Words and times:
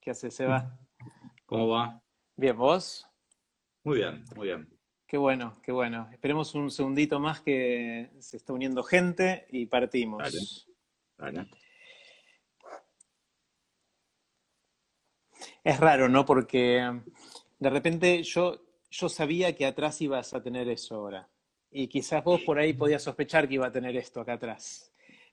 ¿Qué 0.00 0.10
hace, 0.10 0.30
Seba? 0.30 0.78
¿Cómo 1.46 1.68
va? 1.68 2.02
Bien, 2.34 2.56
¿vos? 2.56 3.06
Muy 3.84 3.98
bien, 3.98 4.24
muy 4.34 4.46
bien. 4.46 4.68
Qué 5.06 5.18
bueno, 5.18 5.60
qué 5.62 5.72
bueno. 5.72 6.08
Esperemos 6.10 6.54
un 6.54 6.70
segundito 6.70 7.20
más 7.20 7.40
que 7.40 8.10
se 8.18 8.38
está 8.38 8.54
uniendo 8.54 8.82
gente 8.82 9.46
y 9.50 9.66
partimos. 9.66 10.66
Es 15.62 15.80
raro, 15.80 16.08
¿no? 16.08 16.24
Porque 16.24 17.02
de 17.58 17.70
repente 17.70 18.22
yo, 18.22 18.62
yo 18.90 19.08
sabía 19.10 19.54
que 19.54 19.66
atrás 19.66 20.00
ibas 20.00 20.32
a 20.32 20.42
tener 20.42 20.68
eso 20.68 20.94
ahora. 20.94 21.28
Y 21.70 21.88
quizás 21.88 22.24
vos 22.24 22.40
por 22.42 22.58
ahí 22.58 22.72
podías 22.72 23.02
sospechar 23.02 23.48
que 23.48 23.54
iba 23.54 23.66
a 23.66 23.72
tener 23.72 23.96
esto 23.96 24.20
acá 24.20 24.34
atrás 24.34 24.89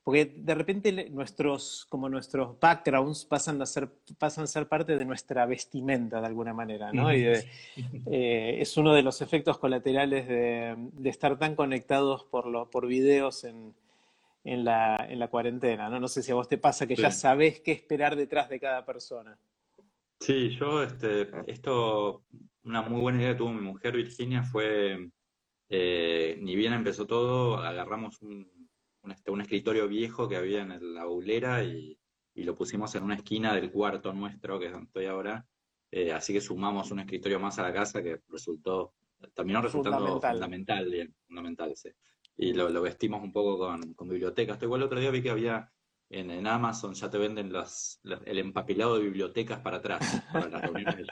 porque 0.07 0.23
de 0.37 0.55
repente 0.55 1.09
nuestros, 1.09 1.85
como 1.89 2.07
nuestros 2.07 2.57
backgrounds 2.61 3.25
pasan 3.25 3.61
a 3.61 3.65
ser, 3.65 3.89
pasan 4.17 4.45
a 4.45 4.47
ser 4.47 4.65
parte 4.65 4.97
de 4.97 5.03
nuestra 5.03 5.45
vestimenta 5.45 6.21
de 6.21 6.27
alguna 6.27 6.53
manera, 6.53 6.93
¿no? 6.93 7.13
Y 7.13 7.25
eh, 7.25 8.55
es 8.57 8.77
uno 8.77 8.93
de 8.93 9.01
los 9.01 9.21
efectos 9.21 9.57
colaterales 9.57 10.25
de, 10.25 10.77
estar 11.03 11.37
tan 11.37 11.57
conectados 11.57 12.23
por, 12.23 12.47
lo, 12.47 12.69
por 12.69 12.87
videos 12.87 13.43
en, 13.43 13.75
en, 14.45 14.63
la, 14.63 14.95
en 15.09 15.19
la 15.19 15.27
cuarentena, 15.27 15.89
¿no? 15.89 15.99
No 15.99 16.07
sé 16.07 16.23
si 16.23 16.31
a 16.31 16.35
vos 16.35 16.47
te 16.47 16.57
pasa 16.57 16.87
que 16.87 16.95
ya 16.95 17.11
sabés 17.11 17.59
qué 17.59 17.73
esperar 17.73 18.15
detrás 18.15 18.47
de 18.47 18.61
cada 18.61 18.85
persona. 18.85 19.37
Sí, 20.21 20.51
yo, 20.51 20.83
este, 20.83 21.27
esto, 21.47 22.23
una 22.63 22.81
muy 22.81 23.01
buena 23.01 23.19
idea 23.19 23.31
que 23.33 23.39
tuvo 23.39 23.51
mi 23.51 23.59
mujer 23.59 23.97
Virginia 23.97 24.41
fue, 24.41 25.09
eh, 25.67 26.37
ni 26.39 26.55
bien 26.55 26.71
empezó 26.71 27.05
todo, 27.05 27.57
agarramos 27.57 28.21
un 28.21 28.56
un, 29.07 29.11
este, 29.13 29.31
un 29.31 29.41
escritorio 29.41 29.87
viejo 29.87 30.27
que 30.27 30.35
había 30.35 30.61
en 30.61 30.93
la 30.93 31.01
aulera 31.01 31.63
y, 31.63 31.97
lo 32.35 32.53
pusimos 32.53 32.93
en 32.93 33.03
una 33.03 33.15
esquina 33.15 33.55
del 33.55 33.71
cuarto 33.71 34.13
nuestro, 34.13 34.59
que 34.59 34.67
es 34.67 34.71
donde 34.71 34.85
estoy 34.85 35.05
ahora. 35.05 35.43
Eh, 35.89 36.11
así 36.11 36.33
que 36.33 36.41
sumamos 36.41 36.91
un 36.91 36.99
escritorio 36.99 37.39
más 37.39 37.57
a 37.57 37.63
la 37.63 37.73
casa 37.73 38.03
que 38.03 38.21
resultó, 38.29 38.93
terminó 39.33 39.59
resultando 39.59 40.21
fundamental, 40.21 41.15
fundamental, 41.25 41.75
sí. 41.75 41.89
Y 42.35 42.53
lo, 42.53 42.79
vestimos 42.79 43.23
un 43.23 43.31
poco 43.31 43.57
con, 43.57 43.95
con 43.95 44.07
bibliotecas. 44.07 44.53
Esto 44.53 44.65
igual 44.65 44.81
el 44.81 44.85
otro 44.85 44.99
día 44.99 45.09
vi 45.09 45.23
que 45.23 45.31
había 45.31 45.71
en, 46.09 46.47
Amazon 46.47 46.93
ya 46.93 47.09
te 47.09 47.17
venden 47.17 47.51
el 48.25 48.37
empapelado 48.37 48.97
de 48.97 49.03
bibliotecas 49.03 49.59
para 49.59 49.77
atrás, 49.77 50.23
para 50.31 50.47
las 50.47 50.61
reuniones 50.61 51.07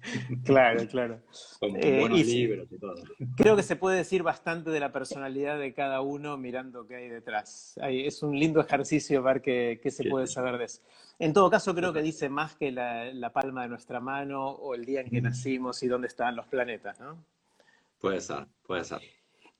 Claro, 0.44 0.86
claro. 0.88 1.20
Con 1.60 1.76
eh, 1.76 2.00
buenos 2.00 2.26
libros 2.26 2.68
y 2.72 2.78
todo. 2.78 2.94
Creo 3.36 3.54
que 3.54 3.62
se 3.62 3.76
puede 3.76 3.98
decir 3.98 4.22
bastante 4.22 4.70
de 4.70 4.80
la 4.80 4.90
personalidad 4.90 5.58
de 5.58 5.72
cada 5.72 6.00
uno 6.00 6.36
mirando 6.36 6.86
qué 6.86 6.96
hay 6.96 7.08
detrás. 7.08 7.78
es 7.82 8.22
un 8.22 8.38
lindo 8.38 8.60
ejercicio 8.60 9.22
ver 9.22 9.40
qué, 9.40 9.78
se 9.88 10.08
puede 10.08 10.26
saber 10.26 10.58
de 10.58 10.64
eso. 10.64 10.80
En 11.18 11.32
todo 11.32 11.50
caso, 11.50 11.74
creo 11.74 11.92
que 11.92 12.02
dice 12.02 12.28
más 12.28 12.56
que 12.56 12.72
la, 12.72 13.12
la, 13.12 13.32
palma 13.32 13.62
de 13.62 13.68
nuestra 13.68 14.00
mano 14.00 14.48
o 14.48 14.74
el 14.74 14.84
día 14.84 15.02
en 15.02 15.10
que 15.10 15.20
nacimos 15.20 15.82
y 15.82 15.88
dónde 15.88 16.08
están 16.08 16.34
los 16.34 16.46
planetas, 16.46 16.98
¿no? 16.98 17.22
Puede 18.00 18.20
ser, 18.20 18.46
puede 18.66 18.84
ser. 18.84 19.00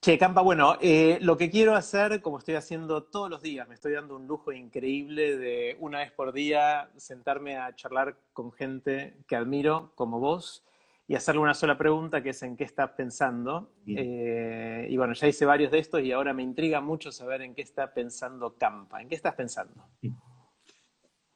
Che, 0.03 0.17
Campa, 0.17 0.41
bueno, 0.41 0.79
eh, 0.81 1.19
lo 1.21 1.37
que 1.37 1.51
quiero 1.51 1.75
hacer, 1.75 2.23
como 2.23 2.39
estoy 2.39 2.55
haciendo 2.55 3.03
todos 3.03 3.29
los 3.29 3.43
días, 3.43 3.69
me 3.69 3.75
estoy 3.75 3.93
dando 3.93 4.17
un 4.17 4.27
lujo 4.27 4.51
increíble 4.51 5.37
de 5.37 5.77
una 5.79 5.99
vez 5.99 6.11
por 6.11 6.33
día 6.33 6.89
sentarme 6.97 7.59
a 7.59 7.77
charlar 7.77 8.17
con 8.33 8.51
gente 8.51 9.19
que 9.29 9.37
admiro, 9.37 9.93
como 9.97 10.19
vos, 10.19 10.65
y 11.07 11.17
hacerle 11.17 11.43
una 11.43 11.53
sola 11.53 11.77
pregunta, 11.77 12.23
que 12.23 12.31
es 12.31 12.43
en 12.43 12.57
qué 12.57 12.65
estás 12.65 12.93
pensando. 12.93 13.73
Eh, 13.87 14.87
y 14.89 14.97
bueno, 14.97 15.13
ya 15.13 15.27
hice 15.27 15.45
varios 15.45 15.71
de 15.71 15.81
estos 15.81 16.01
y 16.01 16.13
ahora 16.13 16.33
me 16.33 16.45
intriga 16.45 16.81
mucho 16.81 17.13
saber 17.13 17.43
en 17.43 17.55
qué 17.55 17.61
está 17.61 17.93
pensando 17.93 18.57
Campa. 18.57 19.03
¿En 19.03 19.09
qué 19.11 19.17
estás 19.17 19.35
pensando? 19.35 19.85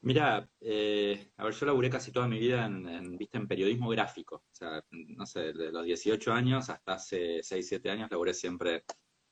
Mira, 0.04 0.47
eh, 0.60 1.32
a 1.38 1.44
ver, 1.44 1.54
yo 1.54 1.65
laburé 1.65 1.88
casi 1.88 2.12
toda 2.12 2.28
mi 2.28 2.38
vida 2.38 2.66
en, 2.66 2.87
en 2.87 3.48
periodismo 3.48 3.88
gráfico. 3.88 4.37
O 4.37 4.54
sea, 4.54 4.84
no 4.91 5.25
sé, 5.25 5.54
de 5.54 5.72
los 5.72 5.82
18 5.82 6.31
años 6.31 6.69
hasta 6.69 6.92
hace 6.94 7.42
6, 7.42 7.66
7 7.66 7.91
años 7.91 8.10
laburé 8.10 8.34
siempre 8.34 8.84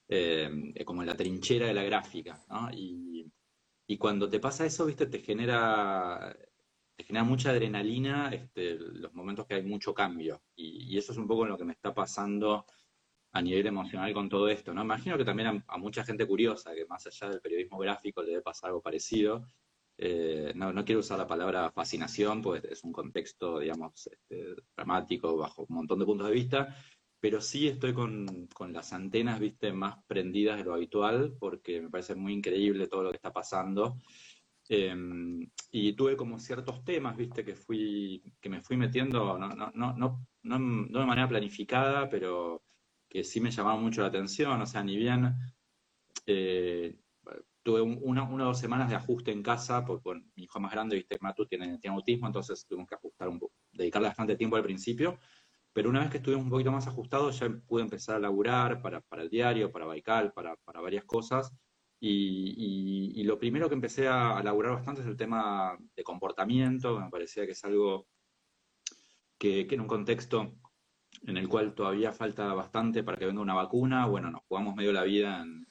eh, 0.09 0.73
como 0.87 1.03
en 1.03 1.09
la 1.09 1.17
trinchera 1.17 1.67
de 1.67 1.75
la 1.75 1.83
gráfica, 1.85 2.43
¿no? 2.49 2.71
Y, 2.73 3.31
cuando 3.99 4.29
te 4.31 4.41
pasa 4.41 4.65
eso, 4.65 4.87
viste, 4.87 5.07
te 5.07 5.19
genera, 5.19 6.35
te 6.97 7.05
genera 7.05 7.25
mucha 7.25 7.51
adrenalina 7.51 8.31
este, 8.33 8.79
los 8.79 9.13
momentos 9.13 9.47
que 9.47 9.55
hay 9.55 9.63
mucho 9.63 9.93
cambio. 9.93 10.43
Y, 10.57 10.97
eso 10.97 11.13
es 11.13 11.19
un 11.19 11.29
poco 11.29 11.45
lo 11.45 11.59
que 11.59 11.65
me 11.65 11.75
está 11.75 11.93
pasando 11.93 12.65
a 13.33 13.43
nivel 13.43 13.67
emocional 13.67 14.13
con 14.15 14.31
todo 14.31 14.49
esto, 14.49 14.73
¿no? 14.73 14.83
Imagino 14.83 15.19
que 15.19 15.25
también 15.27 15.63
a 15.67 15.79
mucha 15.79 16.05
gente 16.05 16.27
curiosa, 16.27 16.75
que 16.75 16.87
más 16.87 17.07
allá 17.07 17.29
del 17.31 17.43
periodismo 17.43 17.79
gráfico 17.79 18.23
le 18.23 18.31
debe 18.31 18.43
pasar 18.43 18.69
algo 18.69 18.81
parecido 18.83 19.47
eh, 20.05 20.53
no, 20.57 20.85
quiero 20.85 20.99
usar 20.99 21.17
la 21.17 21.29
palabra 21.29 21.71
fascinación, 21.71 22.43
pues 22.43 22.65
es 22.65 22.83
un 22.83 22.91
contexto, 22.91 23.61
digamos, 23.61 24.09
este, 24.09 24.57
dramático 24.77 25.37
bajo 25.37 25.63
un 25.69 25.77
montón 25.77 26.01
de 26.01 26.05
puntos 26.05 26.27
de 26.27 26.35
vista, 26.35 26.77
pero 27.21 27.41
sí 27.41 27.69
estoy 27.69 27.95
con, 27.95 28.49
las 28.73 28.93
antenas, 28.93 29.39
viste, 29.39 29.73
más 29.73 30.05
prendidas 30.09 30.59
de 30.59 30.65
lo 30.65 30.75
habitual, 30.75 31.37
porque 31.39 31.81
me 31.81 31.89
parece 31.89 32.17
muy 32.17 32.33
increíble 32.33 32.89
todo 32.89 33.05
lo 33.05 33.11
que 33.11 33.17
está 33.17 33.33
pasando. 33.33 33.99
Em, 34.69 35.49
y 35.71 35.93
tuve 35.93 36.17
como 36.17 36.41
ciertos 36.41 36.85
temas, 36.85 37.17
viste, 37.17 37.45
que 37.45 37.55
fui, 37.55 38.25
que 38.41 38.49
me 38.49 38.61
fui 38.61 38.77
metiendo, 38.77 39.39
no, 39.39 39.51
no, 39.51 39.71
no, 39.73 39.93
no, 39.95 40.27
no 40.43 41.01
de 41.01 41.07
manera 41.07 41.29
planificada, 41.29 42.09
pero 42.09 42.65
que 43.09 43.23
sí 43.23 43.41
me 43.41 43.53
llamaban 43.53 43.83
mucho 43.83 44.01
la 44.01 44.09
atención, 44.09 44.61
o 44.61 44.67
sea, 44.67 44.83
ni 44.83 44.97
bien 44.97 45.33
eh, 46.27 46.97
tuve 47.63 47.81
una, 47.81 48.29
o 48.29 48.39
dos 48.39 48.59
semanas 48.59 48.89
de 48.89 48.97
ajuste 48.97 49.31
en 49.31 49.43
casa, 49.43 49.85
porque 49.85 50.21
mi 50.35 50.45
hijo 50.45 50.61
más 50.61 50.73
grande, 50.73 50.97
viste, 50.97 51.17
Matu 51.21 51.47
tiene, 51.47 51.79
tiene 51.79 51.97
autismo, 51.97 52.27
entonces 52.27 52.67
tuvimos 52.67 52.89
que 52.89 52.97
ajustar 52.97 53.29
un 53.29 53.39
poco, 53.39 53.55
dedicarle 53.73 54.09
bastante 54.09 54.37
tiempo 54.37 54.57
al 54.57 54.63
principio, 54.63 55.19
pero 55.73 55.89
una 55.89 56.01
vez 56.01 56.11
que 56.11 56.19
estuvimos 56.19 56.45
un 56.45 56.51
poquito 56.51 56.73
más 56.73 56.87
ajustados, 56.87 57.39
ya 57.39 57.49
pude 57.67 57.83
empezar 57.83 58.17
a 58.17 58.21
laburar 58.21 58.83
para, 58.83 59.01
para 59.01 59.23
el 59.23 59.31
diario, 59.31 59.71
para 59.71 59.87
Baikal, 59.87 60.33
para, 60.33 60.57
para 60.57 60.81
varias 60.81 61.05
cosas, 61.05 61.53
y, 62.05 63.13
y, 63.21 63.23
lo 63.23 63.39
primero 63.39 63.69
que 63.69 63.77
empecé 63.77 64.09
a, 64.09 64.37
a, 64.37 64.43
laburar 64.43 64.73
bastante 64.73 65.03
es 65.03 65.07
el 65.07 65.17
tema 65.17 65.79
de 65.95 66.03
comportamiento, 66.03 66.99
me 66.99 67.09
parecía 67.09 67.47
que 67.47 67.53
es 67.53 67.65
algo 67.65 68.09
que, 69.39 69.69
que 69.69 69.77
en 69.77 69.83
un 69.83 69.87
contexto 69.87 70.53
en 71.23 71.37
el 71.37 71.49
cual 71.49 71.75
todavía 71.75 72.13
falta 72.13 72.53
bastante 72.55 73.05
para 73.05 73.19
que 73.19 73.27
venga 73.27 73.41
una 73.41 73.55
vacuna, 73.55 74.07
bueno, 74.07 74.33
nos 74.33 74.43
jugamos 74.49 74.75
medio 74.75 74.93
la 74.93 75.05
vida 75.05 75.43
en 75.43 75.67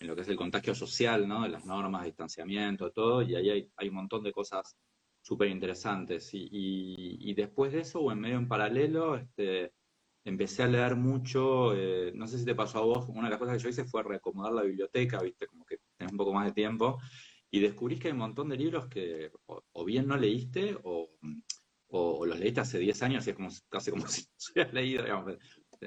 en 0.00 0.06
lo 0.06 0.14
que 0.14 0.22
es 0.22 0.28
el 0.28 0.36
contagio 0.36 0.74
social, 0.74 1.26
¿no? 1.28 1.42
De 1.42 1.48
las 1.48 1.64
normas, 1.64 2.04
distanciamiento, 2.04 2.90
todo, 2.90 3.22
y 3.22 3.34
ahí 3.36 3.50
hay, 3.50 3.70
hay 3.76 3.88
un 3.88 3.94
montón 3.94 4.22
de 4.22 4.32
cosas 4.32 4.76
súper 5.22 5.48
interesantes. 5.48 6.30
Y, 6.34 6.48
y, 6.50 7.34
después 7.34 7.72
de 7.72 7.80
eso, 7.80 8.00
o 8.00 8.12
en 8.12 8.20
medio 8.20 8.36
en 8.36 8.48
paralelo, 8.48 9.16
este, 9.16 9.72
empecé 10.24 10.62
a 10.62 10.68
leer 10.68 10.96
mucho, 10.96 11.74
eh, 11.74 12.12
no 12.14 12.26
sé 12.26 12.38
si 12.38 12.44
te 12.44 12.54
pasó 12.54 12.78
a 12.78 12.82
vos, 12.82 13.06
una 13.08 13.24
de 13.24 13.30
las 13.30 13.38
cosas 13.38 13.56
que 13.56 13.62
yo 13.62 13.68
hice 13.70 13.84
fue 13.84 14.02
reacomodar 14.02 14.52
la 14.52 14.62
biblioteca, 14.62 15.20
viste, 15.20 15.46
como 15.46 15.64
que 15.64 15.78
tenés 15.96 16.12
un 16.12 16.18
poco 16.18 16.32
más 16.32 16.46
de 16.46 16.52
tiempo, 16.52 16.98
y 17.50 17.60
descubrís 17.60 18.00
que 18.00 18.08
hay 18.08 18.12
un 18.12 18.18
montón 18.18 18.48
de 18.48 18.56
libros 18.56 18.86
que 18.88 19.30
o, 19.46 19.84
bien 19.84 20.06
no 20.06 20.16
leíste, 20.16 20.76
o, 20.82 21.10
o, 21.88 22.26
los 22.26 22.38
leíste 22.38 22.60
hace 22.60 22.78
10 22.78 23.02
años 23.02 23.26
y 23.26 23.30
es 23.30 23.36
como, 23.36 23.48
casi 23.68 23.90
como 23.90 24.06
si 24.08 24.22
los 24.22 24.50
hubieras 24.50 24.72
leído, 24.74 25.02
digamos, 25.04 25.36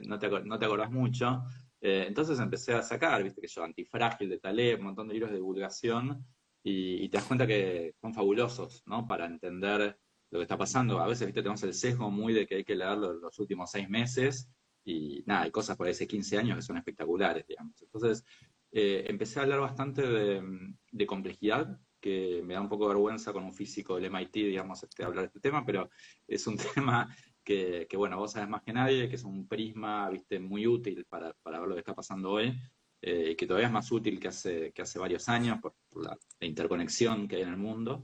no 0.03 0.19
te, 0.19 0.29
no 0.29 0.59
te 0.59 0.65
acordás 0.65 0.91
mucho. 0.91 1.43
Eh, 1.81 2.05
entonces 2.07 2.39
empecé 2.39 2.73
a 2.73 2.81
sacar, 2.81 3.23
viste 3.23 3.41
que 3.41 3.47
yo, 3.47 3.63
Antifrágil 3.63 4.29
de 4.29 4.39
Taleb, 4.39 4.79
un 4.79 4.85
montón 4.85 5.07
de 5.07 5.13
libros 5.13 5.31
de 5.31 5.37
divulgación, 5.37 6.25
y, 6.63 7.07
te 7.09 7.17
das 7.17 7.25
cuenta 7.25 7.47
que 7.47 7.95
son 8.01 8.13
fabulosos, 8.13 8.83
¿no? 8.85 9.07
Para 9.07 9.25
entender 9.25 9.97
lo 10.29 10.39
que 10.39 10.43
está 10.43 10.57
pasando. 10.57 10.99
A 10.99 11.07
veces, 11.07 11.27
viste, 11.27 11.41
tenemos 11.41 11.63
el 11.63 11.73
sesgo 11.73 12.11
muy 12.11 12.33
de 12.33 12.45
que 12.45 12.55
hay 12.55 12.63
que 12.65 12.75
leer 12.75 12.97
los, 12.97 13.39
últimos 13.39 13.71
seis 13.71 13.89
meses 13.89 14.49
y 14.83 15.23
nada, 15.25 15.43
hay 15.43 15.51
cosas 15.51 15.77
por 15.77 15.87
hace 15.87 16.07
15 16.07 16.37
años 16.37 16.57
que 16.57 16.61
son 16.61 16.77
espectaculares, 16.77 17.45
digamos. 17.47 17.81
Entonces, 17.81 18.25
eh, 18.71 19.05
empecé 19.07 19.39
a 19.39 19.43
hablar 19.43 19.61
bastante 19.61 20.01
de, 20.01 21.05
complejidad, 21.05 21.79
que 21.99 22.41
me 22.43 22.53
da 22.53 22.61
un 22.61 22.69
poco 22.69 22.87
de 22.87 22.95
vergüenza 22.95 23.33
con 23.33 23.43
un 23.43 23.53
físico 23.53 23.95
del 23.95 24.05
MIT, 24.05 24.33
digamos, 24.33 24.83
este, 24.83 25.03
hablar 25.03 25.23
de 25.23 25.27
este 25.27 25.39
tema, 25.39 25.65
pero 25.65 25.89
es 26.27 26.45
un 26.47 26.57
tema 26.75 27.15
que, 27.47 27.97
bueno, 27.97 28.17
vos 28.17 28.33
sabes 28.33 28.49
más 28.49 28.61
que 28.61 28.73
nadie, 28.73 29.07
que 29.07 29.15
es 29.15 29.23
un 29.23 29.47
prisma, 29.47 30.09
viste, 30.09 30.39
muy 30.39 30.67
útil 30.67 31.05
para, 31.09 31.33
para 31.41 31.59
ver 31.59 31.69
lo 31.69 31.75
que 31.75 31.79
está 31.79 31.95
pasando 31.95 32.31
hoy 32.31 32.53
eh, 33.01 33.35
que 33.35 33.45
todavía 33.45 33.67
es 33.67 33.73
más 33.73 33.91
útil 33.91 34.19
que 34.19 34.29
hace, 34.29 34.71
que 34.71 34.81
hace 34.81 34.97
varios 34.97 35.29
años 35.29 35.59
por, 35.61 35.75
la, 36.03 36.17
interconexión 36.39 37.27
que 37.27 37.37
hay 37.37 37.41
en 37.43 37.49
el 37.49 37.57
mundo. 37.57 38.03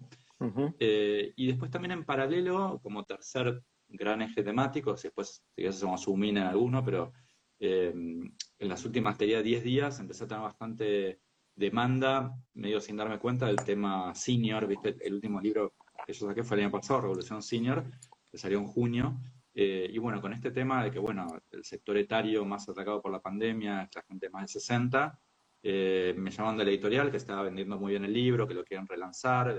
Eh, 0.77 1.33
y 1.37 1.47
después 1.47 1.71
también 1.71 1.93
en 1.93 2.05
paralelo, 2.05 2.79
como 2.83 3.05
tercer 3.05 3.63
gran 3.87 4.21
eje 4.21 4.43
temático, 4.43 4.97
si 4.97 5.07
después 5.07 5.41
si 5.55 5.65
hacemos 5.65 6.03
zoom 6.03 6.25
in 6.25 6.37
en 6.37 6.43
alguno, 6.43 6.83
pero 6.83 7.13
eh, 7.59 7.93
en 7.93 8.69
las 8.69 8.85
últimas, 8.85 9.17
10 9.17 9.63
días 9.63 9.99
empecé 9.99 10.25
a 10.25 10.27
tener 10.27 10.43
bastante 10.43 11.21
demanda, 11.55 12.35
medio 12.53 12.81
sin 12.81 12.97
darme 12.97 13.19
cuenta, 13.19 13.47
del 13.47 13.57
tema 13.57 14.13
senior, 14.13 14.67
¿viste? 14.67 14.97
El 15.01 15.15
último 15.15 15.39
libro 15.39 15.73
que 16.05 16.13
yo 16.13 16.27
saqué 16.27 16.43
fue 16.43 16.57
el 16.57 16.63
año 16.63 16.71
pasado, 16.71 17.01
Revolución 17.01 17.41
Senior, 17.41 17.85
que 18.29 18.37
salió 18.37 18.59
en 18.59 18.67
junio, 18.67 19.17
eh, 19.55 19.87
y 19.91 19.97
bueno, 19.99 20.19
con 20.19 20.33
este 20.33 20.51
tema 20.51 20.83
de 20.83 20.91
que, 20.91 20.99
bueno, 20.99 21.27
el 21.51 21.63
sector 21.63 21.97
etario 21.97 22.43
más 22.45 22.67
atacado 22.67 23.01
por 23.01 23.11
la 23.11 23.21
pandemia 23.21 23.83
es 23.83 23.95
la 23.95 24.01
gente 24.01 24.29
más 24.29 24.43
de 24.43 24.59
60, 24.59 25.19
eh, 25.61 26.13
me 26.17 26.31
llamaron 26.31 26.57
de 26.57 26.65
la 26.65 26.71
editorial 26.71 27.11
que 27.11 27.17
estaba 27.17 27.43
vendiendo 27.43 27.77
muy 27.77 27.91
bien 27.91 28.03
el 28.03 28.13
libro, 28.13 28.47
que 28.47 28.55
lo 28.55 28.63
quieren 28.65 28.87
relanzar. 28.87 29.55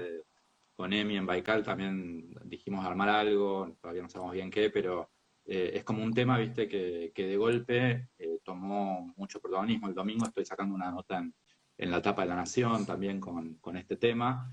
con 0.74 0.92
Emi 0.92 1.16
en 1.16 1.26
Baikal 1.26 1.62
también 1.62 2.34
dijimos 2.44 2.84
armar 2.84 3.08
algo, 3.08 3.76
todavía 3.80 4.02
no 4.02 4.08
sabemos 4.08 4.34
bien 4.34 4.50
qué, 4.50 4.70
pero 4.70 5.10
eh, 5.44 5.72
es 5.74 5.84
como 5.84 6.02
un 6.02 6.12
tema, 6.12 6.38
viste, 6.38 6.68
que, 6.68 7.12
que 7.14 7.26
de 7.26 7.36
golpe 7.36 8.08
tomó 8.42 9.12
mucho 9.16 9.40
protagonismo. 9.40 9.88
El 9.88 9.94
domingo 9.94 10.26
estoy 10.26 10.44
sacando 10.44 10.74
una 10.74 10.90
nota 10.90 11.18
en, 11.18 11.34
en 11.78 11.90
la 11.90 12.02
tapa 12.02 12.22
de 12.22 12.28
la 12.28 12.36
Nación 12.36 12.84
también 12.84 13.20
con, 13.20 13.54
con 13.56 13.76
este 13.76 13.96
tema. 13.96 14.52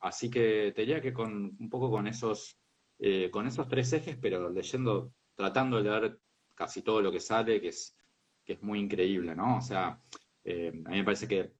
así 0.00 0.30
que 0.30 0.72
te 0.74 0.82
diría 0.82 1.00
que 1.02 1.12
con 1.12 1.56
un 1.58 1.68
poco 1.68 1.90
con 1.90 2.06
esos 2.06 2.58
eh, 2.98 3.30
con 3.30 3.46
esos 3.46 3.68
tres 3.68 3.92
ejes, 3.92 4.16
pero 4.20 4.50
leyendo, 4.50 5.12
tratando 5.34 5.76
de 5.76 5.82
leer 5.84 6.20
casi 6.54 6.82
todo 6.82 7.00
lo 7.00 7.12
que 7.12 7.20
sale, 7.20 7.60
que 7.60 7.68
es, 7.68 7.96
que 8.44 8.54
es 8.54 8.62
muy 8.62 8.80
increíble, 8.80 9.34
¿no? 9.36 9.58
O 9.58 9.60
sea, 9.60 10.02
eh, 10.44 10.72
a 10.86 10.90
mí 10.90 10.96
me 10.96 11.04
parece 11.04 11.28
que 11.28 11.52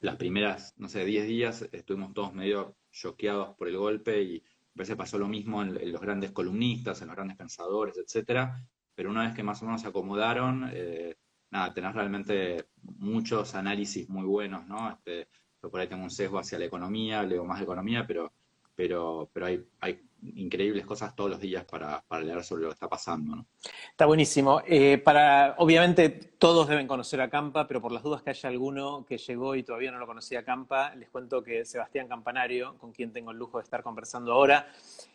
las 0.00 0.16
primeras, 0.16 0.74
no 0.76 0.88
sé, 0.88 1.04
10 1.04 1.26
días 1.26 1.68
estuvimos 1.72 2.12
todos 2.12 2.34
medio 2.34 2.76
choqueados 2.90 3.56
por 3.56 3.68
el 3.68 3.76
golpe 3.76 4.22
y 4.22 4.42
parece 4.74 4.92
que 4.92 4.96
pasó 4.98 5.18
lo 5.18 5.28
mismo 5.28 5.62
en, 5.62 5.92
los 5.92 6.00
grandes 6.00 6.32
columnistas, 6.32 7.00
en 7.00 7.08
los 7.08 7.16
grandes 7.16 7.36
pensadores, 7.36 7.96
etcétera, 7.98 8.62
pero 8.94 9.10
una 9.10 9.24
vez 9.24 9.34
que 9.34 9.42
más 9.42 9.62
o 9.62 9.64
menos 9.64 9.80
se 9.80 9.88
acomodaron, 9.88 10.70
eh, 10.72 11.16
nada, 11.50 11.72
tenés 11.74 11.94
realmente 11.94 12.66
muchos 12.82 13.54
análisis 13.54 14.08
muy 14.08 14.24
buenos, 14.24 14.66
¿no? 14.66 14.90
Este, 14.90 15.28
yo 15.62 15.70
por 15.70 15.80
ahí 15.80 15.88
tengo 15.88 16.04
un 16.04 16.10
sesgo 16.10 16.38
hacia 16.38 16.58
la 16.58 16.66
economía, 16.66 17.22
leo 17.22 17.44
más 17.44 17.60
economía, 17.60 18.06
pero, 18.06 18.32
pero, 18.78 19.28
pero 19.32 19.46
hay, 19.46 20.00
increíbles 20.34 20.84
cosas 20.84 21.14
todos 21.14 21.30
los 21.30 21.40
días 21.40 21.64
para, 21.64 22.04
leer 22.22 22.44
sobre 22.44 22.62
lo 22.62 22.68
que 22.68 22.74
está 22.74 22.88
pasando. 22.88 23.44
Está 23.90 24.06
buenísimo. 24.06 24.62
Eh, 24.66 24.98
para, 24.98 25.54
obviamente 25.58 26.08
todos 26.10 26.68
deben 26.68 26.86
conocer 26.86 27.20
a 27.20 27.28
Campa, 27.28 27.66
pero 27.66 27.80
por 27.80 27.90
las 27.90 28.04
dudas 28.04 28.22
que 28.22 28.30
haya 28.30 28.48
alguno 28.48 29.04
que 29.04 29.18
llegó 29.18 29.56
y 29.56 29.64
todavía 29.64 29.90
no 29.90 29.98
lo 29.98 30.06
conocía 30.06 30.40
a 30.40 30.44
Campa, 30.44 30.94
les 30.94 31.08
cuento 31.08 31.42
que 31.42 31.64
Sebastián 31.64 32.06
Campanario, 32.06 32.76
con 32.78 32.92
quien 32.92 33.12
tengo 33.12 33.32
el 33.32 33.38
lujo 33.38 33.58
de 33.58 33.64
estar 33.64 33.82
conversando 33.82 34.32
ahora, 34.32 34.68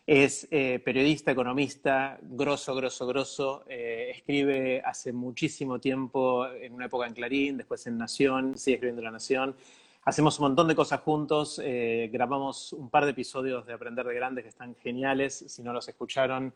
es 0.06 0.48
eh, 0.52 0.82
periodista, 0.84 1.32
economista, 1.32 2.18
grosso, 2.22 2.76
grosso, 2.76 3.08
grosso. 3.08 3.64
Eh, 3.68 4.12
escribe 4.16 4.82
hace 4.84 5.14
muchísimo 5.14 5.80
tiempo, 5.80 6.48
en 6.48 6.74
una 6.74 6.86
época 6.86 7.08
en 7.08 7.14
Clarín, 7.14 7.58
después 7.58 7.88
en 7.88 7.98
Nación, 7.98 8.58
sigue 8.58 8.76
escribiendo 8.76 9.02
en 9.02 9.06
La 9.06 9.12
Nación. 9.12 9.56
Hacemos 10.06 10.38
un 10.40 10.48
montón 10.48 10.68
de 10.68 10.76
cosas 10.76 11.00
juntos, 11.00 11.62
eh, 11.64 12.10
grabamos 12.12 12.74
un 12.74 12.90
par 12.90 13.06
de 13.06 13.12
episodios 13.12 13.66
de 13.66 13.72
Aprender 13.72 14.06
de 14.06 14.14
Grandes 14.14 14.44
que 14.44 14.50
están 14.50 14.76
geniales, 14.76 15.46
si 15.48 15.64
no 15.64 15.72
los 15.72 15.88
escucharon, 15.88 16.54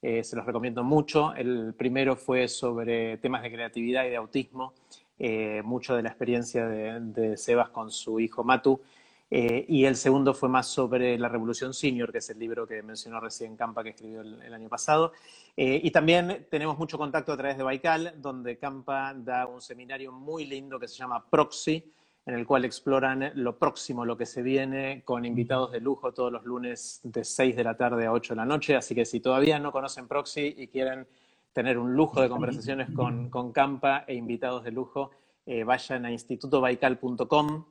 eh, 0.00 0.24
se 0.24 0.34
los 0.34 0.46
recomiendo 0.46 0.82
mucho. 0.82 1.34
El 1.34 1.74
primero 1.74 2.16
fue 2.16 2.48
sobre 2.48 3.18
temas 3.18 3.42
de 3.42 3.52
creatividad 3.52 4.06
y 4.06 4.08
de 4.08 4.16
autismo, 4.16 4.72
eh, 5.18 5.60
mucho 5.62 5.94
de 5.94 6.04
la 6.04 6.08
experiencia 6.08 6.66
de, 6.66 7.36
Sebas 7.36 7.68
con 7.68 7.90
su 7.90 8.18
hijo 8.18 8.42
Matu. 8.42 8.80
y 9.28 9.84
el 9.84 9.96
segundo 9.96 10.32
fue 10.32 10.48
más 10.48 10.66
sobre 10.66 11.18
la 11.18 11.28
Revolución 11.28 11.74
Senior, 11.74 12.10
que 12.12 12.18
es 12.18 12.30
el 12.30 12.38
libro 12.38 12.66
que 12.66 12.82
mencionó 12.82 13.20
recién 13.20 13.56
Campa, 13.56 13.82
que 13.82 13.90
escribió 13.90 14.22
el, 14.22 14.54
año 14.54 14.70
pasado. 14.70 15.12
y 15.56 15.90
también 15.90 16.46
tenemos 16.48 16.78
mucho 16.78 16.96
contacto 16.96 17.32
a 17.32 17.36
través 17.36 17.58
de 17.58 17.62
Baikal, 17.62 18.14
donde 18.22 18.56
Campa 18.56 19.12
da 19.14 19.46
un 19.46 19.60
seminario 19.60 20.12
muy 20.12 20.46
lindo 20.46 20.78
que 20.78 20.88
se 20.88 20.96
llama 20.96 21.22
Proxy, 21.28 21.92
en 22.26 22.34
el 22.34 22.44
cual 22.44 22.64
exploran 22.64 23.30
lo 23.36 23.56
próximo, 23.56 24.04
lo 24.04 24.16
que 24.16 24.26
se 24.26 24.42
viene, 24.42 25.02
con 25.04 25.24
invitados 25.24 25.70
de 25.70 25.80
lujo 25.80 26.12
todos 26.12 26.32
los 26.32 26.44
lunes 26.44 27.00
de 27.04 27.24
6 27.24 27.54
de 27.54 27.64
la 27.64 27.76
tarde 27.76 28.06
a 28.06 28.12
8 28.12 28.34
de 28.34 28.36
la 28.36 28.44
noche. 28.44 28.74
Así 28.74 28.96
que 28.96 29.04
si 29.04 29.20
todavía 29.20 29.60
no 29.60 29.70
conocen 29.70 30.08
Proxy 30.08 30.54
y 30.58 30.66
quieren 30.66 31.06
tener 31.52 31.78
un 31.78 31.94
lujo 31.94 32.20
de 32.20 32.28
conversaciones 32.28 32.90
con, 32.90 33.30
con 33.30 33.52
Campa 33.52 34.04
e 34.08 34.14
invitados 34.14 34.64
de 34.64 34.72
lujo, 34.72 35.12
eh, 35.46 35.62
vayan 35.62 36.04
a 36.04 36.10
institutobaical.com 36.10 37.64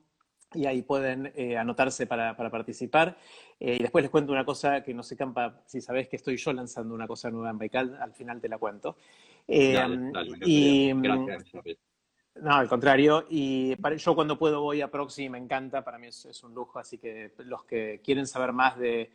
y 0.54 0.64
ahí 0.64 0.80
pueden 0.80 1.32
eh, 1.36 1.58
anotarse 1.58 2.06
para, 2.06 2.34
participar. 2.34 3.18
Eh, 3.60 3.76
y 3.78 3.82
después 3.82 4.02
les 4.02 4.10
cuento 4.10 4.32
una 4.32 4.46
cosa 4.46 4.82
que 4.82 4.94
no 4.94 5.02
sé, 5.02 5.18
Campa, 5.18 5.60
si 5.66 5.82
sabés 5.82 6.08
que 6.08 6.16
estoy 6.16 6.38
yo 6.38 6.54
lanzando 6.54 6.94
una 6.94 7.06
cosa 7.06 7.30
nueva 7.30 7.50
en 7.50 7.58
Baikal, 7.58 7.98
al 8.00 8.14
final 8.14 8.40
te 8.40 8.48
la 8.48 8.56
cuento. 8.56 8.96
y, 9.46 9.74
Gracias, 10.94 11.44
no, 12.40 12.54
al 12.54 12.68
contrario. 12.68 13.26
Y 13.28 13.74
yo 13.96 14.14
cuando 14.14 14.38
puedo 14.38 14.60
voy 14.60 14.80
a 14.80 14.90
Proxy, 14.90 15.28
me 15.28 15.38
encanta, 15.38 15.82
para 15.82 15.98
mí 15.98 16.08
es, 16.08 16.42
un 16.44 16.54
lujo, 16.54 16.78
así 16.78 16.98
que 16.98 17.32
los 17.38 17.64
que 17.64 18.00
quieren 18.04 18.26
saber 18.26 18.52
más 18.52 18.78
de, 18.78 19.10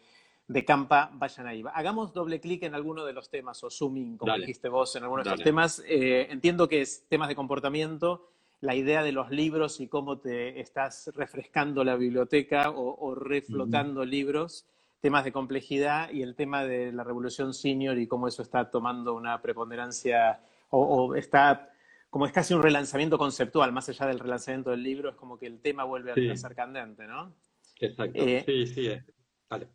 de 0.47 0.65
Campa, 0.65 1.11
vayan 1.13 1.47
ahí. 1.47 1.63
Hagamos 1.73 2.13
doble 2.13 2.39
clic 2.39 2.63
en 2.63 2.75
alguno 2.75 3.05
de 3.05 3.13
los 3.13 3.29
temas, 3.29 3.63
o 3.63 3.69
zooming, 3.69 4.17
como 4.17 4.35
dijiste 4.37 4.69
vos, 4.69 4.95
en 4.95 5.03
algunos 5.03 5.25
de 5.25 5.31
los 5.31 5.41
temas. 5.41 5.83
Eh, 5.87 6.27
entiendo 6.29 6.67
que 6.67 6.81
es 6.81 7.05
temas 7.07 7.27
de 7.27 7.35
comportamiento, 7.35 8.29
la 8.59 8.75
idea 8.75 9.03
de 9.03 9.11
los 9.11 9.31
libros 9.31 9.79
y 9.79 9.87
cómo 9.87 10.19
te 10.19 10.59
estás 10.59 11.11
refrescando 11.15 11.83
la 11.83 11.95
biblioteca 11.95 12.69
o, 12.69 13.15
reflotando 13.15 14.05
libros, 14.05 14.65
temas 14.99 15.23
de 15.23 15.31
complejidad 15.31 16.11
y 16.11 16.21
el 16.21 16.35
tema 16.35 16.63
de 16.63 16.91
la 16.91 17.03
revolución 17.03 17.55
senior 17.55 17.97
y 17.97 18.05
cómo 18.05 18.27
eso 18.27 18.43
está 18.43 18.69
tomando 18.69 19.15
una 19.15 19.41
preponderancia 19.41 20.41
o 20.69 21.15
está 21.15 21.70
como 22.11 22.25
es 22.25 22.33
casi 22.33 22.53
un 22.53 22.61
relanzamiento 22.61 23.17
conceptual, 23.17 23.71
más 23.71 23.87
allá 23.87 24.05
del 24.05 24.19
relanzamiento 24.19 24.69
del 24.69 24.83
libro, 24.83 25.09
es 25.09 25.15
como 25.15 25.39
que 25.39 25.47
el 25.47 25.61
tema 25.61 25.85
vuelve 25.85 26.11
a 26.11 26.35
ser 26.35 26.53
candente, 26.53 27.07
¿no? 27.07 27.33
Exacto. 27.79 28.21
Eh, 28.21 28.43
sí, 28.45 28.67
sí, 28.67 28.87
eh, 28.87 29.03
vale. 29.49 29.69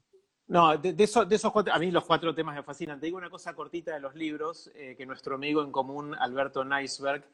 No, 0.47 0.77
de, 0.77 0.95
esos 1.03 1.51
cuatro, 1.51 1.73
a 1.73 1.79
mí 1.79 1.91
los 1.91 2.05
cuatro 2.05 2.35
temas 2.35 2.55
me 2.55 2.63
fascinan. 2.63 3.01
Te 3.01 3.07
digo 3.07 3.17
una 3.17 3.31
cosa 3.31 3.55
cortita 3.55 3.95
de 3.95 4.01
los 4.01 4.15
libros, 4.15 4.71
eh, 4.75 4.95
que 4.99 5.07
nuestro 5.07 5.37
amigo 5.37 5.63
en 5.63 5.73
común, 5.73 6.15
Alberto 6.15 6.63
Neisberg, 6.63 7.25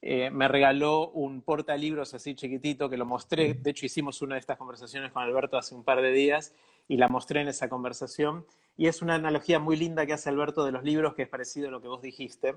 me 0.00 0.46
regaló 0.46 1.10
un 1.10 1.42
portalibros 1.42 2.14
así 2.14 2.34
chiquitito 2.34 2.88
que 2.88 2.96
lo 2.96 3.04
mostré. 3.04 3.54
De 3.54 3.70
hecho, 3.70 3.84
hicimos 3.84 4.22
una 4.22 4.36
de 4.36 4.40
estas 4.40 4.56
conversaciones 4.56 5.12
con 5.12 5.22
Alberto 5.22 5.58
hace 5.58 5.74
un 5.74 5.84
par 5.84 6.00
de 6.00 6.12
días 6.12 6.54
y 6.86 6.96
la 6.96 7.08
mostré 7.08 7.42
en 7.42 7.48
esa 7.48 7.68
conversación. 7.68 8.46
Y 8.76 8.86
es 8.86 9.02
una 9.02 9.16
analogía 9.16 9.58
muy 9.58 9.76
linda 9.76 10.06
que 10.06 10.12
hace 10.14 10.30
Alberto 10.30 10.64
de 10.64 10.72
los 10.72 10.82
libros, 10.84 11.14
que 11.14 11.22
es 11.22 11.28
parecido 11.28 11.68
a 11.68 11.70
lo 11.70 11.82
que 11.82 11.88
vos 11.88 12.00
dijiste. 12.00 12.54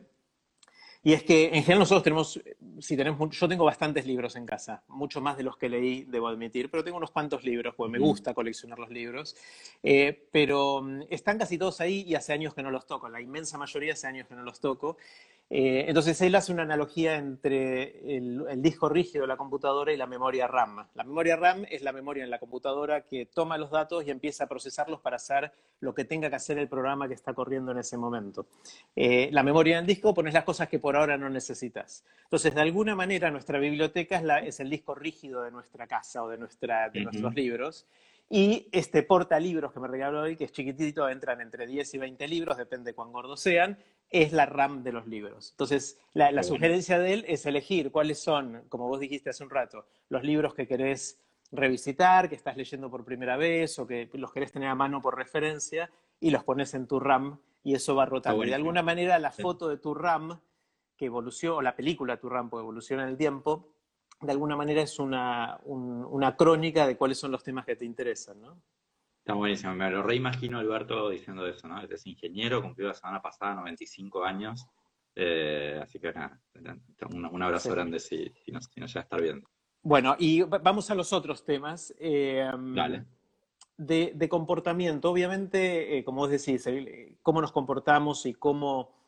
Y 1.02 1.14
es 1.14 1.24
que 1.24 1.46
en 1.46 1.64
general 1.64 1.80
nosotros 1.80 2.04
tenemos, 2.04 2.42
si 2.80 2.98
tenemos, 2.98 3.30
yo 3.38 3.48
tengo 3.48 3.64
bastantes 3.64 4.06
libros 4.06 4.36
en 4.36 4.46
casa, 4.46 4.84
mucho 4.90 5.22
más 5.22 5.38
de 5.38 5.44
los 5.44 5.56
que 5.56 5.70
leí, 5.70 6.04
debo 6.04 6.28
admitir, 6.28 6.70
pero 6.70 6.84
tengo 6.84 6.98
unos 6.98 7.12
cuantos 7.12 7.46
libros, 7.46 7.74
porque 7.76 7.92
me 7.92 8.00
gusta 8.00 8.34
coleccionar 8.34 8.80
los 8.80 8.90
libros, 8.90 9.36
eh, 9.82 10.28
pero 10.32 10.82
mm, 10.82 11.04
están 11.10 11.38
casi 11.38 11.58
todos 11.58 11.80
ahí 11.80 12.04
y 12.06 12.16
hace 12.16 12.34
años 12.34 12.54
que 12.54 12.64
no 12.64 12.70
los 12.70 12.86
toco, 12.86 13.08
la 13.08 13.22
inmensa 13.22 13.58
mayoría 13.58 13.94
hace 13.94 14.08
años 14.08 14.28
que 14.28 14.36
no 14.36 14.44
los 14.44 14.60
toco. 14.60 14.98
Eh, 15.52 15.86
entonces 15.88 16.22
él 16.22 16.36
hace 16.36 16.54
una 16.54 16.62
analogía 16.62 17.16
entre 17.16 18.18
el, 18.18 18.46
el, 18.48 18.62
disco 18.62 18.88
rígido 18.88 19.24
de 19.24 19.28
la 19.28 19.38
computadora 19.38 19.92
y 19.92 19.98
la 19.98 20.06
memoria 20.06 20.48
RAM. 20.48 20.86
La 20.94 21.04
memoria 21.04 21.38
RAM 21.38 21.66
es 21.72 21.82
la 21.82 21.92
memoria 21.92 22.24
en 22.24 22.30
la 22.30 22.38
computadora 22.38 23.02
que 23.02 23.26
toma 23.26 23.58
los 23.58 23.72
datos 23.72 24.06
y 24.06 24.12
empieza 24.12 24.44
a 24.44 24.48
procesarlos 24.48 25.02
para 25.02 25.16
hacer 25.16 25.52
lo 25.80 25.96
que 25.96 26.06
tenga 26.06 26.30
que 26.30 26.36
hacer 26.36 26.60
el 26.60 26.68
programa 26.68 27.08
que 27.08 27.16
está 27.16 27.34
corriendo 27.34 27.72
en 27.72 27.80
ese 27.80 27.98
momento. 27.98 28.46
Eh, 28.96 29.30
la 29.32 29.42
memoria 29.42 29.78
en 29.78 29.80
el 29.82 29.88
disco 29.88 30.14
pones 30.14 30.36
las 30.36 30.44
cosas 30.44 30.70
que 30.70 30.78
por 30.78 30.96
ahora 30.96 31.18
no 31.18 31.30
necesitas. 31.30 32.06
Entonces, 32.24 32.54
de 32.54 32.62
alguna 32.62 32.96
manera, 32.96 33.32
nuestra 33.32 33.58
biblioteca 33.58 34.18
es, 34.18 34.24
la, 34.24 34.40
es 34.40 34.60
el 34.60 34.70
disco 34.70 34.94
rígido 34.94 35.42
de 35.42 35.50
nuestra 35.50 35.88
casa 35.88 36.24
o 36.24 36.30
de, 36.30 36.38
nuestra, 36.38 36.90
de 36.90 37.02
nuestros 37.02 37.34
libros. 37.34 37.88
Y 38.30 38.68
este 38.72 39.02
portalibros 39.02 39.74
que 39.74 39.80
me 39.80 39.88
regaló 39.88 40.22
hoy, 40.22 40.36
que 40.36 40.44
es 40.44 40.52
chiquitito, 40.52 41.10
entran 41.10 41.42
entre 41.42 41.66
10 41.66 41.96
y 41.96 41.98
20 41.98 42.28
libros, 42.28 42.58
depende 42.58 42.94
cuán 42.94 43.12
gordos 43.12 43.40
sean, 43.40 43.80
es 44.10 44.34
la 44.34 44.46
RAM 44.46 44.84
de 44.84 44.92
los 44.92 45.08
libros. 45.08 45.52
Entonces, 45.52 46.00
la, 46.14 46.44
sugerencia 46.44 47.00
de 47.00 47.14
él 47.14 47.26
es 47.28 47.46
elegir 47.48 47.92
cuáles 47.92 48.20
son, 48.20 48.64
como 48.70 48.88
vos 48.88 49.00
dijiste 49.00 49.32
hace 49.32 49.44
un 49.44 49.50
rato, 49.50 49.86
los 50.10 50.24
libros 50.24 50.54
que 50.54 50.68
querés 50.68 51.20
revisitar, 51.52 52.30
que 52.30 52.36
estás 52.36 52.56
leyendo 52.56 52.92
por 52.92 53.04
primera 53.04 53.36
vez 53.36 53.80
o 53.80 53.88
que 53.88 54.10
los 54.14 54.32
querés 54.32 54.52
tener 54.52 54.70
a 54.70 54.76
mano 54.76 55.02
por 55.02 55.18
referencia 55.18 55.90
y 56.20 56.30
los 56.30 56.44
pones 56.44 56.76
en 56.76 56.86
tu 56.86 57.00
RAM 57.00 57.40
y 57.64 57.74
eso 57.74 57.96
va 57.96 58.06
rotando. 58.06 58.44
Y 58.44 58.50
de 58.50 58.56
alguna 58.56 58.84
manera 58.84 59.18
la 59.18 59.32
foto 59.32 59.68
de 59.68 59.78
tu 59.78 59.96
RAM 59.96 60.40
que 60.96 61.06
evoluciona, 61.06 61.56
o 61.56 61.62
la 61.62 61.76
película 61.76 62.18
Tu 62.18 62.30
RAM, 62.30 62.50
que 62.50 62.58
evoluciona 62.58 63.04
en 63.04 63.10
el 63.10 63.18
tiempo, 63.18 63.70
de 64.22 64.32
alguna 64.32 64.56
manera 64.56 64.82
es 64.82 65.00
una, 65.00 65.60
una 65.66 66.36
crónica 66.36 66.86
de 66.86 66.98
cuáles 66.98 67.18
son 67.18 67.32
los 67.32 67.44
temas 67.44 67.66
que 67.66 67.76
te 67.76 67.86
interesan, 67.86 68.42
¿no? 68.42 68.62
Está 69.20 69.34
buenísimo, 69.34 69.76
me 69.76 69.90
lo 69.92 70.02
reimagino 70.02 70.60
Alberto 70.60 71.10
diciendo 71.10 71.46
eso, 71.46 71.68
¿no? 71.68 71.82
Es 71.82 72.06
ingeniero, 72.08 72.62
cumplió 72.62 72.88
la 72.88 72.94
semana 72.94 73.22
pasada 73.22 73.56
95 73.56 74.24
años, 74.24 74.66
eh, 75.16 75.80
así 75.82 76.00
que 76.00 76.12
nada, 76.12 76.40
un, 77.12 77.44
abrazo 77.44 77.72
grande 77.72 78.00
si, 78.00 78.34
si, 78.44 78.52
nos, 78.52 78.66
si, 78.66 78.82
ya 78.86 79.02
estar 79.02 79.22
viendo. 79.22 79.48
Bueno, 79.82 80.16
y 80.20 80.42
vamos 80.42 80.90
a 80.92 80.96
los 80.96 81.14
otros 81.14 81.46
temas. 81.46 81.94
Eh, 82.00 82.50
Dale. 82.76 83.06
De, 83.78 84.12
de, 84.14 84.30
comportamiento, 84.30 85.10
obviamente, 85.10 85.98
eh, 85.98 86.04
como 86.04 86.22
vos 86.22 86.30
decís, 86.30 86.68
cómo 87.22 87.40
nos 87.40 87.54
comportamos 87.54 88.26
y 88.26 88.34
cómo 88.34 88.99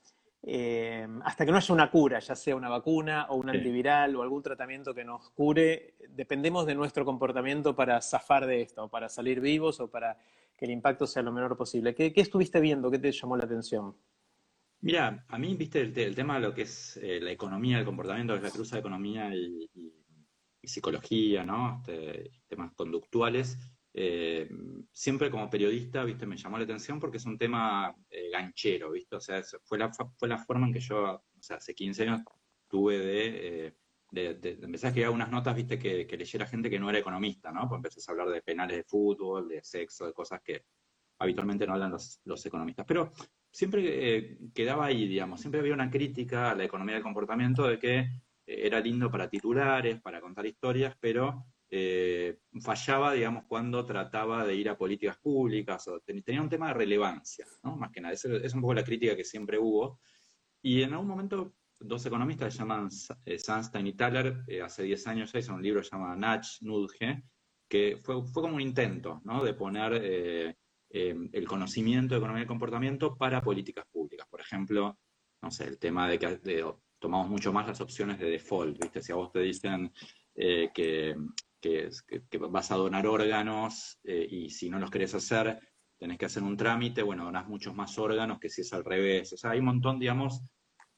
eh, 0.43 1.07
hasta 1.23 1.45
que 1.45 1.51
no 1.51 1.57
haya 1.57 1.73
una 1.73 1.91
cura, 1.91 2.19
ya 2.19 2.35
sea 2.35 2.55
una 2.55 2.67
vacuna 2.67 3.27
o 3.29 3.35
un 3.35 3.49
antiviral 3.49 4.15
o 4.15 4.23
algún 4.23 4.41
tratamiento 4.41 4.93
que 4.93 5.05
nos 5.05 5.29
cure, 5.31 5.95
dependemos 6.09 6.65
de 6.65 6.73
nuestro 6.73 7.05
comportamiento 7.05 7.75
para 7.75 8.01
zafar 8.01 8.47
de 8.47 8.61
esto, 8.61 8.89
para 8.89 9.07
salir 9.07 9.39
vivos 9.39 9.79
o 9.79 9.89
para 9.89 10.17
que 10.57 10.65
el 10.65 10.71
impacto 10.71 11.05
sea 11.05 11.21
lo 11.21 11.31
menor 11.31 11.55
posible. 11.55 11.93
¿Qué, 11.93 12.11
estuviste 12.15 12.59
viendo? 12.59 12.89
¿Qué 12.89 12.97
te 12.97 13.11
llamó 13.11 13.37
la 13.37 13.45
atención? 13.45 13.95
Mira, 14.81 15.25
a 15.27 15.37
mí, 15.37 15.55
viste, 15.55 15.81
el, 15.81 16.15
tema 16.15 16.35
de 16.35 16.41
lo 16.41 16.53
que 16.55 16.63
es 16.63 16.97
eh, 16.97 17.19
la 17.21 17.31
economía, 17.31 17.77
el 17.77 17.85
comportamiento, 17.85 18.33
es 18.33 18.41
la 18.41 18.49
cruza 18.49 18.75
de 18.75 18.79
economía 18.79 19.33
y, 19.35 19.69
psicología, 20.63 21.43
¿no? 21.43 21.79
Este, 21.79 22.31
temas 22.47 22.71
conductuales, 22.73 23.57
eh, 23.93 24.49
siempre 24.91 25.29
como 25.29 25.49
periodista, 25.49 26.03
viste, 26.05 26.25
me 26.25 26.37
llamó 26.37 26.57
la 26.57 26.63
atención 26.63 26.99
porque 26.99 27.17
es 27.17 27.25
un 27.25 27.37
tema 27.37 27.93
eh, 28.09 28.29
ganchero, 28.29 28.91
viste, 28.91 29.17
o 29.17 29.21
sea, 29.21 29.41
fue 29.63 29.77
la, 29.77 29.91
fue 29.91 30.29
la 30.29 30.37
forma 30.37 30.67
en 30.67 30.73
que 30.73 30.79
yo, 30.79 31.15
o 31.15 31.41
sea, 31.41 31.57
hace 31.57 31.75
15 31.75 32.03
años 32.03 32.21
tuve 32.69 32.99
de, 32.99 33.67
eh, 33.67 33.73
empezar 34.13 34.87
a 34.87 34.89
escribir 34.89 35.09
unas 35.09 35.29
notas, 35.29 35.55
viste, 35.55 35.77
que, 35.77 36.05
leyera 36.17 36.45
gente 36.45 36.69
que 36.69 36.79
no 36.79 36.89
era 36.89 36.99
economista, 36.99 37.51
¿no? 37.51 37.67
Pues 37.67 38.07
a 38.07 38.11
hablar 38.11 38.29
de 38.29 38.41
penales 38.41 38.77
de 38.77 38.83
fútbol, 38.83 39.49
de 39.49 39.63
sexo, 39.63 40.05
de 40.05 40.13
cosas 40.13 40.41
que 40.41 40.65
habitualmente 41.19 41.67
no 41.67 41.73
hablan 41.73 41.91
los, 41.91 42.19
los 42.25 42.45
economistas. 42.45 42.85
Pero 42.85 43.11
siempre 43.51 44.37
quedaba 44.53 44.85
ahí, 44.85 45.07
digamos, 45.07 45.39
siempre 45.39 45.59
había 45.61 45.73
una 45.73 45.89
crítica 45.89 46.51
a 46.51 46.55
la 46.55 46.63
economía 46.65 46.95
del 46.95 47.03
comportamiento 47.03 47.67
de 47.67 47.79
que 47.79 48.09
era 48.45 48.79
lindo 48.79 49.09
para 49.09 49.29
titulares, 49.29 50.01
para 50.01 50.19
contar 50.19 50.45
historias, 50.45 50.95
pero 50.99 51.45
eh, 51.73 52.39
fallaba, 52.59 53.13
digamos, 53.13 53.45
cuando 53.45 53.85
trataba 53.85 54.45
de 54.45 54.55
ir 54.55 54.67
a 54.67 54.77
políticas 54.77 55.17
públicas, 55.19 55.87
o 55.87 56.01
tenía 56.01 56.41
un 56.41 56.49
tema 56.49 56.67
de 56.67 56.73
relevancia, 56.73 57.45
¿no? 57.63 57.77
Más 57.77 57.91
que 57.91 58.01
nada, 58.01 58.13
es, 58.13 58.25
es 58.25 58.53
un 58.53 58.59
poco 58.59 58.73
la 58.73 58.83
crítica 58.83 59.15
que 59.15 59.23
siempre 59.23 59.57
hubo. 59.57 60.01
Y 60.61 60.81
en 60.81 60.91
algún 60.91 61.07
momento, 61.07 61.53
dos 61.79 62.05
economistas 62.05 62.53
se 62.53 62.59
llaman 62.59 62.89
eh, 63.23 63.39
Sunstein 63.39 63.87
y 63.87 63.93
Thaler, 63.93 64.43
eh, 64.47 64.61
hace 64.61 64.83
10 64.83 65.07
años 65.07 65.31
ya 65.31 65.39
hicieron 65.39 65.59
un 65.59 65.63
libro 65.63 65.81
llamado 65.81 66.13
Natch, 66.17 66.61
Nudge, 66.61 67.23
que 67.69 68.01
fue, 68.03 68.21
fue 68.27 68.43
como 68.43 68.55
un 68.55 68.61
intento, 68.61 69.21
¿no? 69.23 69.41
De 69.41 69.53
poner 69.53 70.57
el 70.89 71.47
conocimiento 71.47 72.15
de 72.15 72.19
economía 72.19 72.43
y 72.43 72.47
comportamiento 72.47 73.15
para 73.15 73.41
políticas 73.41 73.85
públicas. 73.89 74.27
Por 74.29 74.41
ejemplo, 74.41 74.99
no 75.41 75.49
sé, 75.49 75.69
el 75.69 75.79
tema 75.79 76.09
de 76.09 76.19
que 76.19 76.65
tomamos 76.99 77.29
mucho 77.29 77.53
más 77.53 77.65
las 77.65 77.79
opciones 77.79 78.19
de 78.19 78.29
default, 78.29 78.77
¿viste? 78.77 79.01
Si 79.01 79.13
a 79.13 79.15
vos 79.15 79.31
te 79.31 79.39
dicen 79.39 79.93
que 80.35 81.15
que, 81.61 81.89
vas 82.49 82.71
a 82.71 82.75
donar 82.75 83.07
órganos 83.07 83.99
eh, 84.03 84.27
y 84.29 84.49
si 84.49 84.69
no 84.69 84.79
los 84.79 84.91
querés 84.91 85.13
hacer, 85.13 85.59
tenés 85.97 86.17
que 86.17 86.25
hacer 86.25 86.43
un 86.43 86.57
trámite, 86.57 87.03
bueno, 87.03 87.23
donás 87.23 87.47
muchos 87.47 87.75
más 87.75 87.97
órganos 87.99 88.39
que 88.39 88.49
si 88.49 88.61
es 88.61 88.73
al 88.73 88.83
revés. 88.83 89.31
O 89.33 89.37
sea, 89.37 89.51
hay 89.51 89.59
un 89.59 89.65
montón, 89.65 89.99
digamos, 89.99 90.41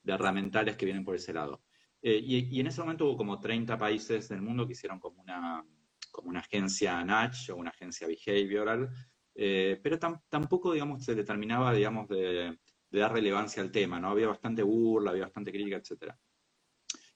de 0.01 0.13
herramientales 0.13 0.77
que 0.77 0.85
vienen 0.85 1.03
por 1.03 1.15
ese 1.15 1.33
lado. 1.33 1.61
Eh, 2.01 2.19
y, 2.21 2.59
en 2.59 2.67
ese 2.67 2.81
momento 2.81 3.05
hubo 3.05 3.17
como 3.17 3.39
30 3.39 3.77
países 3.77 4.29
del 4.29 4.41
mundo 4.41 4.65
que 4.65 4.73
hicieron 4.73 4.99
como 4.99 5.21
una, 5.21 5.63
como 6.11 6.29
una 6.29 6.39
agencia 6.39 7.03
Natch 7.03 7.49
o 7.49 7.57
una 7.57 7.69
agencia 7.71 8.07
behavioral, 8.07 8.89
eh, 9.35 9.79
pero 9.83 9.99
tampoco, 10.29 10.73
digamos, 10.73 11.03
se 11.03 11.15
determinaba, 11.15 11.73
digamos, 11.73 12.07
de, 12.07 12.57
de, 12.89 12.99
dar 12.99 13.13
relevancia 13.13 13.61
al 13.63 13.71
tema, 13.71 13.99
¿no? 13.99 14.09
Había 14.09 14.27
bastante 14.27 14.63
burla, 14.63 15.11
había 15.11 15.23
bastante 15.23 15.51
crítica, 15.51 15.77
etc. 15.77 16.13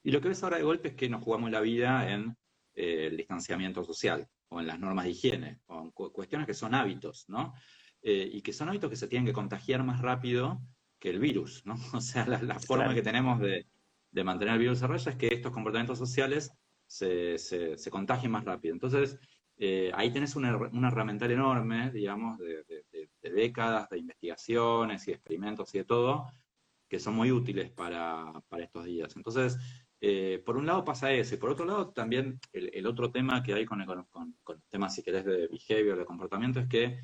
Y 0.02 0.10
lo 0.10 0.20
que 0.20 0.28
ves 0.28 0.42
ahora 0.42 0.56
de 0.56 0.64
golpe 0.64 0.88
es 0.88 0.94
que 0.94 1.08
nos 1.08 1.22
jugamos 1.22 1.50
la 1.50 1.60
vida 1.60 2.10
en 2.10 2.36
el 2.78 3.16
distanciamiento 3.16 3.84
social 3.84 4.28
o 4.48 4.60
en 4.60 4.66
las 4.66 4.78
normas 4.78 5.04
de 5.04 5.10
higiene, 5.10 5.60
o 5.66 5.82
en 5.82 5.90
cuestiones 5.90 6.46
que 6.46 6.54
son 6.54 6.74
hábitos, 6.74 7.28
¿no? 7.28 7.54
Eh, 8.02 8.30
y 8.32 8.42
que 8.42 8.52
son 8.52 8.68
hábitos 8.68 8.88
que 8.88 8.96
se 8.96 9.08
tienen 9.08 9.26
que 9.26 9.32
contagiar 9.32 9.82
más 9.82 10.00
rápido 10.00 10.62
que 10.98 11.10
el 11.10 11.18
virus, 11.18 11.66
¿no? 11.66 11.74
O 11.94 12.00
sea, 12.00 12.26
la, 12.26 12.58
forma 12.60 12.94
que 12.94 13.02
tenemos 13.02 13.40
de, 13.40 13.66
mantener 14.24 14.54
el 14.54 14.60
virus 14.60 14.82
a 14.82 14.86
raya 14.86 15.10
es 15.12 15.16
que 15.16 15.28
estos 15.28 15.52
comportamientos 15.52 15.98
sociales 15.98 16.52
se, 16.86 17.38
se, 17.38 17.90
contagien 17.90 18.30
más 18.32 18.44
rápido. 18.44 18.74
Entonces, 18.74 19.18
eh, 19.56 19.90
ahí 19.94 20.12
tenés 20.12 20.36
una, 20.36 20.56
una, 20.56 20.88
herramienta 20.88 21.26
enorme, 21.26 21.90
digamos, 21.90 22.38
de, 22.38 22.64
de, 22.64 23.30
décadas 23.30 23.88
de 23.90 23.98
investigaciones 23.98 25.06
y 25.06 25.12
experimentos 25.12 25.74
y 25.74 25.78
de 25.78 25.84
todo, 25.84 26.26
que 26.88 26.98
son 26.98 27.14
muy 27.14 27.30
útiles 27.30 27.70
para, 27.70 28.32
para 28.48 28.64
estos 28.64 28.84
días. 28.86 29.14
Entonces, 29.16 29.58
eh, 30.00 30.40
por 30.44 30.56
un 30.56 30.66
lado 30.66 30.84
pasa 30.84 31.12
eso, 31.12 31.34
y 31.34 31.38
por 31.38 31.50
otro 31.50 31.64
lado 31.64 31.90
también 31.90 32.38
el, 32.52 32.86
otro 32.86 33.10
tema 33.10 33.42
que 33.42 33.54
hay 33.54 33.64
con, 33.64 33.84
con, 34.10 34.36
con, 34.44 34.62
temas, 34.68 34.94
si 34.94 35.02
querés, 35.02 35.24
de 35.24 35.48
behavior, 35.48 35.98
de 35.98 36.04
comportamiento, 36.04 36.60
es 36.60 36.68
que 36.68 37.00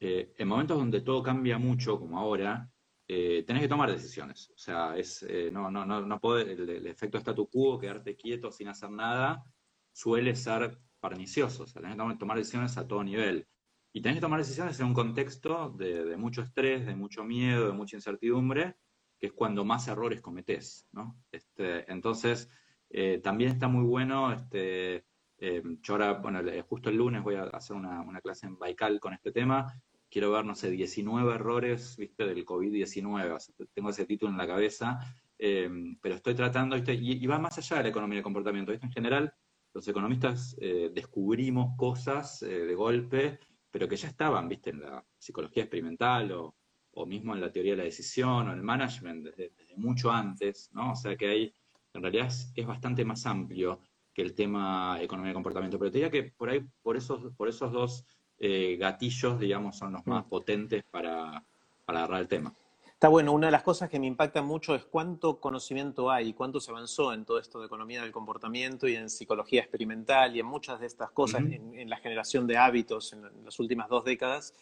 eh, 0.00 0.34
en 0.36 0.48
momentos 0.48 0.78
donde 0.78 1.00
todo 1.00 1.22
cambia 1.22 1.58
mucho, 1.58 1.98
como 1.98 2.18
ahora, 2.18 2.68
eh, 3.06 3.44
tenés 3.46 3.62
que 3.62 3.68
tomar 3.68 3.90
decisiones. 3.90 4.50
O 4.50 4.58
sea, 4.58 4.96
es, 4.96 5.24
no, 5.52 5.70
no, 5.70 5.86
no, 5.86 6.00
no 6.00 6.20
puede, 6.20 6.52
el, 6.52 6.86
efecto 6.86 7.18
statu 7.18 7.48
quo, 7.48 7.78
quedarte 7.78 8.16
quieto 8.16 8.50
sin 8.50 8.68
hacer 8.68 8.90
nada, 8.90 9.44
suele 9.92 10.34
ser 10.34 10.78
pernicioso. 11.00 11.64
O 11.64 11.66
sea, 11.66 11.80
tenés 11.80 11.96
que 11.96 12.18
tomar 12.18 12.36
decisiones 12.36 12.76
a 12.76 12.86
todo 12.86 13.02
nivel. 13.04 13.46
Y 13.92 14.02
tenés 14.02 14.18
que 14.18 14.22
tomar 14.22 14.40
decisiones 14.40 14.78
en 14.80 14.86
un 14.86 14.94
contexto 14.94 15.70
de 15.70 16.16
mucho 16.16 16.42
estrés, 16.42 16.84
de 16.84 16.94
mucho 16.94 17.24
miedo, 17.24 17.66
de 17.66 17.72
mucha 17.72 17.96
incertidumbre, 17.96 18.76
que 19.18 19.26
es 19.26 19.32
cuando 19.32 19.64
más 19.64 19.88
errores 19.88 20.20
cometés, 20.20 20.88
¿no? 20.92 21.16
Este, 21.32 21.90
entonces, 21.90 22.48
eh, 22.90 23.20
también 23.22 23.50
está 23.50 23.68
muy 23.68 23.84
bueno, 23.84 24.32
este, 24.32 25.04
eh, 25.38 25.62
yo 25.82 25.94
ahora, 25.94 26.14
bueno, 26.14 26.40
justo 26.66 26.88
el 26.88 26.96
lunes 26.96 27.22
voy 27.22 27.34
a 27.34 27.44
hacer 27.44 27.76
una, 27.76 28.20
clase 28.20 28.46
en 28.46 28.58
Baikal 28.58 29.00
con 29.00 29.12
este 29.12 29.32
tema, 29.32 29.82
quiero 30.08 30.30
ver, 30.30 30.44
no 30.44 30.54
sé, 30.54 30.70
19 30.70 31.34
errores, 31.34 31.96
viste, 31.96 32.26
del 32.26 32.44
COVID-19, 32.44 33.54
tengo 33.74 33.90
ese 33.90 34.06
título 34.06 34.32
en 34.32 34.38
la 34.38 34.46
cabeza, 34.46 34.98
eh, 35.38 35.68
pero 36.00 36.14
estoy 36.14 36.34
tratando, 36.34 36.76
¿viste? 36.76 36.94
Y, 36.94 37.26
va 37.26 37.38
más 37.38 37.58
allá 37.58 37.78
de 37.78 37.82
la 37.84 37.88
economía 37.90 38.18
de 38.18 38.22
comportamiento, 38.22 38.72
¿viste? 38.72 38.86
En 38.86 38.92
general, 38.92 39.34
los 39.74 39.86
economistas 39.86 40.56
descubrimos 40.58 41.76
cosas 41.76 42.40
de 42.40 42.74
golpe, 42.74 43.38
pero 43.70 43.86
que 43.86 43.96
ya 43.96 44.08
estaban, 44.08 44.48
viste, 44.48 44.70
en 44.70 44.80
la 44.80 45.04
psicología 45.18 45.64
experimental 45.64 46.32
o 46.32 46.56
o 46.98 47.06
mismo 47.06 47.32
en 47.34 47.40
la 47.40 47.52
teoría 47.52 47.72
de 47.72 47.78
la 47.78 47.84
decisión 47.84 48.48
o 48.48 48.52
en 48.52 48.58
el 48.58 48.62
management 48.62 49.24
desde, 49.24 49.52
mucho 49.76 50.10
antes, 50.10 50.70
¿no? 50.72 50.92
O 50.92 50.96
sea 50.96 51.16
que 51.16 51.28
ahí 51.28 51.54
en 51.94 52.02
realidad 52.02 52.26
es, 52.26 52.66
bastante 52.66 53.04
más 53.04 53.24
amplio 53.24 53.80
que 54.12 54.22
el 54.22 54.34
tema 54.34 54.98
economía 55.00 55.30
y 55.30 55.34
comportamiento. 55.34 55.78
Pero 55.78 55.92
te 55.92 55.98
diría 55.98 56.10
que 56.10 56.24
por 56.24 56.50
ahí, 56.50 56.66
por 56.82 56.96
esos, 56.96 57.32
por 57.36 57.48
esos 57.48 57.70
dos 57.70 58.04
eh, 58.38 58.76
gatillos, 58.78 59.38
digamos, 59.38 59.78
son 59.78 59.92
los 59.92 60.04
más 60.06 60.26
mm. 60.26 60.28
potentes 60.28 60.84
para, 60.90 61.44
para 61.84 62.00
agarrar 62.00 62.20
el 62.20 62.28
tema. 62.28 62.52
Está 62.98 63.06
bueno, 63.06 63.32
una 63.32 63.46
de 63.46 63.52
las 63.52 63.62
cosas 63.62 63.88
que 63.88 64.00
me 64.00 64.08
impacta 64.08 64.42
mucho 64.42 64.74
es 64.74 64.84
cuánto 64.84 65.38
conocimiento 65.38 66.10
hay, 66.10 66.32
cuánto 66.32 66.58
se 66.58 66.72
avanzó 66.72 67.12
en 67.12 67.24
todo 67.24 67.38
esto 67.38 67.60
de 67.60 67.66
economía 67.66 68.02
del 68.02 68.10
comportamiento 68.10 68.88
y 68.88 68.96
en 68.96 69.08
psicología 69.08 69.60
experimental 69.60 70.34
y 70.34 70.40
en 70.40 70.46
muchas 70.46 70.80
de 70.80 70.86
estas 70.86 71.12
cosas, 71.12 71.42
en, 71.42 71.88
la 71.88 71.98
generación 71.98 72.48
de 72.48 72.56
hábitos 72.56 73.12
en 73.12 73.44
las 73.44 73.60
últimas 73.60 73.88
dos 73.88 74.04
décadas. 74.04 74.52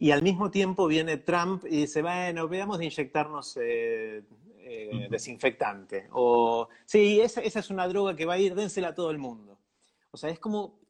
Y 0.00 0.12
al 0.12 0.22
mismo 0.22 0.50
tiempo 0.50 0.86
viene 0.86 1.18
Trump 1.18 1.62
y 1.66 1.82
dice, 1.82 2.00
bueno, 2.00 2.48
veamos 2.48 2.78
de 2.78 2.86
inyectarnos 2.86 3.58
eh, 3.58 4.22
eh, 4.60 5.08
desinfectante. 5.10 6.08
O, 6.12 6.70
sí, 6.86 7.20
esa, 7.20 7.42
esa, 7.42 7.60
es 7.60 7.68
una 7.68 7.86
droga 7.86 8.16
que 8.16 8.24
va 8.24 8.32
a 8.32 8.38
ir, 8.38 8.54
dénsela 8.54 8.88
a 8.88 8.94
todo 8.94 9.10
el 9.10 9.18
mundo. 9.18 9.58
O 10.10 10.16
sea, 10.16 10.30
es 10.30 10.38
como, 10.38 10.80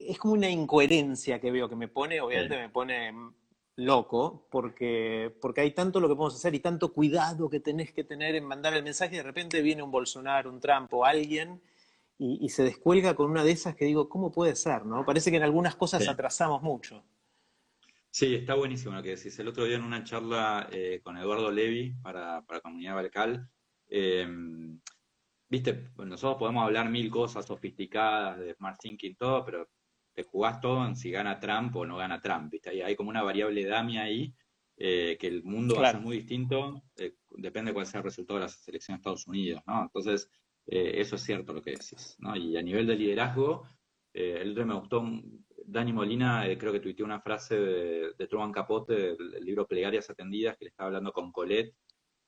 es 0.00 0.18
como 0.18 0.34
una 0.34 0.50
incoherencia 0.50 1.40
que 1.40 1.52
veo 1.52 1.68
que 1.68 1.76
me 1.76 1.86
pone, 1.86 2.20
obviamente 2.20 2.56
me 2.56 2.68
pone 2.68 3.14
loco, 3.76 4.48
porque, 4.50 5.32
porque 5.40 5.60
hay 5.60 5.70
tanto 5.70 6.00
lo 6.00 6.08
que 6.08 6.16
podemos 6.16 6.34
hacer 6.34 6.56
y 6.56 6.58
tanto 6.58 6.92
cuidado 6.92 7.48
que 7.48 7.60
tenés 7.60 7.92
que 7.92 8.02
tener 8.02 8.34
en 8.34 8.44
mandar 8.44 8.74
el 8.74 8.82
mensaje 8.82 9.14
y 9.14 9.18
de 9.18 9.22
repente 9.22 9.62
viene 9.62 9.84
un 9.84 9.92
Bolsonaro, 9.92 10.50
un 10.50 10.58
Trump 10.58 10.92
o 10.92 11.04
alguien 11.04 11.62
y, 12.18 12.44
y 12.44 12.48
se 12.48 12.64
descuelga 12.64 13.14
con 13.14 13.30
una 13.30 13.44
de 13.44 13.52
esas 13.52 13.76
que 13.76 13.84
digo, 13.84 14.08
¿cómo 14.08 14.32
puede 14.32 14.56
ser? 14.56 14.84
no 14.86 15.06
Parece 15.06 15.30
que 15.30 15.36
en 15.36 15.44
algunas 15.44 15.76
cosas 15.76 16.08
atrasamos 16.08 16.62
mucho. 16.62 17.04
Sí, 18.18 18.34
está 18.34 18.54
buenísimo 18.54 18.94
lo 18.94 19.02
que 19.02 19.14
decís. 19.14 19.38
El 19.38 19.48
otro 19.48 19.66
día 19.66 19.76
en 19.76 19.82
una 19.82 20.02
charla 20.02 20.70
eh, 20.72 21.02
con 21.04 21.18
Eduardo 21.18 21.50
Levi 21.50 21.92
para, 22.00 22.40
para 22.46 22.62
Comunidad 22.62 22.94
Balcal, 22.94 23.46
em, 23.88 24.80
viste, 25.50 25.90
nosotros 25.98 26.38
podemos 26.38 26.64
hablar 26.64 26.88
mil 26.88 27.10
cosas 27.10 27.44
sofisticadas 27.44 28.38
de 28.38 28.54
Smart 28.54 28.80
Thinking 28.80 29.10
y 29.12 29.14
todo, 29.16 29.44
pero 29.44 29.68
te 30.14 30.22
jugás 30.22 30.62
todo 30.62 30.86
en 30.86 30.96
si 30.96 31.10
gana 31.10 31.38
Trump 31.38 31.76
o 31.76 31.84
no 31.84 31.98
gana 31.98 32.18
Trump, 32.18 32.50
¿viste? 32.50 32.70
Hay, 32.70 32.80
hay 32.80 32.96
como 32.96 33.10
una 33.10 33.22
variable 33.22 33.66
DAMI 33.66 33.98
ahí, 33.98 34.34
eh, 34.78 35.18
que 35.20 35.26
el 35.26 35.44
mundo 35.44 35.74
va 35.74 35.88
a 35.88 35.92
ser 35.92 36.00
muy 36.00 36.16
distinto, 36.16 36.84
eh, 36.96 37.16
depende 37.32 37.72
de 37.72 37.74
cuál 37.74 37.86
sea 37.86 37.98
el 37.98 38.04
resultado 38.04 38.38
de 38.38 38.46
las 38.46 38.66
elecciones 38.66 38.98
de 38.98 39.00
Estados 39.02 39.26
Unidos, 39.26 39.62
¿no? 39.66 39.82
Entonces, 39.82 40.30
eso 40.64 41.16
es 41.16 41.22
cierto 41.22 41.52
lo 41.52 41.60
que 41.60 41.72
decís, 41.72 42.16
¿no? 42.18 42.34
Y 42.34 42.56
a 42.56 42.62
nivel 42.62 42.86
de 42.86 42.96
liderazgo, 42.96 43.68
el 44.14 44.52
otro 44.52 44.66
me 44.66 44.74
gustó, 44.74 45.04
Dani 45.66 45.92
Molina 45.92 46.44
creo 46.58 46.72
que 46.72 46.80
tuiteó 46.80 47.04
una 47.04 47.20
frase 47.20 47.56
de, 47.56 48.26
Truman 48.28 48.52
Capote, 48.52 48.94
del, 48.94 49.44
libro 49.44 49.66
Plegarias 49.66 50.08
Atendidas, 50.10 50.56
que 50.56 50.66
le 50.66 50.70
estaba 50.70 50.88
hablando 50.88 51.12
con 51.12 51.32
Colette, 51.32 51.74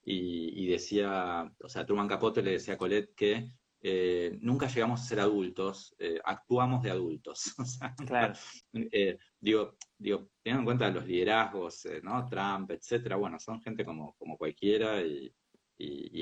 y, 0.04 0.64
y 0.64 0.66
decía, 0.66 1.50
o 1.62 1.68
sea, 1.68 1.84
Truman 1.86 2.08
Capote 2.08 2.42
le 2.42 2.52
decía 2.52 2.74
a 2.74 2.78
Colette 2.78 3.14
que 3.14 3.48
eh, 3.80 4.36
nunca 4.40 4.66
llegamos 4.66 5.00
a 5.00 5.04
ser 5.04 5.20
adultos, 5.20 5.94
eh, 5.98 6.20
actuamos 6.24 6.82
de 6.82 6.90
adultos. 6.90 7.54
claro. 8.06 8.34
Eh, 8.72 9.18
digo, 9.38 9.76
digo, 9.96 10.30
teniendo 10.42 10.60
en 10.60 10.64
cuenta 10.64 10.90
los 10.90 11.06
liderazgos, 11.06 11.86
¿no? 12.02 12.26
Trump, 12.26 12.70
etcétera, 12.72 13.16
bueno, 13.16 13.38
son 13.38 13.60
gente 13.60 13.84
como, 13.84 14.14
como 14.16 14.36
cualquiera 14.36 15.00
y, 15.00 15.32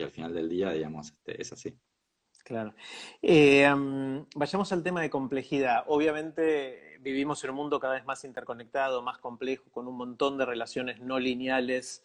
al 0.02 0.10
final 0.10 0.34
del 0.34 0.50
día, 0.50 0.70
digamos, 0.70 1.12
este, 1.12 1.40
es 1.40 1.52
así. 1.52 1.74
Claro. 2.46 2.74
vayamos 4.36 4.72
al 4.72 4.82
tema 4.84 5.02
de 5.02 5.10
complejidad. 5.10 5.82
Obviamente 5.88 7.00
vivimos 7.00 7.42
en 7.42 7.50
un 7.50 7.56
mundo 7.56 7.80
cada 7.80 7.94
vez 7.94 8.04
más 8.04 8.24
interconectado, 8.24 9.02
más 9.02 9.18
complejo, 9.18 9.64
con 9.72 9.88
un 9.88 9.96
montón 9.96 10.38
de 10.38 10.46
relaciones 10.46 11.00
no 11.00 11.18
lineales 11.18 12.04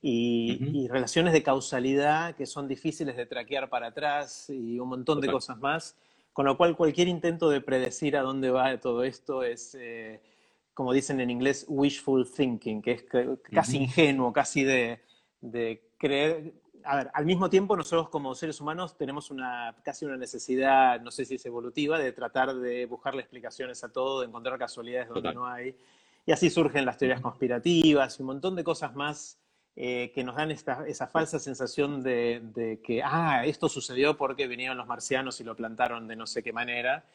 y, 0.00 0.88
relaciones 0.88 1.34
de 1.34 1.42
causalidad 1.42 2.34
que 2.34 2.46
son 2.46 2.68
difíciles 2.68 3.16
de 3.16 3.26
traquear 3.26 3.68
para 3.68 3.88
atrás 3.88 4.48
y 4.48 4.78
un 4.78 4.88
montón 4.88 5.20
de 5.20 5.30
cosas 5.30 5.58
más. 5.58 5.94
Con 6.32 6.46
lo 6.46 6.56
cual, 6.56 6.74
cualquier 6.74 7.08
intento 7.08 7.50
de 7.50 7.60
predecir 7.60 8.16
a 8.16 8.22
dónde 8.22 8.50
va 8.50 8.80
todo 8.80 9.04
esto 9.04 9.42
es, 9.42 9.76
eh, 9.78 10.22
como 10.72 10.94
dicen 10.94 11.20
en 11.20 11.28
inglés, 11.28 11.66
wishful 11.68 12.26
thinking, 12.26 12.80
que 12.80 12.92
es 12.92 13.04
casi 13.42 13.76
ingenuo, 13.76 14.32
casi 14.32 14.64
de, 14.64 15.00
creer. 15.98 16.54
A 16.84 16.96
ver, 16.96 17.10
al 17.14 17.26
mismo 17.26 17.48
tiempo, 17.50 17.76
nosotros 17.76 18.08
como 18.08 18.34
seres 18.34 18.60
humanos 18.60 18.96
tenemos 18.96 19.30
una, 19.30 19.74
casi 19.82 20.04
una 20.04 20.16
necesidad, 20.16 21.00
no 21.00 21.10
sé 21.10 21.24
si 21.24 21.36
es 21.36 21.46
evolutiva, 21.46 21.98
de 21.98 22.12
tratar 22.12 22.54
de 22.54 22.86
buscarle 22.86 23.22
explicaciones 23.22 23.82
a 23.84 23.92
todo, 23.92 24.20
de 24.20 24.26
encontrar 24.26 24.58
casualidades 24.58 25.08
donde 25.08 25.34
no 25.34 25.46
hay. 25.46 25.76
Y 26.24 26.32
así 26.32 26.50
surgen 26.50 26.86
las 26.86 26.98
teorías 26.98 27.20
conspirativas 27.20 28.18
y 28.18 28.22
un 28.22 28.26
montón 28.26 28.54
de 28.56 28.64
cosas 28.64 28.94
más 28.94 29.38
eh, 29.74 30.12
que 30.14 30.22
nos 30.22 30.36
dan 30.36 30.50
esa 30.50 31.06
falsa 31.06 31.38
sensación 31.38 32.02
de, 32.02 32.80
que, 32.84 33.02
ah, 33.02 33.44
esto 33.46 33.70
sucedió 33.70 34.18
porque 34.18 34.46
vinieron 34.46 34.76
los 34.76 34.86
marcianos 34.86 35.40
y 35.40 35.44
lo 35.44 35.56
plantaron 35.56 36.06
de 36.06 36.14
no 36.14 36.26
sé 36.26 36.42
qué 36.42 36.52
manera, 36.52 37.06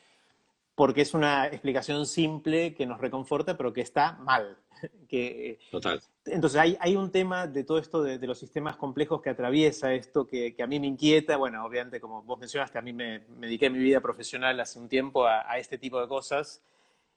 porque 0.77 1.01
es 1.01 1.15
una 1.15 1.47
explicación 1.47 2.05
simple 2.05 2.75
que 2.75 2.85
nos 2.85 3.01
reconforta, 3.01 3.57
pero 3.57 3.73
que 3.73 3.81
está 3.81 4.11
mal. 4.19 4.59
que, 5.09 5.57
Total. 5.71 5.99
Entonces 6.23 6.61
hay, 6.61 6.77
hay, 6.79 6.95
un 6.95 7.11
tema 7.11 7.47
de 7.47 7.63
todo 7.63 7.79
esto 7.79 8.03
de, 8.03 8.19
los 8.27 8.37
sistemas 8.37 8.77
complejos 8.77 9.19
que 9.19 9.31
atraviesa 9.31 9.95
esto, 9.95 10.27
que, 10.27 10.53
que, 10.53 10.61
a 10.61 10.67
mí 10.67 10.79
me 10.79 10.85
inquieta. 10.85 11.35
Bueno, 11.35 11.65
obviamente, 11.65 11.99
como 11.99 12.21
vos 12.21 12.37
mencionaste, 12.37 12.77
a 12.77 12.83
mí 12.83 12.93
me, 12.93 13.21
me 13.39 13.47
dediqué 13.47 13.71
mi 13.71 13.79
vida 13.79 14.01
profesional 14.01 14.59
hace 14.59 14.77
un 14.77 14.87
tiempo 14.87 15.25
a, 15.25 15.51
a 15.51 15.57
este 15.57 15.79
tipo 15.79 15.99
de 15.99 16.07
cosas 16.07 16.61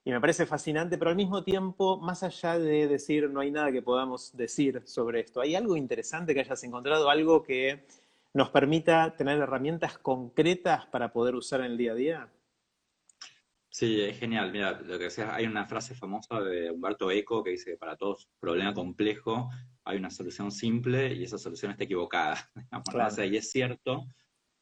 y 0.03 0.09
me 0.09 0.19
parece 0.19 0.47
fascinante, 0.47 0.97
pero 0.97 1.11
al 1.11 1.15
mismo 1.15 1.43
tiempo, 1.43 1.99
más 1.99 2.23
allá 2.23 2.57
de 2.57 2.87
decir 2.87 3.29
no 3.29 3.41
hay 3.41 3.51
nada 3.51 3.71
que 3.71 3.83
podamos 3.83 4.35
decir 4.35 4.81
sobre 4.85 5.19
esto, 5.19 5.39
¿hay 5.39 5.53
algo 5.53 5.77
interesante 5.77 6.33
que 6.33 6.39
hayas 6.39 6.63
encontrado, 6.63 7.11
algo 7.11 7.43
que 7.43 7.85
nos 8.33 8.49
permita 8.49 9.15
tener 9.15 9.37
herramientas 9.37 9.99
concretas 9.99 10.87
para 10.87 11.13
poder 11.13 11.35
usar 11.35 11.59
en 11.59 11.67
el 11.67 11.77
día 11.77 11.91
a 11.91 11.95
día? 11.95 12.29
Sí, 13.73 14.01
es 14.01 14.19
genial. 14.19 14.51
Mira, 14.51 14.81
lo 14.81 14.97
que 14.97 15.05
decía, 15.05 15.33
hay 15.33 15.45
una 15.45 15.65
frase 15.65 15.95
famosa 15.95 16.41
de 16.41 16.69
Humberto 16.69 17.09
Eco 17.09 17.41
que 17.41 17.51
dice 17.51 17.71
que 17.71 17.77
para 17.77 17.95
todo 17.95 18.17
problema 18.37 18.73
complejo 18.73 19.49
hay 19.85 19.97
una 19.97 20.09
solución 20.09 20.51
simple 20.51 21.13
y 21.13 21.23
esa 21.23 21.37
solución 21.37 21.71
está 21.71 21.85
equivocada. 21.85 22.51
y 23.31 23.37
es 23.37 23.49
cierto 23.49 24.07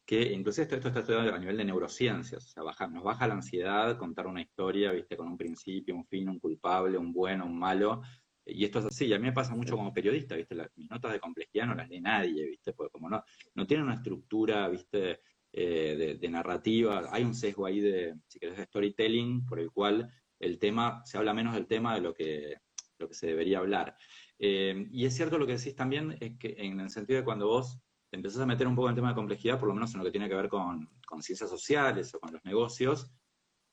que 0.06 0.32
incluso 0.32 0.62
esto, 0.62 0.76
esto 0.76 0.89
está 0.89 1.00
estudiado 1.00 1.34
a 1.34 1.39
nivel 1.39 1.58
de 1.58 1.65
neurociencias, 1.65 2.45
o 2.45 2.50
sea, 2.50 2.63
baja, 2.63 2.88
nos 2.88 3.04
baja 3.04 3.28
la 3.28 3.36
ansiedad 3.36 3.98
contar 3.98 4.28
una 4.28 4.41
historia, 4.41 4.91
viste, 4.91 5.17
con 5.17 5.28
un 5.28 5.38
principio, 5.38 5.95
un 5.95 6.06
fin, 6.06 6.30
un 6.30 6.39
culpable, 6.39 6.98
un 6.98 7.12
bueno, 7.12 7.45
un 7.45 7.58
malo, 7.58 8.02
y 8.45 8.65
esto 8.65 8.80
es 8.80 8.86
así, 8.86 9.06
y 9.06 9.13
a 9.13 9.19
mí 9.19 9.26
me 9.26 9.34
pasa 9.34 9.56
mucho 9.56 9.76
como 9.76 9.93
periodista, 9.93 10.36
viste, 10.36 10.56
las, 10.56 10.69
mis 10.76 10.89
notas 10.89 11.12
de 11.12 11.19
complejidad 11.19 11.67
no 11.67 11.76
las 11.76 11.89
lee 11.89 12.02
nadie, 12.02 12.45
viste, 12.48 12.74
porque 12.74 12.91
como 12.91 13.10
no, 13.10 13.24
no 13.54 13.67
tienen 13.67 13.86
una 13.86 13.95
estructura, 13.95 14.67
viste, 14.67 15.22
eh, 15.51 16.17
de, 16.19 16.29
narrativa, 16.29 17.09
hay 17.12 17.23
un 17.23 17.33
sesgo 17.33 17.65
ahí 17.65 17.79
de, 17.79 18.15
si 18.27 18.39
querés, 18.39 18.57
de 18.57 18.65
storytelling, 18.65 19.45
por 19.45 19.59
el 19.59 19.71
cual 19.71 20.12
el 20.39 20.59
tema, 20.59 21.01
se 21.05 21.17
habla 21.17 21.33
menos 21.33 21.53
del 21.53 21.67
tema 21.67 21.95
de 21.95 22.01
lo 22.01 22.13
que, 22.13 22.57
lo 22.97 23.07
que 23.07 23.13
se 23.13 23.27
debería 23.27 23.59
hablar. 23.59 23.95
Eh, 24.38 24.88
y 24.91 25.05
es 25.05 25.15
cierto 25.15 25.38
lo 25.38 25.47
que 25.47 25.57
decís 25.57 25.75
también, 25.75 26.17
es 26.19 26.38
que 26.38 26.55
en 26.57 26.79
el 26.79 26.89
sentido 26.89 27.19
de 27.19 27.25
cuando 27.25 27.47
vos 27.47 27.79
te 28.09 28.17
empezás 28.17 28.41
a 28.41 28.45
meter 28.45 28.67
un 28.67 28.75
poco 28.75 28.88
en 28.88 28.91
el 28.91 28.95
tema 28.95 29.09
de 29.09 29.15
complejidad, 29.15 29.59
por 29.59 29.67
lo 29.67 29.73
menos 29.73 29.93
en 29.93 29.99
lo 29.99 30.05
que 30.05 30.12
tiene 30.12 30.29
que 30.29 30.35
ver 30.35 30.49
con, 30.49 30.89
ciencias 31.21 31.49
sociales 31.49 32.13
o 32.13 32.19
con 32.19 32.33
los 32.33 32.43
negocios, 32.45 33.12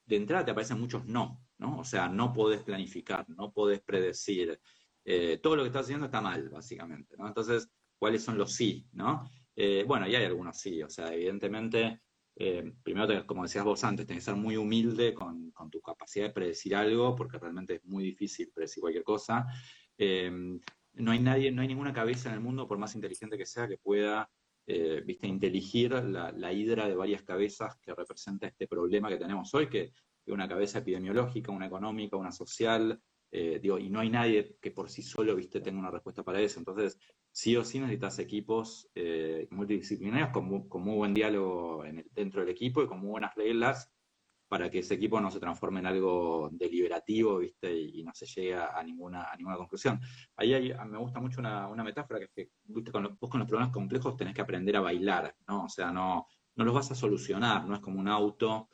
de 0.07 0.17
entrada 0.17 0.45
te 0.45 0.51
aparecen 0.51 0.81
muchos 0.81 1.05
no, 1.07 1.45
¿no? 1.59 1.79
O 1.79 1.85
sea, 1.85 2.09
no 2.09 2.33
podés 2.33 2.63
planificar, 2.63 3.29
no 3.29 3.53
podés 3.53 3.81
predecir. 3.81 4.61
Eh, 5.05 5.39
todo 5.43 5.57
lo 5.57 5.63
que 5.63 5.69
estás 5.69 5.85
haciendo 5.85 6.07
está 6.07 6.21
mal, 6.21 6.49
básicamente. 6.49 7.17
Entonces, 7.19 7.69
¿cuáles 7.99 8.23
son 8.23 8.39
los 8.39 8.53
sí, 8.53 8.89
¿no? 8.93 9.29
Eh, 9.57 9.85
bueno, 9.87 10.07
y 10.07 10.15
hay 10.15 10.25
algunos 10.25 10.59
sí, 10.59 10.83
o 10.83 10.89
sea, 10.89 11.13
evidentemente, 11.13 12.03
eh, 12.37 12.73
primero, 12.83 13.27
como 13.27 13.43
decías 13.43 13.65
vos 13.65 13.83
antes, 13.83 14.07
tenés 14.07 14.23
que 14.23 14.31
ser 14.31 14.37
muy 14.37 14.57
humilde 14.57 15.15
con, 15.15 15.51
con, 15.51 15.71
tu 15.71 15.81
capacidad 15.81 16.27
de 16.27 16.33
predecir 16.33 16.77
algo, 16.77 17.17
porque 17.17 17.39
realmente 17.39 17.77
es 17.77 17.85
muy 17.85 18.05
difícil 18.05 18.51
predecir 18.55 18.83
cualquier 18.83 19.05
cosa. 19.05 19.47
No 20.97 21.13
hay 21.13 21.19
nadie, 21.21 21.53
no 21.53 21.61
hay 21.61 21.69
ninguna 21.69 21.93
cabeza 21.93 22.31
en 22.31 22.37
el 22.37 22.41
mundo, 22.41 22.67
por 22.67 22.79
más 22.79 22.95
inteligente 22.95 23.37
que 23.37 23.45
sea, 23.45 23.69
que 23.69 23.77
pueda, 23.77 24.31
eh, 24.67 25.03
viste, 25.05 25.27
inteligir 25.27 25.93
la, 25.93 26.53
hidra 26.53 26.89
de 26.89 26.97
varias 26.97 27.23
cabezas 27.23 27.77
que 27.83 27.95
representa 27.95 28.47
este 28.47 28.67
problema 28.67 29.11
que 29.11 29.19
tenemos 29.19 29.53
hoy, 29.55 29.69
que 29.69 29.83
es 29.83 29.93
una 30.33 30.49
cabeza 30.49 30.79
epidemiológica, 30.79 31.53
una 31.53 31.67
económica, 31.67 32.17
una 32.17 32.33
social, 32.33 32.99
eh, 33.31 33.59
digo, 33.61 33.79
y 33.79 33.91
no 33.91 34.01
hay 34.01 34.11
nadie 34.11 34.57
que 34.61 34.71
por 34.71 34.89
sí 34.89 35.03
solo, 35.03 35.35
viste, 35.35 35.61
tenga 35.61 35.79
una 35.79 35.91
respuesta 35.91 36.23
para 36.23 36.41
eso. 36.41 36.59
Entonces, 36.59 36.99
sí 37.31 37.57
o 37.57 37.65
sí 37.65 37.79
necesitas 37.79 38.19
equipos 38.19 38.89
eh, 38.95 39.49
multidisciplinarios 39.51 40.31
con, 40.31 40.47
muy 40.47 40.97
buen 40.97 41.15
diálogo 41.15 41.85
dentro 42.13 42.41
del 42.41 42.51
equipo 42.51 42.83
y 42.83 42.87
con 42.87 43.01
muy 43.01 43.11
buenas 43.11 43.35
reglas 43.35 43.93
para 44.49 44.71
que 44.71 44.79
ese 44.79 44.95
equipo 44.95 45.21
no 45.21 45.31
se 45.31 45.41
transforme 45.41 45.81
en 45.81 45.87
algo 45.87 46.49
deliberativo, 46.53 47.39
¿viste? 47.39 47.77
Y, 47.77 48.05
no 48.05 48.13
se 48.15 48.27
llegue 48.27 48.55
a, 48.55 48.81
ninguna, 48.85 49.25
a 49.25 49.37
ninguna 49.37 49.57
conclusión. 49.57 50.01
Ahí 50.37 50.73
me 50.87 50.99
gusta 50.99 51.21
mucho 51.21 51.41
una, 51.41 51.69
metáfora 51.83 52.21
que 52.21 52.25
es 52.27 52.31
que. 52.33 52.91
Con 52.93 53.03
los, 53.03 53.19
vos 53.19 53.29
con 53.29 53.41
los 53.41 53.49
problemas 53.49 53.73
complejos 53.73 54.17
tenés 54.17 54.35
que 54.35 54.43
aprender 54.43 54.77
a 54.77 54.81
bailar, 54.81 55.35
¿no? 55.49 55.65
O 55.65 55.69
sea, 55.69 55.91
no, 55.91 56.27
no 56.55 56.65
los 56.65 56.75
vas 56.75 56.91
a 56.93 56.95
solucionar, 56.95 57.67
no 57.67 57.75
es 57.75 57.81
como 57.81 57.99
un 57.99 58.09
auto 58.09 58.69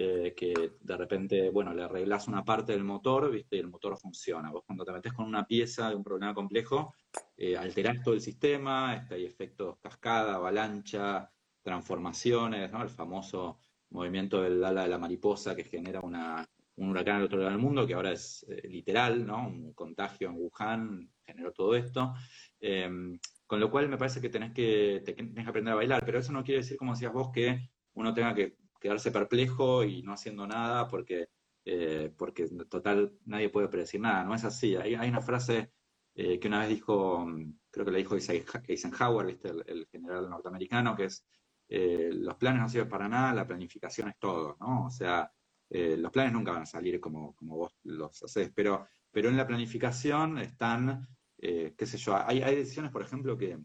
eh, 0.00 0.32
que 0.36 0.74
de 0.80 0.96
repente, 0.96 1.50
bueno, 1.50 1.74
le 1.74 1.82
arreglas 1.82 2.28
una 2.28 2.44
parte 2.44 2.70
del 2.70 2.84
motor, 2.84 3.32
¿viste? 3.32 3.56
Y 3.56 3.58
el 3.58 3.66
motor 3.66 3.98
funciona. 3.98 4.48
Vos 4.48 4.62
cuando 4.64 4.84
te 4.84 4.92
metes 4.92 5.12
con 5.12 5.26
una 5.26 5.44
pieza 5.44 5.88
de 5.90 5.96
un 5.96 6.04
problema 6.04 6.32
complejo, 6.34 6.94
eh, 7.36 7.56
alterás 7.56 8.00
todo 8.04 8.14
el 8.14 8.20
sistema, 8.20 9.04
hay 9.10 9.24
efectos 9.24 9.76
cascada, 9.80 10.36
avalancha, 10.36 11.28
transformaciones, 11.62 12.70
¿no? 12.70 12.80
El 12.84 12.90
famoso 12.90 13.58
movimiento 13.90 14.40
del 14.40 14.62
ala 14.62 14.82
de 14.82 14.88
la 14.88 14.98
mariposa 14.98 15.56
que 15.56 15.64
genera 15.64 15.98
una, 16.00 16.48
un 16.76 16.90
huracán 16.90 17.16
al 17.16 17.24
otro 17.24 17.38
lado 17.38 17.50
del 17.50 17.60
mundo, 17.60 17.84
que 17.84 17.94
ahora 17.94 18.12
es 18.12 18.46
eh, 18.48 18.68
literal, 18.68 19.26
¿no? 19.26 19.48
Un 19.48 19.72
contagio 19.72 20.28
en 20.28 20.36
Wuhan 20.36 21.10
generó 21.26 21.50
todo 21.50 21.74
esto. 21.74 22.14
Em, 22.60 23.18
con 23.48 23.58
lo 23.58 23.68
cual 23.68 23.88
me 23.88 23.98
parece 23.98 24.20
que 24.20 24.28
tenés 24.28 24.52
que, 24.52 25.02
tenés 25.04 25.44
que 25.44 25.50
aprender 25.50 25.72
a 25.72 25.76
bailar, 25.76 26.04
pero 26.06 26.20
eso 26.20 26.30
no 26.30 26.44
quiere 26.44 26.60
decir, 26.60 26.76
como 26.76 26.92
decías 26.92 27.12
vos, 27.12 27.30
que 27.32 27.68
uno 27.94 28.14
tenga 28.14 28.32
que 28.32 28.67
quedarse 28.78 29.10
perplejo 29.10 29.84
y 29.84 30.02
no 30.02 30.12
haciendo 30.12 30.46
nada 30.46 30.88
porque, 30.88 31.28
eh, 31.64 32.12
porque 32.16 32.48
total 32.68 33.12
nadie 33.26 33.50
puede 33.50 33.68
predecir 33.68 34.00
nada. 34.00 34.24
No 34.24 34.34
es 34.34 34.44
así. 34.44 34.76
Hay, 34.76 34.94
hay 34.94 35.08
una 35.08 35.20
frase 35.20 35.72
eh, 36.14 36.38
que 36.38 36.48
una 36.48 36.60
vez 36.60 36.68
dijo, 36.68 37.26
creo 37.70 37.84
que 37.84 37.92
la 37.92 37.98
dijo 37.98 38.16
Eisenhower, 38.16 39.26
¿viste? 39.26 39.50
el 39.66 39.86
general 39.90 40.28
norteamericano, 40.30 40.96
que 40.96 41.04
es 41.04 41.24
eh, 41.68 42.10
los 42.12 42.36
planes 42.36 42.62
no 42.62 42.68
sirven 42.68 42.88
para 42.88 43.08
nada, 43.08 43.34
la 43.34 43.46
planificación 43.46 44.08
es 44.08 44.18
todo, 44.18 44.56
¿no? 44.60 44.86
O 44.86 44.90
sea, 44.90 45.30
los 45.70 46.10
planes 46.10 46.32
nunca 46.32 46.52
van 46.52 46.62
a 46.62 46.66
salir 46.66 46.98
como, 46.98 47.34
como 47.34 47.56
vos 47.58 47.76
los 47.82 48.22
haces, 48.22 48.50
pero, 48.54 48.86
pero 49.10 49.28
en 49.28 49.36
la 49.36 49.46
planificación 49.46 50.38
están, 50.38 51.06
qué 51.36 51.74
sé 51.76 51.98
yo, 51.98 52.16
hay, 52.16 52.40
hay, 52.40 52.56
decisiones, 52.56 52.90
por 52.90 53.02
ejemplo, 53.02 53.36
que, 53.36 53.58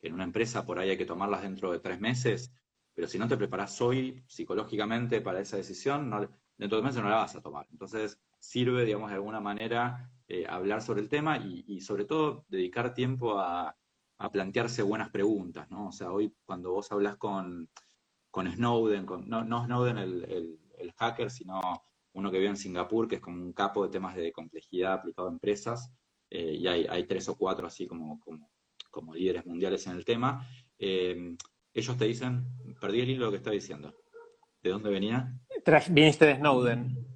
en 0.00 0.14
una 0.14 0.24
empresa 0.24 0.64
por 0.64 0.78
ahí 0.78 0.88
hay 0.88 0.96
que 0.96 1.04
tomarlas 1.04 1.42
dentro 1.42 1.70
de 1.70 1.80
tres 1.80 2.00
meses, 2.00 2.50
pero 2.98 3.06
si 3.06 3.16
no 3.16 3.28
te 3.28 3.36
preparas 3.36 3.80
hoy 3.80 4.24
psicológicamente 4.26 5.20
para 5.20 5.38
esa 5.38 5.56
decisión, 5.56 6.10
dentro 6.56 6.78
de 6.78 6.82
meses 6.82 7.00
no 7.00 7.08
la 7.08 7.18
vas 7.18 7.36
a 7.36 7.40
tomar. 7.40 7.64
Entonces, 7.70 8.18
sirve, 8.40 8.84
digamos, 8.84 9.10
de 9.10 9.14
alguna 9.14 9.38
manera 9.38 10.10
hablar 10.48 10.82
sobre 10.82 11.02
el 11.02 11.08
tema 11.08 11.38
y 11.38 11.80
sobre 11.80 12.06
todo 12.06 12.44
dedicar 12.48 12.94
tiempo 12.94 13.38
a 13.38 13.76
plantearse 14.32 14.82
buenas 14.82 15.10
preguntas, 15.10 15.70
¿no? 15.70 15.86
O 15.86 15.92
sea, 15.92 16.10
hoy 16.10 16.34
cuando 16.44 16.72
vos 16.72 16.90
hablas 16.90 17.16
con, 17.18 17.70
con 18.32 18.50
Snowden, 18.50 19.06
no, 19.26 19.44
no 19.44 19.64
Snowden 19.64 19.98
el, 19.98 20.58
hacker, 20.96 21.30
sino 21.30 21.60
uno 22.14 22.32
que 22.32 22.38
vive 22.38 22.50
en 22.50 22.56
Singapur, 22.56 23.06
que 23.06 23.14
es 23.16 23.20
como 23.20 23.40
un 23.40 23.52
capo 23.52 23.84
de 23.84 23.92
temas 23.92 24.16
de 24.16 24.32
complejidad 24.32 24.94
aplicado 24.94 25.28
a 25.28 25.30
empresas, 25.30 25.92
eh, 26.30 26.56
y 26.58 26.66
hay, 26.66 26.84
hay, 26.90 27.06
tres 27.06 27.28
o 27.28 27.36
cuatro 27.36 27.68
así 27.68 27.86
como, 27.86 28.18
como, 28.18 28.50
como 28.90 29.14
líderes 29.14 29.46
mundiales 29.46 29.86
en 29.86 29.92
el 29.92 30.04
tema. 30.04 30.44
Eh, 30.80 31.36
ellos 31.78 31.96
te 31.96 32.04
dicen, 32.06 32.46
perdí 32.80 33.00
el 33.00 33.10
hilo 33.10 33.20
de 33.20 33.26
lo 33.26 33.30
que 33.30 33.36
estaba 33.38 33.54
diciendo. 33.54 33.94
¿De 34.62 34.70
dónde 34.70 34.90
venía? 34.90 35.32
Viniste 35.90 36.26
de 36.26 36.36
Snowden. 36.36 37.06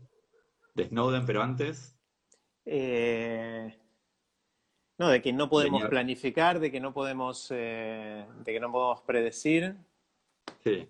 De 0.75 0.85
Snowden, 0.85 1.27
pero 1.27 1.42
antes. 1.42 1.98
Eh, 2.64 3.77
no, 4.98 5.09
de 5.09 5.20
que 5.20 5.33
no 5.33 5.48
podemos 5.48 5.85
planificar, 5.87 6.61
de 6.61 6.70
que 6.70 6.81
no 6.81 6.92
podemos, 6.92 7.48
de 7.48 8.27
que 8.44 8.61
no 8.61 8.70
podemos 8.70 9.01
predecir. 9.03 9.77
Sí, 10.62 10.88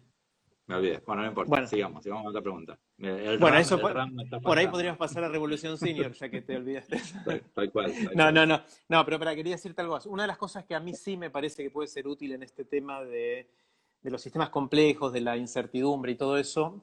me 0.67 0.75
olvidé. 0.75 1.03
Bueno, 1.07 1.23
no 1.23 1.29
importa. 1.29 1.67
Sigamos, 1.67 2.03
sigamos 2.03 2.25
con 2.25 2.31
otra 2.31 2.43
pregunta. 2.43 2.79
Bueno, 3.41 3.59
eso 3.59 3.81
por, 3.81 4.59
ahí 4.59 4.69
podríamos 4.69 4.97
pasar 4.97 5.25
a 5.25 5.29
Revolución 5.29 5.77
Senior, 5.77 6.12
ya 6.12 6.29
que 6.29 6.41
te 6.41 6.57
olvidaste. 6.57 7.01
Tal, 7.55 7.73
cual. 7.73 7.93
no, 8.15 8.31
no, 8.31 8.47
no. 8.47 8.62
No, 8.88 9.05
pero 9.05 9.19
para, 9.19 9.35
quería 9.35 9.55
decirte 9.55 9.81
algo 9.81 9.95
más. 9.95 10.07
Una 10.07 10.23
de 10.23 10.29
las 10.29 10.38
cosas 10.38 10.65
que 10.65 10.75
a 10.75 10.81
mí 10.81 10.95
sí 10.95 11.17
me 11.17 11.29
parece 11.29 11.65
que 11.65 11.71
puede 11.71 11.88
ser 11.88 12.07
útil 12.07 12.33
en 12.33 12.45
este 12.45 12.65
tema 12.65 13.03
de, 13.03 13.49
los 14.05 14.23
sistemas 14.23 14.51
complejos, 14.51 15.12
de 15.12 15.21
la 15.21 15.37
incertidumbre 15.37 16.12
y 16.12 16.15
todo 16.15 16.38
eso, 16.38 16.81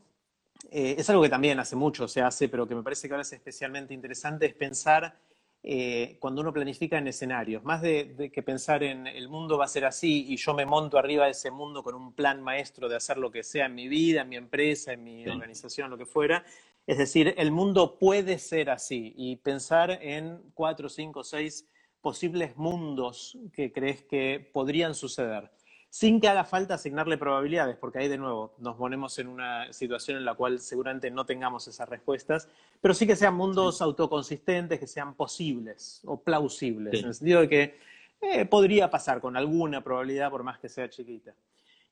eh, 0.70 0.96
es 0.98 1.10
algo 1.10 1.22
que 1.24 1.30
también 1.30 1.58
hace 1.60 1.78
mucho 1.78 2.06
se 2.08 2.22
hace, 2.22 2.50
pero 2.50 2.68
que 2.68 2.76
me 2.76 2.84
parece 2.84 3.08
que 3.08 3.14
ahora 3.14 3.22
es 3.22 3.32
especialmente 3.32 3.94
interesante, 3.94 4.46
es 4.46 4.56
pensar 4.56 5.18
eh, 5.62 6.18
cuando 6.20 6.42
uno 6.42 6.54
planifica 6.54 6.98
en 6.98 7.08
escenarios, 7.08 7.64
más 7.64 7.82
de, 7.82 8.32
que 8.34 8.44
pensar 8.44 8.82
en 8.82 9.08
el 9.08 9.28
mundo 9.28 9.58
va 9.58 9.66
a 9.66 9.68
ser 9.68 9.86
así 9.86 10.26
y 10.30 10.38
yo 10.38 10.54
me 10.54 10.66
monto 10.66 10.98
arriba 10.98 11.26
de 11.26 11.32
ese 11.32 11.52
mundo 11.52 11.84
con 11.84 11.96
un 11.96 12.14
plan 12.14 12.42
maestro 12.42 12.88
de 12.88 12.96
hacer 12.96 13.18
lo 13.18 13.30
que 13.30 13.44
sea 13.44 13.66
en 13.66 13.76
mi 13.76 13.90
vida, 13.90 14.22
en 14.22 14.30
mi 14.30 14.38
empresa, 14.38 14.94
en 14.94 15.04
mi 15.04 15.28
organización, 15.28 15.90
lo 15.90 15.98
que 15.98 16.06
fuera. 16.06 16.46
Es 16.88 16.98
decir, 16.98 17.36
el 17.38 17.52
mundo 17.52 18.00
puede 18.00 18.40
ser 18.40 18.70
así 18.70 19.14
y 19.18 19.36
pensar 19.36 19.92
en 20.02 20.42
cuatro, 20.54 20.88
cinco, 20.88 21.24
seis 21.24 21.68
posibles 22.02 22.56
mundos 22.56 23.38
que 23.52 23.72
crees 23.74 24.04
que 24.04 24.50
podrían 24.54 24.96
suceder 24.96 25.52
sin 25.90 26.22
que 26.22 26.28
haga 26.28 26.44
falta 26.44 26.76
asignarle 26.76 27.18
probabilidades, 27.18 27.76
porque 27.76 28.00
ahí 28.00 28.08
de 28.08 28.18
nuevo 28.18 28.54
nos 28.60 28.76
ponemos 28.76 29.18
en 29.18 29.28
una 29.28 29.74
situación 29.74 30.18
en 30.18 30.26
la 30.26 30.36
cual 30.36 30.60
seguramente 30.60 31.10
no 31.10 31.26
tengamos 31.26 31.68
esas 31.68 31.90
respuestas, 31.90 32.48
pero 32.80 32.94
sí 32.94 33.08
que 33.08 33.16
sean 33.16 33.36
mundos 33.36 33.82
autoconsistentes, 33.82 34.80
que 34.80 34.88
sean 34.88 35.16
posibles 35.16 36.02
o 36.06 36.22
plausibles, 36.22 37.00
en 37.00 37.08
el 37.08 37.14
sentido 37.14 37.42
de 37.42 37.50
que 37.50 37.80
eh, 38.22 38.46
podría 38.46 38.90
pasar 38.90 39.20
con 39.20 39.36
alguna 39.36 39.84
probabilidad, 39.84 40.30
por 40.30 40.44
más 40.44 40.60
que 40.60 40.70
sea 40.70 40.90
chiquita. 40.90 41.34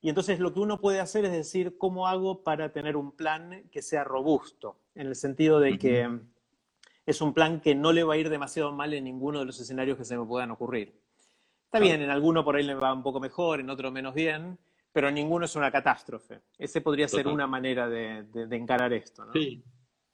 Y 0.00 0.08
entonces 0.10 0.38
lo 0.38 0.54
que 0.54 0.60
uno 0.60 0.80
puede 0.80 1.00
hacer 1.00 1.24
es 1.24 1.32
decir, 1.32 1.76
¿cómo 1.76 2.06
hago 2.06 2.44
para 2.44 2.70
tener 2.72 2.96
un 2.96 3.10
plan 3.10 3.64
que 3.72 3.82
sea 3.82 4.04
robusto? 4.04 4.76
En 4.94 5.08
el 5.08 5.16
sentido 5.16 5.58
de 5.58 5.76
que 5.76 6.08
es 7.04 7.20
un 7.20 7.34
plan 7.34 7.60
que 7.60 7.74
no 7.74 7.92
le 7.92 8.04
va 8.04 8.14
a 8.14 8.16
ir 8.16 8.28
demasiado 8.28 8.70
mal 8.70 8.94
en 8.94 9.04
ninguno 9.04 9.40
de 9.40 9.46
los 9.46 9.58
escenarios 9.58 9.98
que 9.98 10.04
se 10.04 10.16
me 10.16 10.24
puedan 10.24 10.52
ocurrir. 10.52 10.94
Está 11.68 11.80
bien, 11.80 12.00
en 12.00 12.08
alguno 12.08 12.42
por 12.42 12.56
ahí 12.56 12.62
le 12.62 12.74
va 12.74 12.94
un 12.94 13.02
poco 13.02 13.20
mejor, 13.20 13.60
en 13.60 13.68
otro 13.68 13.90
menos 13.90 14.14
bien, 14.14 14.58
pero 14.90 15.10
ninguno 15.10 15.44
es 15.44 15.54
una 15.54 15.70
catástrofe. 15.70 16.40
Ese 16.56 16.80
podría 16.80 17.06
ser 17.06 17.28
una 17.28 17.46
manera 17.46 17.86
de, 17.86 18.24
encarar 18.52 18.90
esto, 18.94 19.26
¿no? 19.26 19.34
Sí, 19.34 19.62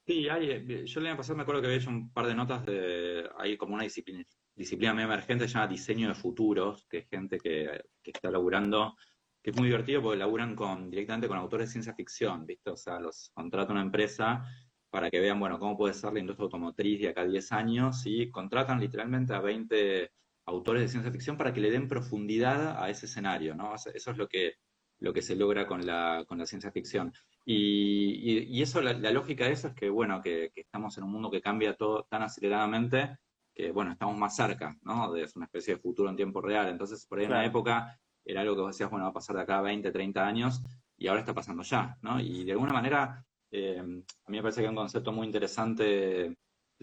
sí 0.05 0.27
hay, 0.27 0.51
eh, 0.51 0.85
yo 0.85 0.99
el 0.99 1.07
año 1.07 1.15
pasado 1.15 1.37
me 1.37 1.43
acuerdo 1.43 1.61
que 1.61 1.67
había 1.67 1.79
hecho 1.79 1.89
un 1.89 2.11
par 2.11 2.27
de 2.27 2.35
notas 2.35 2.65
de, 2.65 3.29
hay 3.37 3.55
como 3.55 3.73
una 3.73 3.85
disciplina, 3.85 4.25
disciplina 4.53 4.93
medio 4.93 5.07
emergente, 5.07 5.47
se 5.47 5.53
llama 5.53 5.67
diseño 5.67 6.09
de 6.09 6.15
futuros, 6.15 6.85
que 6.89 6.97
es 6.97 7.07
gente 7.07 7.37
que, 7.37 7.85
está 8.03 8.29
laburando, 8.29 8.97
que 9.41 9.51
es 9.51 9.55
muy 9.55 9.67
divertido 9.67 10.01
porque 10.01 10.17
laburan 10.17 10.57
con, 10.57 10.89
directamente 10.89 11.29
con 11.29 11.37
autores 11.37 11.69
de 11.69 11.71
ciencia 11.71 11.93
ficción, 11.93 12.45
¿viste? 12.45 12.69
O 12.69 12.75
sea, 12.75 12.99
los 12.99 13.31
contrata 13.33 13.71
una 13.71 13.81
empresa 13.81 14.43
para 14.89 15.09
que 15.09 15.21
vean, 15.21 15.39
bueno, 15.39 15.57
cómo 15.57 15.77
puede 15.77 15.93
ser 15.93 16.11
la 16.11 16.19
industria 16.19 16.43
automotriz 16.43 16.99
de 16.99 17.07
acá 17.07 17.21
a 17.21 17.27
10 17.27 17.51
años 17.53 18.03
y 18.05 18.29
contratan 18.29 18.81
literalmente 18.81 19.33
a 19.33 19.39
20 19.39 20.11
autores 20.45 20.81
de 20.83 20.87
ciencia 20.87 21.11
ficción 21.11 21.37
para 21.37 21.53
que 21.53 21.61
le 21.61 21.71
den 21.71 21.87
profundidad 21.87 22.81
a 22.81 22.89
ese 22.89 23.07
escenario, 23.07 23.55
¿no? 23.55 23.73
Eso 23.75 24.11
es 24.11 24.17
lo 24.17 24.27
que, 24.27 24.53
lo 24.99 25.13
que 25.13 25.21
se 25.21 25.35
logra 25.35 25.67
con 25.67 25.85
la, 25.85 26.23
con 26.27 26.37
la 26.37 26.45
ciencia 26.45 26.71
ficción. 26.71 27.11
Y, 27.45 28.61
eso, 28.61 28.81
la, 28.81 28.93
lógica 29.11 29.45
de 29.45 29.51
eso 29.51 29.67
es 29.69 29.75
que, 29.75 29.89
bueno, 29.89 30.21
que, 30.21 30.51
estamos 30.55 30.97
en 30.97 31.03
un 31.03 31.11
mundo 31.11 31.29
que 31.29 31.41
cambia 31.41 31.75
todo 31.75 32.05
tan 32.09 32.23
aceleradamente 32.23 33.17
que, 33.53 33.71
bueno, 33.71 33.91
estamos 33.91 34.17
más 34.17 34.35
cerca, 34.35 34.75
¿no? 34.81 35.11
De 35.13 35.27
una 35.35 35.45
especie 35.45 35.75
de 35.75 35.81
futuro 35.81 36.09
en 36.09 36.15
tiempo 36.15 36.41
real. 36.41 36.69
Entonces, 36.69 37.05
por 37.07 37.19
ahí 37.19 37.25
en 37.25 37.31
una 37.31 37.45
época 37.45 37.99
era 38.23 38.41
algo 38.41 38.55
que 38.55 38.61
vos 38.61 38.71
decías, 38.71 38.89
bueno, 38.89 39.05
va 39.05 39.11
a 39.11 39.13
pasar 39.13 39.35
de 39.35 39.43
acá 39.43 39.59
a 39.59 39.61
20, 39.61 39.91
30 39.91 40.25
años, 40.25 40.61
y 40.97 41.07
ahora 41.07 41.21
está 41.21 41.33
pasando 41.33 41.63
ya, 41.63 41.97
¿no? 42.01 42.19
Y 42.19 42.43
de 42.43 42.53
alguna 42.53 42.73
manera, 42.73 43.23
eh, 43.51 43.79
a 43.79 43.83
mí 43.83 44.37
me 44.37 44.41
parece 44.41 44.61
que 44.61 44.67
hay 44.67 44.69
un 44.69 44.75
concepto 44.75 45.11
muy 45.11 45.25
interesante 45.27 46.35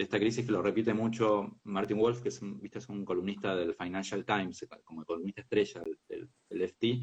esta 0.03 0.19
crisis 0.19 0.45
que 0.45 0.53
lo 0.53 0.63
repite 0.63 0.95
mucho 0.95 1.61
Martin 1.65 1.99
Wolf, 1.99 2.23
que 2.23 2.29
es 2.29 2.43
un, 2.43 2.61
¿viste? 2.61 2.79
es 2.79 2.89
un 2.89 3.05
columnista 3.05 3.57
del 3.57 3.75
Financial 3.75 4.25
Times, 4.25 4.67
como 4.85 5.05
columnista 5.05 5.43
estrella 5.43 5.83
del, 6.09 6.29
FT, 6.51 7.01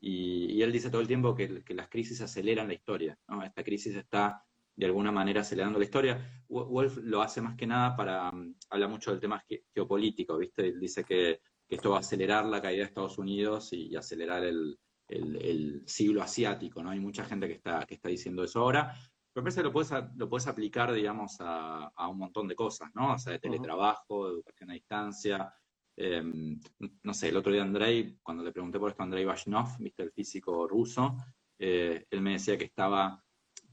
y, 0.00 0.62
él 0.62 0.72
dice 0.72 0.90
todo 0.90 1.00
el 1.00 1.06
tiempo 1.06 1.34
que, 1.34 1.62
las 1.68 1.88
crisis 1.88 2.20
aceleran 2.20 2.68
la 2.68 2.74
historia. 2.74 3.18
¿no? 3.28 3.42
Esta 3.42 3.62
crisis 3.62 3.94
está 3.96 4.42
de 4.74 4.86
alguna 4.86 5.12
manera 5.12 5.42
acelerando 5.42 5.78
la 5.78 5.84
historia. 5.84 6.44
Wolf 6.48 6.98
lo 7.02 7.20
hace 7.20 7.40
más 7.42 7.56
que 7.56 7.66
nada 7.66 7.94
para, 7.94 8.30
um, 8.30 8.54
habla 8.70 8.88
mucho 8.88 9.10
del 9.10 9.20
tema 9.20 9.44
geopolítico, 9.74 10.38
¿viste? 10.38 10.68
Él 10.68 10.80
dice 10.80 11.04
que, 11.04 11.40
esto 11.68 11.90
va 11.90 11.98
a 11.98 12.00
acelerar 12.00 12.46
la 12.46 12.60
caída 12.60 12.78
de 12.78 12.88
Estados 12.88 13.16
Unidos 13.18 13.72
y, 13.72 13.94
acelerar 13.94 14.42
el, 14.42 14.76
el, 15.06 15.82
siglo 15.86 16.20
asiático, 16.20 16.82
¿no? 16.82 16.90
Hay 16.90 16.98
mucha 16.98 17.24
gente 17.24 17.46
que 17.46 17.54
está, 17.54 17.84
que 17.86 17.94
está 17.94 18.08
diciendo 18.08 18.42
eso 18.42 18.60
ahora. 18.60 18.92
Pero 19.32 19.44
parece 19.44 19.60
que 19.60 19.64
lo 19.64 19.72
puedes, 19.72 19.92
lo 20.16 20.28
puedes 20.28 20.46
aplicar, 20.46 20.92
digamos, 20.92 21.36
a, 21.40 22.08
un 22.08 22.18
montón 22.18 22.48
de 22.48 22.56
cosas, 22.56 22.90
¿no? 22.94 23.14
O 23.14 23.18
sea, 23.18 23.32
de 23.32 23.38
teletrabajo, 23.38 24.26
de 24.26 24.34
educación 24.34 24.70
a 24.70 24.74
distancia. 24.74 25.54
Em, 25.96 26.58
no 27.02 27.14
sé, 27.14 27.28
el 27.28 27.36
otro 27.36 27.52
día 27.52 27.62
Andrei, 27.62 28.18
cuando 28.22 28.42
le 28.42 28.52
pregunté 28.52 28.78
por 28.78 28.90
esto 28.90 29.02
a 29.02 29.04
Andrei 29.04 29.24
Vashnov, 29.24 29.78
viste, 29.78 30.02
el 30.02 30.12
físico 30.12 30.66
ruso, 30.66 31.16
eh, 31.58 32.06
él 32.10 32.20
me 32.22 32.32
decía 32.32 32.56
que 32.56 32.64
estaba, 32.64 33.22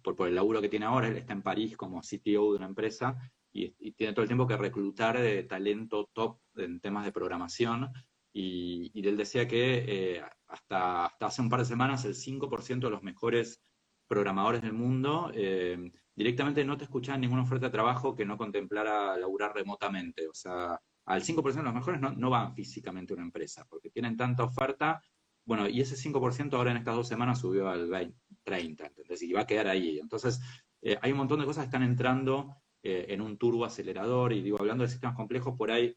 por, 0.03 0.15
por 0.15 0.27
el 0.27 0.35
laburo 0.35 0.61
que 0.61 0.69
tiene 0.69 0.85
ahora, 0.85 1.07
él 1.07 1.17
está 1.17 1.33
en 1.33 1.41
París 1.41 1.77
como 1.77 2.01
CTO 2.01 2.51
de 2.51 2.57
una 2.57 2.65
empresa 2.65 3.17
y, 3.51 3.91
tiene 3.93 4.13
todo 4.13 4.23
el 4.23 4.29
tiempo 4.29 4.47
que 4.47 4.57
reclutar 4.57 5.19
de 5.19 5.43
talento 5.43 6.09
top 6.13 6.39
en 6.55 6.79
temas 6.79 7.05
de 7.05 7.11
programación. 7.11 7.91
Y, 8.33 8.91
él 9.07 9.17
decía 9.17 9.47
que 9.47 9.85
eh, 9.87 10.23
hasta, 10.47 11.05
hasta 11.05 11.25
hace 11.25 11.41
un 11.41 11.49
par 11.49 11.61
de 11.61 11.65
semanas 11.65 12.05
el 12.05 12.13
5% 12.13 12.79
de 12.79 12.89
los 12.89 13.03
mejores 13.03 13.63
programadores 14.07 14.61
del 14.61 14.73
mundo, 14.73 15.31
eh, 15.33 15.91
directamente 16.15 16.63
no 16.63 16.77
te 16.77 16.85
escuchaban 16.85 17.21
ninguna 17.21 17.43
oferta 17.43 17.67
de 17.67 17.71
trabajo 17.71 18.15
que 18.15 18.25
no 18.25 18.37
contemplara 18.37 19.17
laburar 19.17 19.53
remotamente. 19.53 20.27
O 20.27 20.33
sea, 20.33 20.79
al 21.05 21.21
5% 21.21 21.55
de 21.55 21.63
los 21.63 21.73
mejores 21.73 22.01
no, 22.01 22.29
van 22.29 22.55
físicamente 22.55 23.13
a 23.13 23.15
una 23.15 23.25
empresa, 23.25 23.65
porque 23.69 23.89
tienen 23.89 24.17
tanta 24.17 24.43
oferta. 24.43 25.01
Bueno, 25.45 25.67
y 25.67 25.81
ese 25.81 25.95
5% 25.95 26.53
ahora 26.53 26.71
en 26.71 26.77
estas 26.77 26.95
dos 26.95 27.07
semanas 27.07 27.39
subió 27.39 27.69
al 27.69 27.89
20, 27.89 28.17
30, 28.43 28.87
¿entendés? 28.87 29.21
Y 29.21 29.33
va 29.33 29.41
a 29.41 29.47
quedar 29.47 29.67
ahí. 29.67 29.99
Entonces, 29.99 30.41
eh, 30.81 30.97
hay 31.01 31.11
un 31.11 31.19
montón 31.19 31.39
de 31.39 31.45
cosas 31.45 31.63
que 31.63 31.67
están 31.67 31.83
entrando 31.83 32.55
eh, 32.83 33.05
en 33.09 33.21
un 33.21 33.37
turbo 33.37 33.65
acelerador, 33.65 34.33
y 34.33 34.41
digo, 34.41 34.57
hablando 34.59 34.83
de 34.83 34.89
sistemas 34.89 35.15
complejos, 35.15 35.55
por 35.57 35.71
ahí, 35.71 35.95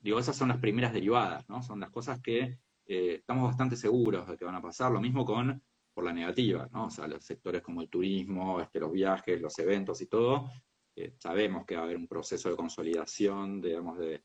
digo, 0.00 0.18
esas 0.18 0.36
son 0.36 0.48
las 0.48 0.58
primeras 0.58 0.92
derivadas, 0.92 1.48
¿no? 1.48 1.62
Son 1.62 1.80
las 1.80 1.90
cosas 1.90 2.20
que 2.20 2.58
estamos 2.88 3.48
bastante 3.48 3.74
seguros 3.74 4.28
de 4.28 4.36
que 4.36 4.44
van 4.44 4.54
a 4.54 4.62
pasar. 4.62 4.92
Lo 4.92 5.00
mismo 5.00 5.24
con 5.24 5.60
por 5.96 6.04
la 6.04 6.12
negativa, 6.12 6.68
¿no? 6.74 6.88
O 6.88 6.90
sea, 6.90 7.08
los 7.08 7.24
sectores 7.24 7.62
como 7.62 7.80
el 7.80 7.88
turismo, 7.88 8.60
este, 8.60 8.80
los 8.80 8.92
viajes, 8.92 9.40
los 9.40 9.58
eventos 9.58 9.98
y 10.02 10.06
todo, 10.06 10.50
eh, 10.94 11.14
sabemos 11.16 11.64
que 11.64 11.74
va 11.74 11.80
a 11.80 11.84
haber 11.84 11.96
un 11.96 12.06
proceso 12.06 12.50
de 12.50 12.56
consolidación, 12.56 13.62
digamos, 13.62 13.98
de, 13.98 14.22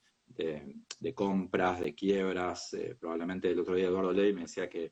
compras, 1.16 1.80
de 1.80 1.96
quiebras. 1.96 2.74
Eh, 2.74 2.98
probablemente 3.00 3.50
el 3.50 3.62
otro 3.62 3.74
día 3.74 3.88
Eduardo 3.88 4.12
Ley 4.12 4.34
me 4.34 4.42
decía 4.42 4.68
que, 4.70 4.92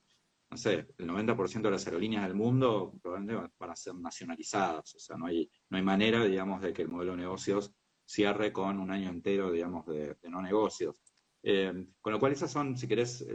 no 0.50 0.56
sé, 0.56 0.88
el 0.98 1.06
90% 1.06 1.64
de 1.64 1.72
las 1.72 1.86
aerolíneas 1.86 2.24
del 2.24 2.36
mundo 2.36 2.94
probablemente 3.02 3.50
van 3.60 3.72
a 3.72 3.76
ser 3.76 3.96
nacionalizadas. 3.96 4.96
O 4.96 5.00
sea, 5.00 5.18
no 5.18 5.26
hay, 5.26 5.52
no 5.70 5.78
hay 5.78 5.84
manera, 5.84 6.24
digamos, 6.24 6.62
de 6.62 6.72
que 6.72 6.84
el 6.84 6.88
modelo 6.88 7.12
de 7.12 7.24
negocios 7.24 7.74
cierre 8.06 8.54
con 8.54 8.80
un 8.80 8.90
año 8.90 9.10
entero, 9.10 9.52
digamos, 9.52 9.86
de, 9.86 10.16
no 10.30 10.42
negocios. 10.42 11.04
Eh, 11.44 11.88
con 12.00 12.14
lo 12.14 12.20
cual, 12.20 12.32
esos 12.32 12.50
son, 12.50 12.78
si 12.78 12.88
querés, 12.88 13.26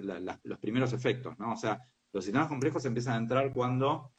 los 0.45 0.59
primeros 0.59 0.95
efectos, 0.95 1.39
¿no? 1.39 1.53
O 1.53 1.57
sea, 1.57 1.79
los 2.15 2.25
sistemas 2.25 2.49
complejos 2.49 2.85
empiezan 2.85 3.15
a 3.15 3.19
entrar 3.19 3.53
cuando 3.53 4.13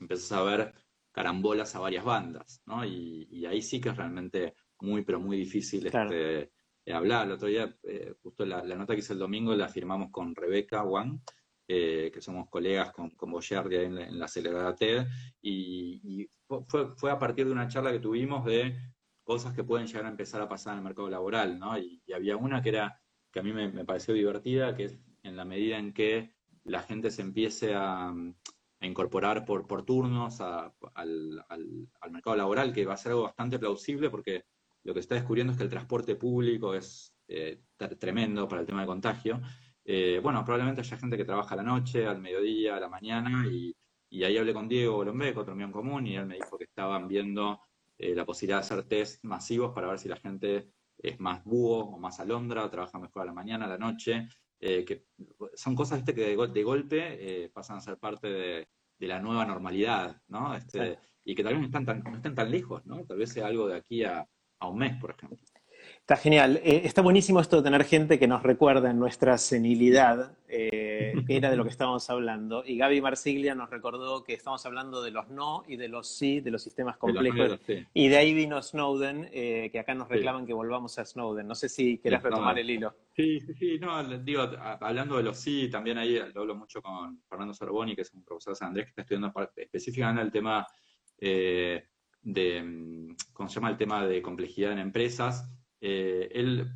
empiezas 0.00 0.32
a 0.32 0.42
ver 0.42 0.74
carambolas 1.12 1.74
a 1.74 1.80
varias 1.80 2.04
bandas, 2.04 2.62
¿no? 2.64 2.84
Y, 2.84 3.44
ahí 3.44 3.60
sí 3.60 3.80
que 3.80 3.90
es 3.90 3.96
realmente 3.96 4.54
muy, 4.80 5.02
pero 5.02 5.20
muy 5.20 5.36
difícil 5.36 5.86
este, 5.86 6.50
hablar. 6.90 7.26
El 7.26 7.32
otro 7.32 7.48
día, 7.48 7.76
eh, 7.82 8.14
justo 8.22 8.46
la, 8.46 8.62
nota 8.62 8.94
que 8.94 9.00
hice 9.00 9.12
el 9.12 9.18
domingo 9.18 9.54
la 9.54 9.68
firmamos 9.68 10.10
con 10.10 10.34
Rebeca 10.34 10.82
Wang, 10.84 11.20
eh, 11.66 12.10
que 12.12 12.22
somos 12.22 12.48
colegas 12.48 12.92
con, 12.92 13.10
con 13.10 13.30
Boyardi 13.30 13.76
en, 13.76 13.96
la, 13.96 14.06
en 14.06 14.18
la 14.18 14.74
TED, 14.74 15.06
y, 15.42 16.26
fue, 16.96 17.10
a 17.10 17.18
partir 17.18 17.44
de 17.44 17.52
una 17.52 17.68
charla 17.68 17.92
que 17.92 18.00
tuvimos 18.00 18.42
de 18.46 18.74
cosas 19.22 19.52
que 19.52 19.64
pueden 19.64 19.86
llegar 19.86 20.06
a 20.06 20.10
empezar 20.10 20.40
a 20.40 20.48
pasar 20.48 20.72
en 20.72 20.78
el 20.78 20.84
mercado 20.84 21.10
laboral, 21.10 21.58
¿no? 21.58 21.76
Y, 21.76 22.02
había 22.10 22.38
una 22.38 22.62
que 22.62 22.70
era, 22.70 22.98
que 23.30 23.40
a 23.40 23.42
mí 23.42 23.52
me, 23.52 23.68
me 23.68 23.84
pareció 23.84 24.14
divertida, 24.14 24.74
que 24.74 24.84
es 24.84 24.98
en 25.22 25.36
la 25.36 25.44
medida 25.44 25.78
en 25.78 25.92
que 25.92 26.37
la 26.68 26.82
gente 26.82 27.10
se 27.10 27.22
empiece 27.22 27.74
a, 27.74 28.14
incorporar 28.80 29.44
por, 29.44 29.84
turnos 29.84 30.40
al, 30.40 30.72
mercado 32.10 32.36
laboral, 32.36 32.72
que 32.72 32.86
va 32.86 32.94
a 32.94 32.96
ser 32.96 33.12
algo 33.12 33.24
bastante 33.24 33.58
plausible 33.58 34.08
porque 34.08 34.44
lo 34.84 34.94
que 34.94 35.00
se 35.00 35.04
está 35.04 35.14
descubriendo 35.16 35.52
es 35.52 35.56
que 35.58 35.64
el 35.64 35.70
transporte 35.70 36.14
público 36.14 36.74
es 36.74 37.12
eh, 37.26 37.62
tremendo 37.98 38.46
para 38.46 38.60
el 38.60 38.66
tema 38.66 38.82
de 38.82 38.86
contagio. 38.86 39.40
Eh, 39.84 40.20
bueno, 40.22 40.44
probablemente 40.44 40.82
haya 40.82 40.96
gente 40.96 41.16
que 41.16 41.24
trabaja 41.24 41.54
a 41.54 41.56
la 41.56 41.62
noche, 41.62 42.06
al 42.06 42.20
mediodía, 42.20 42.76
a 42.76 42.80
la 42.80 42.88
mañana, 42.88 43.46
y, 43.50 43.74
ahí 44.22 44.36
hablé 44.36 44.54
con 44.54 44.68
Diego 44.68 44.96
Bolombeco, 44.96 45.40
otro 45.40 45.54
mío 45.54 45.66
en 45.66 45.72
común, 45.72 46.06
y 46.06 46.16
él 46.16 46.26
me 46.26 46.36
dijo 46.36 46.56
que 46.56 46.64
estaban 46.64 47.08
viendo 47.08 47.60
eh, 47.98 48.14
la 48.14 48.24
posibilidad 48.24 48.58
de 48.58 48.60
hacer 48.60 48.84
test 48.84 49.24
masivos 49.24 49.72
para 49.74 49.88
ver 49.88 49.98
si 49.98 50.08
la 50.08 50.16
gente 50.16 50.70
es 50.98 51.18
más 51.20 51.44
búho 51.44 51.80
o 51.80 51.98
más 51.98 52.20
alondra, 52.20 52.70
trabaja 52.70 52.98
mejor 52.98 53.22
a 53.22 53.26
la 53.26 53.32
mañana, 53.32 53.64
a 53.66 53.68
la 53.68 53.78
noche, 53.78 54.28
que 54.58 55.06
son 55.54 55.74
cosas 55.74 56.00
este, 56.00 56.14
que 56.14 56.36
de, 56.36 56.62
golpe 56.64 57.50
pasan 57.52 57.78
a 57.78 57.80
ser 57.80 57.98
parte 57.98 58.28
de, 58.28 58.68
la 59.06 59.20
nueva 59.20 59.44
normalidad, 59.44 60.20
¿no? 60.26 60.54
Este, 60.54 60.98
Y 61.24 61.34
que 61.34 61.44
tal 61.44 61.54
vez 61.54 61.60
no 61.60 61.66
están 61.66 61.86
tan, 61.86 62.02
no 62.02 62.16
estén 62.16 62.34
tan 62.34 62.50
lejos, 62.50 62.84
¿no? 62.86 63.04
Tal 63.04 63.18
vez 63.18 63.30
sea 63.32 63.46
algo 63.46 63.68
de 63.68 63.76
aquí 63.76 64.02
a, 64.04 64.26
a 64.58 64.68
un 64.68 64.78
mes, 64.78 64.96
por 65.00 65.10
ejemplo. 65.10 65.38
Está 66.08 66.16
genial. 66.16 66.58
Eh, 66.64 66.80
está 66.84 67.02
buenísimo 67.02 67.38
esto 67.38 67.58
de 67.58 67.64
tener 67.64 67.84
gente 67.84 68.18
que 68.18 68.26
nos 68.26 68.42
recuerda 68.42 68.90
en 68.90 68.98
nuestra 68.98 69.36
senilidad, 69.36 70.32
eh, 70.48 71.12
que 71.26 71.36
era 71.36 71.50
de 71.50 71.56
lo 71.56 71.64
que 71.64 71.68
estábamos 71.68 72.08
hablando. 72.08 72.64
Y 72.64 72.78
Gaby 72.78 73.02
Marsiglia 73.02 73.54
nos 73.54 73.68
recordó 73.68 74.24
que 74.24 74.32
estamos 74.32 74.64
hablando 74.64 75.02
de 75.02 75.10
los 75.10 75.28
no 75.28 75.64
y 75.68 75.76
de 75.76 75.88
los 75.88 76.08
sí, 76.08 76.40
de 76.40 76.50
los 76.50 76.62
sistemas 76.62 76.96
complejos. 76.96 77.60
Y 77.92 78.08
de 78.08 78.16
ahí 78.16 78.32
vino 78.32 78.62
Snowden, 78.62 79.28
eh, 79.34 79.68
que 79.70 79.78
acá 79.80 79.92
nos 79.92 80.08
reclaman 80.08 80.46
que 80.46 80.54
volvamos 80.54 80.98
a 80.98 81.04
Snowden. 81.04 81.46
No 81.46 81.54
sé 81.54 81.68
si 81.68 81.98
querés 81.98 82.22
retomar 82.22 82.58
el 82.58 82.70
hilo. 82.70 82.94
Sí, 83.14 83.40
sí, 83.40 83.78
no, 83.78 84.02
digo, 84.20 84.48
hablando 84.80 85.18
de 85.18 85.24
los 85.24 85.38
sí, 85.38 85.68
también 85.68 85.98
ahí 85.98 86.18
lo 86.32 86.40
hablo 86.40 86.54
mucho 86.54 86.80
con 86.80 87.20
Fernando 87.28 87.52
Sorboni, 87.52 87.94
que 87.94 88.00
es 88.00 88.14
un 88.14 88.24
profesor 88.24 88.54
de 88.54 88.56
San 88.56 88.68
Andrés 88.68 88.86
que 88.86 88.90
está 88.92 89.02
estudiando 89.02 89.30
específicamente 89.54 90.22
el 90.22 90.32
tema 90.32 90.66
de, 91.20 92.62
mm, 92.62 93.14
¿cómo 93.34 93.50
se 93.50 93.56
llama? 93.56 93.68
El 93.68 93.76
tema 93.76 94.06
de 94.06 94.22
complejidad 94.22 94.72
en 94.72 94.78
empresas. 94.78 95.46
Eh, 95.80 96.28
él, 96.32 96.70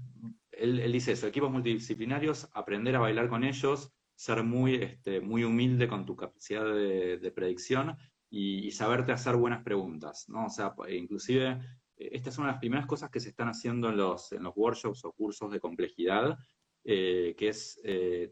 él, 0.52 0.92
dice 0.92 1.12
eso, 1.12 1.26
equipos 1.26 1.50
multidisciplinarios, 1.50 2.48
aprender 2.52 2.96
a 2.96 3.00
bailar 3.00 3.28
con 3.28 3.44
ellos, 3.44 3.92
ser 4.14 4.42
muy, 4.44 4.76
este, 4.76 5.20
muy 5.20 5.44
humilde 5.44 5.88
con 5.88 6.06
tu 6.06 6.14
capacidad 6.14 6.64
de, 6.64 7.32
predicción 7.34 7.96
y, 8.30 8.70
saberte 8.70 9.12
hacer 9.12 9.36
buenas 9.36 9.62
preguntas, 9.62 10.28
¿no? 10.28 10.46
O 10.46 10.50
sea, 10.50 10.74
inclusive, 10.88 11.60
eh, 11.96 12.10
estas 12.12 12.34
son 12.34 12.46
las 12.46 12.58
primeras 12.58 12.86
cosas 12.86 13.10
que 13.10 13.20
se 13.20 13.30
están 13.30 13.48
haciendo 13.48 13.88
en 13.88 13.96
los, 13.96 14.32
en 14.32 14.42
los 14.44 14.52
workshops 14.56 15.04
o 15.04 15.12
cursos 15.12 15.50
de 15.50 15.60
complejidad, 15.60 16.38
eh, 16.84 17.34
que 17.38 17.48
es 17.48 17.80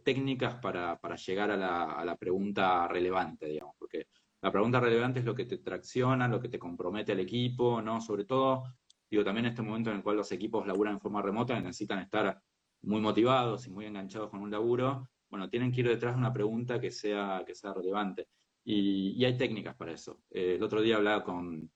técnicas 0.05 0.57
para, 0.57 1.01
para 1.01 1.17
llegar 1.17 1.51
a 1.51 1.57
la, 1.57 1.85
a 1.93 2.05
la, 2.05 2.17
pregunta 2.17 2.89
relevante, 2.89 3.47
digamos, 3.47 3.77
porque 3.79 4.07
la 4.43 4.51
pregunta 4.51 4.81
relevante 4.81 5.21
es 5.21 5.25
lo 5.25 5.35
que 5.35 5.45
te 5.45 5.59
tracciona, 5.59 6.27
lo 6.27 6.41
que 6.41 6.49
te 6.49 6.59
compromete 6.59 7.13
al 7.13 7.21
equipo, 7.21 7.83
¿no? 7.83 8.01
Sobre 8.01 8.25
todo, 8.25 8.65
digo, 9.11 9.25
también 9.25 9.47
en 9.47 9.51
este 9.51 9.63
momento 9.63 9.91
en 9.91 9.97
el 9.97 10.03
cual 10.03 10.17
los 10.17 10.31
equipos 10.33 10.67
laburan 10.67 10.95
en 10.95 11.01
forma 11.01 11.23
remota 11.23 11.59
y 11.59 11.63
necesitan 11.63 11.99
estar 11.99 12.41
muy 12.83 13.01
motivados 13.01 13.67
y 13.67 13.71
muy 13.71 13.87
enganchados 13.87 14.31
con 14.31 14.41
un 14.41 14.51
laburo, 14.51 15.09
bueno, 15.29 15.49
tienen 15.49 15.73
que 15.73 15.81
ir 15.81 15.89
detrás 15.89 16.15
de 16.15 16.21
una 16.21 16.33
pregunta 16.33 16.81
que 16.81 16.91
sea, 16.91 17.45
que 17.47 17.55
sea 17.55 17.73
relevante. 17.73 18.29
Y, 18.65 19.25
hay 19.25 19.37
técnicas 19.37 19.75
para 19.75 19.93
eso. 19.93 20.21
Eh, 20.31 20.55
el 20.57 20.63
otro 20.63 20.81
día 20.81 20.97
hablaba 20.97 21.25
con 21.25 21.71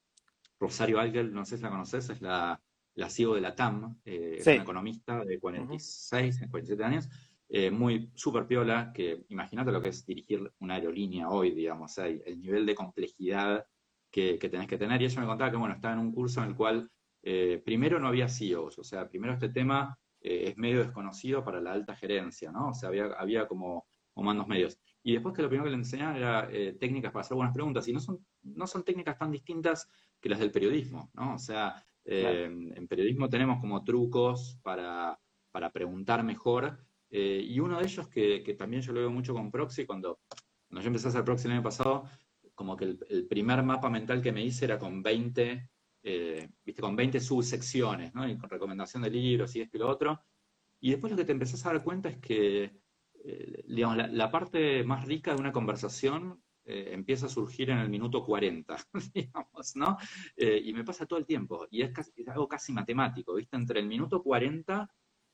Rosario 0.59 0.99
Algel, 0.99 1.33
no 1.33 1.45
sé 1.45 1.57
si 1.57 1.63
la 1.63 1.71
conoces, 1.71 2.11
es 2.11 2.21
la, 2.21 2.61
la 2.95 3.11
CEO 3.11 3.35
de 3.35 3.41
la 3.41 3.55
TAM, 3.55 3.99
eh, 4.05 4.37
es 4.39 4.47
una 4.47 4.57
economista 4.57 5.25
de 5.25 5.39
46, 5.39 6.47
47 6.51 6.85
años, 6.85 7.09
eh, 7.49 7.71
muy 7.71 8.11
súper 8.15 8.47
piola, 8.47 8.93
que 8.93 9.25
imagínate 9.29 9.73
lo 9.73 9.81
que 9.81 9.91
es 9.91 10.07
dirigir 10.07 10.53
una 10.61 10.75
aerolínea 10.75 11.29
hoy, 11.29 11.53
digamos, 11.53 11.99
el, 11.99 12.41
nivel 12.41 12.67
de 12.67 12.75
complejidad 12.75 13.67
que, 14.11 14.39
tenés 14.39 14.69
que 14.69 14.79
tener. 14.79 15.01
Y 15.03 15.07
ella 15.07 15.21
me 15.21 15.27
contaba 15.27 15.51
que, 15.51 15.57
bueno, 15.57 15.75
estaba 15.75 15.95
en 15.95 16.01
un 16.01 16.13
curso 16.13 16.43
en 16.43 16.51
el 16.51 16.57
cual 16.57 16.91
eh, 17.25 17.63
primero 17.65 17.99
no 17.99 18.09
había 18.09 18.29
CEOs, 18.29 18.79
o 18.79 18.85
sea, 18.85 19.09
primero 19.09 19.33
este 19.33 19.49
tema 19.49 19.99
eh, 20.21 20.45
es 20.49 20.57
medio 20.57 20.81
desconocido 20.81 21.45
para 21.45 21.61
la 21.61 21.73
alta 21.73 21.97
gerencia, 21.97 22.53
¿no? 22.53 22.69
O 22.69 22.75
sea, 22.75 22.91
había, 22.91 23.07
había 23.19 23.49
como 23.49 23.87
comandos 24.13 24.47
medios. 24.47 24.79
Y 25.03 25.13
después 25.13 25.35
que 25.35 25.43
lo 25.43 25.49
primero 25.49 25.65
que 25.65 25.71
le 25.71 25.77
enseñaban 25.77 26.17
era 26.17 26.49
técnicas 26.79 27.13
para 27.13 27.23
hacer 27.23 27.35
buenas 27.35 27.55
preguntas, 27.55 27.87
y 27.89 27.93
no 27.93 28.01
son, 28.01 28.25
no 28.43 28.67
son 28.67 28.85
técnicas 28.85 29.19
tan 29.19 29.31
distintas 29.31 29.89
que 30.21 30.29
las 30.29 30.39
del 30.39 30.53
periodismo, 30.53 31.11
¿no? 31.15 31.35
O 31.35 31.39
sea, 31.39 31.85
en 32.05 32.87
periodismo 32.89 33.29
tenemos 33.29 33.61
como 33.61 33.83
trucos 33.83 34.59
para, 34.63 35.19
para 35.51 35.71
preguntar 35.71 36.23
mejor, 36.23 36.79
eh, 37.17 37.47
y 37.47 37.61
uno 37.61 37.79
de 37.79 37.85
ellos 37.85 38.09
que, 38.09 38.57
también 38.59 38.83
yo 38.83 38.93
lo 38.93 38.99
veo 38.99 39.11
mucho 39.11 39.35
con 39.35 39.53
Proxy, 39.53 39.87
cuando, 39.87 40.19
cuando 40.67 40.81
yo 40.81 40.89
empecé 40.89 41.07
a 41.07 41.11
hacer 41.11 41.25
Proxy 41.25 41.47
el 41.47 41.53
año 41.53 41.63
pasado, 41.63 42.07
como 42.57 42.77
que 42.77 42.97
el, 43.09 43.27
primer 43.29 43.63
mapa 43.63 43.89
mental 43.89 44.21
que 44.21 44.33
me 44.33 44.45
hice 44.45 44.65
era 44.65 44.81
con 44.81 45.01
20, 45.01 45.71
eh, 46.05 46.49
¿viste? 46.65 46.81
con 46.81 46.95
20 46.95 47.19
subsecciones, 47.21 48.15
¿no? 48.15 48.29
Y 48.29 48.39
con 48.39 48.49
recomendación 48.49 49.03
de 49.03 49.11
libros 49.11 49.57
y 49.57 49.63
esto 49.63 49.77
y 49.77 49.81
lo 49.81 49.89
otro. 49.89 50.21
Y 50.81 50.91
después 50.91 51.11
lo 51.11 51.17
que 51.17 51.25
te 51.25 51.33
empezás 51.33 51.65
a 51.67 51.73
dar 51.73 51.83
cuenta 51.83 52.09
es 52.09 52.19
que, 52.19 52.81
eh, 53.25 53.65
digamos, 53.67 53.97
la, 54.13 54.31
parte 54.31 54.85
más 54.85 55.07
rica 55.07 55.35
de 55.35 55.41
una 55.41 55.53
conversación 55.53 56.41
empieza 56.67 57.27
a 57.27 57.29
surgir 57.29 57.69
en 57.69 57.79
el 57.79 57.91
minuto 57.91 58.25
40, 58.25 58.77
digamos, 59.15 59.77
¿no? 59.77 59.99
y 60.37 60.73
me 60.73 60.83
pasa 60.83 61.05
todo 61.05 61.19
el 61.19 61.27
tiempo. 61.27 61.67
Y 61.71 61.83
es, 61.83 61.93
es 62.17 62.29
algo 62.29 62.49
casi 62.49 62.73
matemático, 62.73 63.35
¿viste? 63.35 63.57
Entre 63.57 63.81
el 63.81 63.87
minuto 63.87 64.23
40 64.23 64.89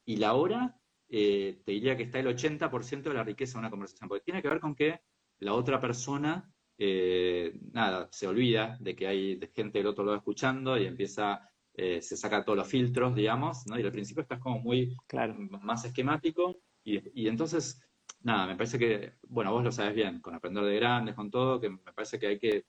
y 0.05 0.17
la 0.17 0.35
hora 0.35 0.81
eh, 1.13 1.61
te 1.65 1.73
diría 1.73 1.97
que 1.97 2.05
está 2.05 2.21
el 2.21 2.29
80% 2.29 3.03
de 3.03 3.15
la 3.15 3.25
riqueza 3.25 3.55
de 3.55 3.59
una 3.59 3.71
conversación, 3.71 4.09
porque 4.09 4.25
tiene 4.25 4.41
que 4.41 4.49
ver 4.49 4.61
con 4.61 4.77
que 4.77 5.01
la 5.39 5.55
otra 5.55 5.81
persona, 5.81 6.50
eh, 6.83 7.53
nada, 7.73 8.09
se 8.11 8.27
olvida 8.27 8.79
de 8.81 8.97
que 8.97 9.07
hay 9.07 9.39
gente 9.55 9.79
del 9.79 9.89
otro 9.89 10.03
lado 10.03 10.17
escuchando 10.17 10.79
y 10.79 10.87
empieza, 10.87 11.47
eh, 11.75 12.01
se 12.01 12.17
saca 12.17 12.43
todos 12.43 12.57
los 12.57 12.69
filtros, 12.69 13.15
digamos, 13.15 13.67
¿no? 13.67 13.79
Y 13.79 13.83
al 13.83 13.93
principio 13.93 14.23
estás 14.23 14.39
como 14.39 14.61
muy 14.61 14.97
claro. 15.07 15.35
más 15.61 15.85
esquemático 15.85 16.57
y, 16.83 17.29
entonces, 17.29 17.83
nada, 18.23 18.47
me 18.47 18.57
parece 18.57 18.79
que, 18.79 19.13
bueno, 19.29 19.53
vos 19.53 19.63
lo 19.63 19.71
sabes 19.71 19.95
bien, 19.95 20.23
con 20.23 20.35
aprender 20.35 20.65
de 20.65 20.77
grandes, 20.77 21.15
con 21.15 21.31
todo, 21.31 21.61
que 21.61 21.69
me 21.69 21.93
parece 21.93 22.19
que 22.19 22.29
hay 22.29 22.39
que 22.39 22.65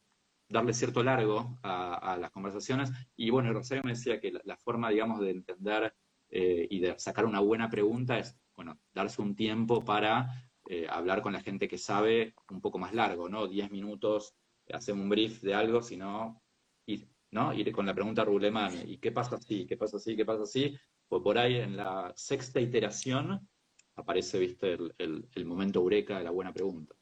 darle 0.50 0.74
cierto 0.74 1.02
largo 1.02 1.58
a, 1.64 2.18
las 2.20 2.32
conversaciones. 2.32 2.92
Y 3.16 3.30
bueno, 3.30 3.54
Rosario 3.54 3.84
me 3.86 3.92
decía 3.92 4.20
que 4.20 4.34
la 4.44 4.58
forma, 4.58 4.90
digamos, 4.90 5.22
de 5.22 5.32
entender 5.32 5.96
eh, 6.30 6.68
y 6.70 6.82
de 6.82 7.00
sacar 7.00 7.24
una 7.24 7.40
buena 7.40 7.70
pregunta 7.70 8.20
es, 8.20 8.38
bueno, 8.58 8.78
darse 8.94 9.22
un 9.22 9.38
tiempo 9.38 9.86
para 9.86 10.51
eh, 10.74 10.88
hablar 10.90 11.22
con 11.22 11.34
la 11.34 11.42
gente 11.42 11.68
que 11.68 11.78
sabe 11.78 12.34
un 12.50 12.62
poco 12.62 12.78
más 12.78 12.94
largo, 12.94 13.28
¿no? 13.28 13.48
Diez 13.48 13.70
minutos, 13.72 14.36
hacer 14.72 14.96
un 14.96 15.10
brief 15.10 15.42
de 15.42 15.54
algo, 15.54 15.82
sino 15.82 16.42
ir, 16.86 17.10
¿no? 17.32 17.54
Ir 17.54 17.72
con 17.72 17.86
la 17.86 17.94
pregunta 17.94 18.24
Ruleman, 18.24 18.90
¿y 18.90 18.98
qué 18.98 19.12
pasa 19.12 19.36
así? 19.36 19.66
¿Qué 19.66 19.76
pasa 19.76 19.98
así? 19.98 20.16
¿Qué 20.16 20.26
pasa 20.26 20.44
así? 20.44 20.78
Pues 21.08 21.22
por 21.22 21.38
ahí 21.38 21.58
en 21.58 21.76
la 21.76 22.14
sexta 22.16 22.62
iteración 22.62 23.50
aparece, 23.96 24.40
viste, 24.40 24.78
el 24.98 25.46
momento 25.46 25.80
eureka 25.80 26.18
de 26.18 26.24
la 26.24 26.32
buena 26.32 26.54
pregunta. 26.54 26.96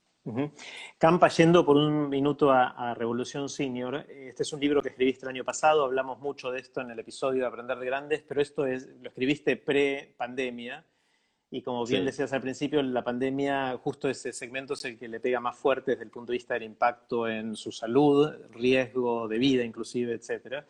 Campa, 0.98 1.30
yendo 1.30 1.66
por 1.66 1.78
un 1.78 2.10
minuto 2.10 2.52
a, 2.52 2.94
Revolución 2.94 3.50
Senior, 3.50 4.06
este 4.10 4.44
es 4.44 4.54
un 4.54 4.60
libro 4.60 4.82
que 4.82 4.90
escribiste 4.90 5.26
el 5.26 5.30
año 5.30 5.44
pasado, 5.44 5.86
hablamos 5.86 6.20
mucho 6.20 6.52
de 6.52 6.60
esto 6.60 6.82
en 6.82 6.92
el 6.92 7.00
episodio 7.00 7.42
de 7.42 7.48
Aprender 7.48 7.80
de 7.80 7.86
Grandes, 7.86 8.24
pero 8.28 8.42
esto 8.42 8.66
es, 8.66 8.88
lo 9.02 9.10
escribiste 9.10 9.56
pre-pandemia, 9.56 10.86
y 11.52 11.62
como 11.62 11.86
bien 11.86 12.06
decías 12.06 12.32
al 12.34 12.42
principio, 12.42 12.82
la 12.82 13.04
pandemia, 13.04 13.78
justo 13.78 14.10
ese 14.10 14.32
segmento 14.34 14.74
es 14.74 14.86
el 14.86 14.98
que 14.98 15.08
le 15.08 15.20
pega 15.20 15.40
más 15.40 15.58
fuerte 15.58 15.92
desde 15.92 16.04
el 16.04 16.12
punto 16.12 16.32
de 16.32 16.38
vista 16.38 16.54
del 16.54 16.64
impacto 16.64 17.28
en 17.28 17.56
su 17.56 17.72
salud, 17.72 18.32
riesgo 18.52 19.28
de 19.28 19.38
vida 19.38 19.64
inclusive, 19.64 20.14
etc. 20.14 20.64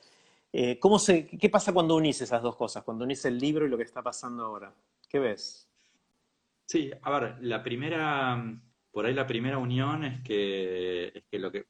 Eh, 0.53 0.79
¿cómo 0.79 0.97
se, 0.97 1.27
¿Qué 1.27 1.49
pasa 1.49 1.73
cuando 1.73 1.95
unís 1.95 2.21
esas 2.21 2.41
dos 2.41 2.55
cosas? 2.55 2.83
Cuando 2.83 3.03
unís 3.03 3.25
el 3.25 3.37
libro 3.37 3.65
y 3.65 3.69
lo 3.69 3.77
que 3.77 3.83
está 3.83 4.01
pasando 4.01 4.45
ahora. 4.45 4.73
¿Qué 5.09 5.19
ves? 5.19 5.67
Sí, 6.65 6.91
a 7.01 7.19
ver, 7.19 7.37
la 7.41 7.61
primera 7.61 8.41
por 8.91 9.05
ahí 9.05 9.13
la 9.13 9.27
primera 9.27 9.57
unión 9.57 10.03
es 10.03 10.21
que, 10.21 11.07
es 11.07 11.23
que 11.29 11.39
lo 11.39 11.51
que 11.51 11.67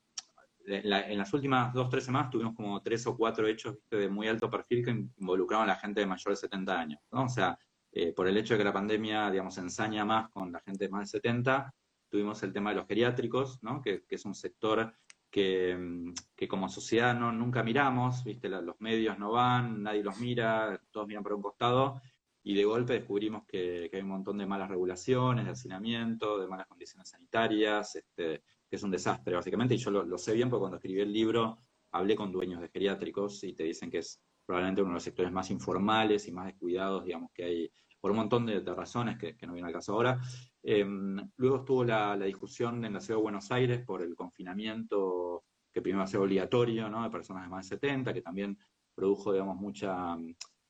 en 0.65 1.17
las 1.17 1.33
últimas 1.33 1.73
dos, 1.73 1.89
tres 1.89 2.03
semanas 2.05 2.29
tuvimos 2.29 2.55
como 2.55 2.79
tres 2.81 3.05
o 3.07 3.17
cuatro 3.17 3.47
hechos 3.47 3.77
de 3.89 4.07
muy 4.07 4.27
alto 4.27 4.49
perfil 4.49 4.85
que 4.85 4.91
involucraban 4.91 5.67
a 5.67 5.73
la 5.73 5.79
gente 5.79 6.01
de 6.01 6.05
mayor 6.05 6.29
de 6.29 6.35
70 6.35 6.79
años, 6.79 6.99
¿no? 7.11 7.23
O 7.23 7.29
sea, 7.29 7.57
eh, 7.91 8.13
por 8.13 8.27
el 8.27 8.37
hecho 8.37 8.53
de 8.53 8.59
que 8.59 8.63
la 8.63 8.73
pandemia, 8.73 9.29
digamos, 9.31 9.57
ensaña 9.57 10.05
más 10.05 10.29
con 10.29 10.51
la 10.51 10.59
gente 10.61 10.85
de 10.85 10.91
más 10.91 11.11
de 11.11 11.17
70, 11.17 11.73
tuvimos 12.09 12.41
el 12.43 12.53
tema 12.53 12.71
de 12.71 12.77
los 12.77 12.87
geriátricos, 12.87 13.61
¿no? 13.61 13.81
Que, 13.81 14.03
es 14.09 14.25
un 14.25 14.35
sector 14.35 14.93
que, 15.29 16.11
que, 16.35 16.47
como 16.47 16.69
sociedad 16.69 17.17
no, 17.17 17.31
nunca 17.31 17.63
miramos, 17.63 18.23
¿viste? 18.23 18.49
Los 18.49 18.79
medios 18.79 19.17
no 19.19 19.31
van, 19.31 19.83
nadie 19.83 20.03
los 20.03 20.19
mira, 20.19 20.81
todos 20.91 21.07
miran 21.07 21.23
por 21.23 21.33
un 21.33 21.41
costado, 21.41 22.01
y 22.43 22.55
de 22.55 22.63
golpe 22.63 22.93
descubrimos 22.93 23.45
que, 23.45 23.89
hay 23.91 24.01
un 24.01 24.07
montón 24.07 24.37
de 24.37 24.45
malas 24.45 24.69
regulaciones, 24.69 25.45
de 25.45 25.51
hacinamiento, 25.51 26.39
de 26.39 26.47
malas 26.47 26.67
condiciones 26.67 27.09
sanitarias, 27.09 27.95
este, 27.95 28.43
que 28.69 28.75
es 28.75 28.83
un 28.83 28.91
desastre 28.91 29.35
básicamente, 29.35 29.75
y 29.75 29.77
yo 29.77 29.91
lo, 29.91 30.17
sé 30.17 30.33
bien 30.33 30.49
porque 30.49 30.61
cuando 30.61 30.77
escribí 30.77 31.01
el 31.01 31.13
libro 31.13 31.59
hablé 31.91 32.15
con 32.15 32.31
dueños 32.31 32.61
de 32.61 32.69
geriátricos 32.69 33.43
y 33.43 33.53
te 33.53 33.63
dicen 33.63 33.89
que 33.89 33.99
es 33.99 34.21
probablemente 34.49 34.81
uno 34.81 34.89
de 34.89 34.95
los 34.95 35.03
sectores 35.03 35.31
más 35.31 35.51
informales 35.51 36.27
y 36.27 36.31
más 36.31 36.47
descuidados, 36.47 37.05
digamos, 37.05 37.29
que 37.31 37.43
hay 37.43 37.71
por 38.01 38.09
un 38.09 38.17
montón 38.17 38.47
de, 38.47 38.61
razones 38.61 39.15
que, 39.15 39.37
no 39.45 39.53
viene 39.53 39.67
al 39.67 39.73
caso 39.75 39.93
ahora. 39.93 40.19
Em, 40.63 41.17
luego 41.37 41.57
estuvo 41.57 41.83
la, 41.83 42.17
discusión 42.17 42.83
en 42.83 42.93
la 42.93 42.99
ciudad 42.99 43.19
de 43.19 43.21
Buenos 43.21 43.51
Aires 43.51 43.85
por 43.85 44.01
el 44.01 44.15
confinamiento 44.15 45.43
que 45.71 45.83
primero 45.83 46.03
va 46.03 46.09
a 46.11 46.19
obligatorio, 46.19 46.89
¿no? 46.89 47.03
De 47.03 47.11
personas 47.11 47.43
de 47.43 47.49
más 47.49 47.69
de 47.69 47.75
70, 47.75 48.11
que 48.11 48.23
también 48.23 48.57
produjo, 48.95 49.33
digamos, 49.33 49.55
mucha, 49.55 50.17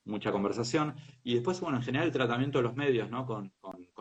mucha 0.04 0.30
conversación. 0.34 0.94
Y 1.24 1.36
después, 1.36 1.62
bueno, 1.62 1.78
en 1.78 1.84
general 1.84 2.08
el 2.08 2.14
tratamiento 2.14 2.58
de 2.58 2.64
los 2.64 2.76
medios, 2.76 3.10
¿no? 3.10 3.26
Con, 3.26 3.54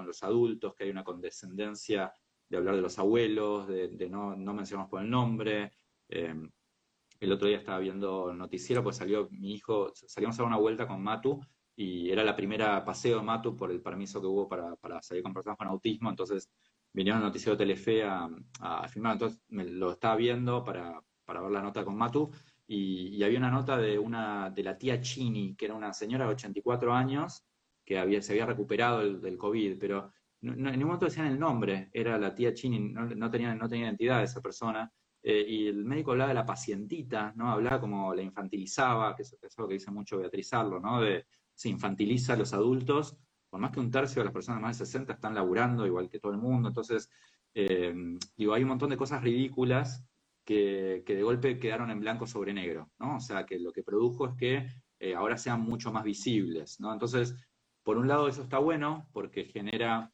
los 0.05 0.23
adultos, 0.25 0.75
que 0.75 0.83
hay 0.83 0.91
una 0.91 1.05
condescendencia 1.05 2.13
de 2.49 2.57
hablar 2.57 2.75
de 2.75 2.83
los 2.83 2.99
abuelos, 2.99 3.69
de, 3.69 4.09
no, 4.11 4.35
no 4.35 4.55
mencionamos 4.55 4.91
por 4.91 5.03
el 5.03 5.09
nombre. 5.09 5.71
Em, 6.09 6.51
el 7.21 7.33
otro 7.33 7.49
día 7.49 7.59
estaba 7.59 7.79
viendo 7.79 8.33
noticiero, 8.33 8.83
pues 8.83 8.97
salió 8.97 9.29
mi 9.31 9.55
hijo, 9.55 9.93
salimos 9.95 10.39
a 10.39 10.43
dar 10.43 10.49
una 10.49 10.59
vuelta 10.59 10.87
con 10.87 11.03
Matu 11.03 11.41
y 11.75 12.11
era 12.11 12.25
la 12.25 12.37
primera 12.37 12.85
paseo 12.85 13.19
de 13.19 13.23
Matu 13.23 13.57
por 13.57 13.71
el 13.71 13.81
permiso 13.81 14.21
que 14.21 14.27
hubo 14.27 14.49
para, 14.49 14.77
salir 15.03 15.23
con 15.23 15.33
personas 15.33 15.59
con 15.59 15.69
autismo, 15.69 16.11
entonces 16.11 16.51
vinieron 16.93 17.21
al 17.21 17.29
noticiero 17.29 17.57
Telefe 17.57 18.05
a, 18.05 18.29
a 18.61 18.89
filmar, 18.89 19.15
entonces 19.15 19.41
me 19.49 19.65
lo 19.65 19.93
estaba 19.93 20.17
viendo 20.17 20.65
para, 20.65 21.01
ver 21.27 21.51
la 21.51 21.63
nota 21.63 21.85
con 21.85 21.97
Matu 21.97 22.31
y, 22.67 23.23
había 23.23 23.39
una 23.39 23.51
nota 23.51 23.77
de 23.79 23.99
una 23.99 24.51
de 24.51 24.63
la 24.63 24.77
tía 24.77 25.01
Chini, 25.01 25.55
que 25.57 25.65
era 25.65 25.75
una 25.75 25.93
señora 25.93 26.27
de 26.27 26.33
84 26.33 26.93
años 26.93 27.45
que 27.85 27.99
había, 27.99 28.21
se 28.21 28.33
había 28.33 28.47
recuperado 28.47 29.19
del 29.19 29.39
COVID, 29.39 29.79
pero 29.79 30.13
en 30.43 30.63
ningún 30.63 30.85
momento 30.85 31.07
decían 31.07 31.27
el 31.27 31.39
nombre, 31.39 31.89
era 31.93 32.19
la 32.19 32.35
tía 32.35 32.53
Chini, 32.55 32.79
no, 32.79 33.31
tenía, 33.31 33.55
no 33.55 33.69
tenía 33.69 33.87
identidad 33.87 34.19
de 34.19 34.25
esa 34.25 34.41
persona. 34.41 34.93
Eh, 35.23 35.45
y 35.49 35.67
el 35.67 35.85
médico 35.85 36.13
hablaba 36.13 36.29
de 36.29 36.35
la 36.35 36.47
pacientita, 36.47 37.33
¿no? 37.37 37.51
Hablaba 37.51 37.81
como 37.81 38.15
la 38.15 38.23
infantilizaba, 38.23 39.17
que 39.17 39.23
es, 39.23 39.37
algo 39.57 39.69
que 39.69 39.75
dice 39.75 39.91
mucho 39.91 40.19
Beatriz 40.19 40.53
Arlo, 40.53 40.79
¿no? 40.81 41.01
De, 41.01 41.27
se 41.55 41.69
infantiliza 41.69 42.35
a 42.35 42.37
los 42.37 42.53
adultos, 42.53 43.17
por 43.51 43.61
más 43.61 43.73
que 43.73 43.81
un 43.81 43.91
tercio 43.91 44.21
de 44.21 44.27
las 44.27 44.33
personas 44.33 44.61
más 44.61 44.79
de 44.79 44.87
60 44.87 45.15
están 45.15 45.35
laburando 45.35 45.87
igual 45.87 46.09
que 46.09 46.21
todo 46.21 46.33
el 46.33 46.39
mundo, 46.39 46.69
entonces, 46.69 47.11
eh, 47.55 47.93
digo, 48.37 48.55
hay 48.55 48.63
un 48.63 48.69
montón 48.69 48.91
de 48.91 48.97
cosas 48.97 49.23
ridículas 49.23 50.05
que, 50.45 51.03
de 51.05 51.23
golpe 51.23 51.59
quedaron 51.59 51.91
en 51.91 52.01
blanco 52.01 52.27
sobre 52.27 52.55
negro, 52.55 52.91
¿no? 52.99 53.17
O 53.17 53.21
sea, 53.21 53.45
que 53.45 53.59
lo 53.59 53.73
que 53.73 53.83
produjo 53.83 54.29
es 54.29 54.35
que 54.35 54.67
eh, 55.01 55.15
ahora 55.15 55.37
sean 55.37 55.61
mucho 55.63 55.93
más 55.93 56.05
visibles, 56.05 56.81
¿no? 56.81 56.93
Entonces, 56.93 57.35
por 57.83 57.99
un 57.99 58.07
lado 58.07 58.29
eso 58.29 58.43
está 58.43 58.59
bueno 58.59 59.09
porque 59.13 59.45
genera 59.45 60.13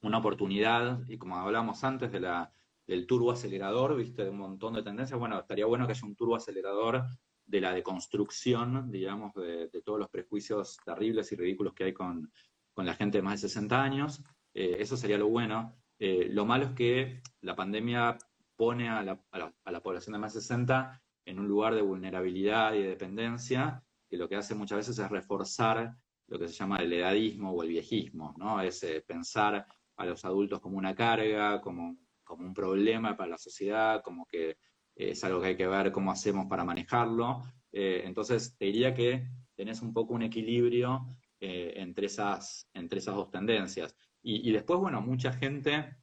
una 0.00 0.18
oportunidad, 0.18 1.06
y 1.08 1.18
como 1.18 1.36
hablábamos 1.36 1.84
antes 1.84 2.10
de 2.10 2.20
la, 2.20 2.52
del 2.86 3.06
turbo 3.06 3.32
acelerador, 3.32 3.96
viste, 3.96 4.24
de 4.24 4.30
un 4.30 4.38
montón 4.38 4.74
de 4.74 4.82
tendencias, 4.82 5.18
bueno, 5.18 5.38
estaría 5.38 5.66
bueno 5.66 5.86
que 5.86 5.92
haya 5.92 6.06
un 6.06 6.16
turbo 6.16 6.36
acelerador 6.36 7.04
de 7.46 7.60
la 7.60 7.74
deconstrucción, 7.74 8.90
digamos, 8.90 9.32
de, 9.34 9.68
todos 9.84 9.98
los 9.98 10.08
prejuicios 10.08 10.78
terribles 10.84 11.30
y 11.32 11.36
ridículos 11.36 11.74
que 11.74 11.84
hay 11.84 11.92
con, 11.92 12.30
la 12.76 12.94
gente 12.94 13.18
de 13.18 13.22
más 13.22 13.40
de 13.40 13.48
60 13.48 13.82
años. 13.82 14.24
Eh, 14.52 14.76
eso 14.80 14.96
sería 14.96 15.18
lo 15.18 15.28
bueno. 15.28 15.76
Eh, 15.98 16.28
lo 16.30 16.44
malo 16.44 16.66
es 16.66 16.72
que 16.72 17.22
la 17.40 17.54
pandemia 17.54 18.18
pone 18.56 18.88
a 18.88 19.02
la, 19.02 19.80
población 19.80 20.14
de 20.14 20.18
más 20.18 20.34
de 20.34 20.40
60 20.40 21.00
en 21.26 21.38
un 21.38 21.48
lugar 21.48 21.74
de 21.74 21.82
vulnerabilidad 21.82 22.74
y 22.74 22.82
de 22.82 22.88
dependencia, 22.88 23.82
que 24.08 24.16
lo 24.16 24.28
que 24.28 24.36
hace 24.36 24.54
muchas 24.54 24.78
veces 24.78 24.98
es 24.98 25.10
reforzar 25.10 25.96
lo 26.26 26.38
que 26.38 26.48
se 26.48 26.54
llama 26.54 26.78
el 26.78 26.92
edadismo 26.92 27.52
o 27.52 27.62
el 27.62 27.68
viejismo, 27.68 28.34
¿no? 28.38 28.60
Es 28.60 28.82
eh, 28.82 29.04
pensar 29.06 29.66
a 29.96 30.06
los 30.06 30.24
adultos 30.24 30.60
como 30.60 30.78
una 30.78 30.94
carga, 30.94 31.60
como, 31.60 31.96
como 32.24 32.44
un 32.44 32.54
problema 32.54 33.16
para 33.16 33.30
la 33.30 33.38
sociedad, 33.38 34.02
como 34.02 34.26
que 34.26 34.56
es 34.96 35.22
algo 35.24 35.40
que 35.40 35.48
hay 35.48 35.56
que 35.56 35.66
ver 35.66 35.92
cómo 35.92 36.10
hacemos 36.10 36.46
para 36.46 36.64
manejarlo. 36.64 37.42
Eh, 37.72 38.02
entonces, 38.04 38.56
te 38.56 38.66
diría 38.66 38.94
que 38.94 39.26
tenés 39.54 39.82
un 39.82 39.92
poco 39.92 40.14
un 40.14 40.22
equilibrio 40.22 41.06
eh, 41.40 41.74
entre, 41.76 42.06
esas, 42.06 42.68
entre 42.72 43.00
esas 43.00 43.14
dos 43.14 43.30
tendencias. 43.30 43.94
Y, 44.26 44.50
después, 44.52 44.80
bueno, 44.80 45.02
mucha 45.02 45.34
gente 45.34 45.98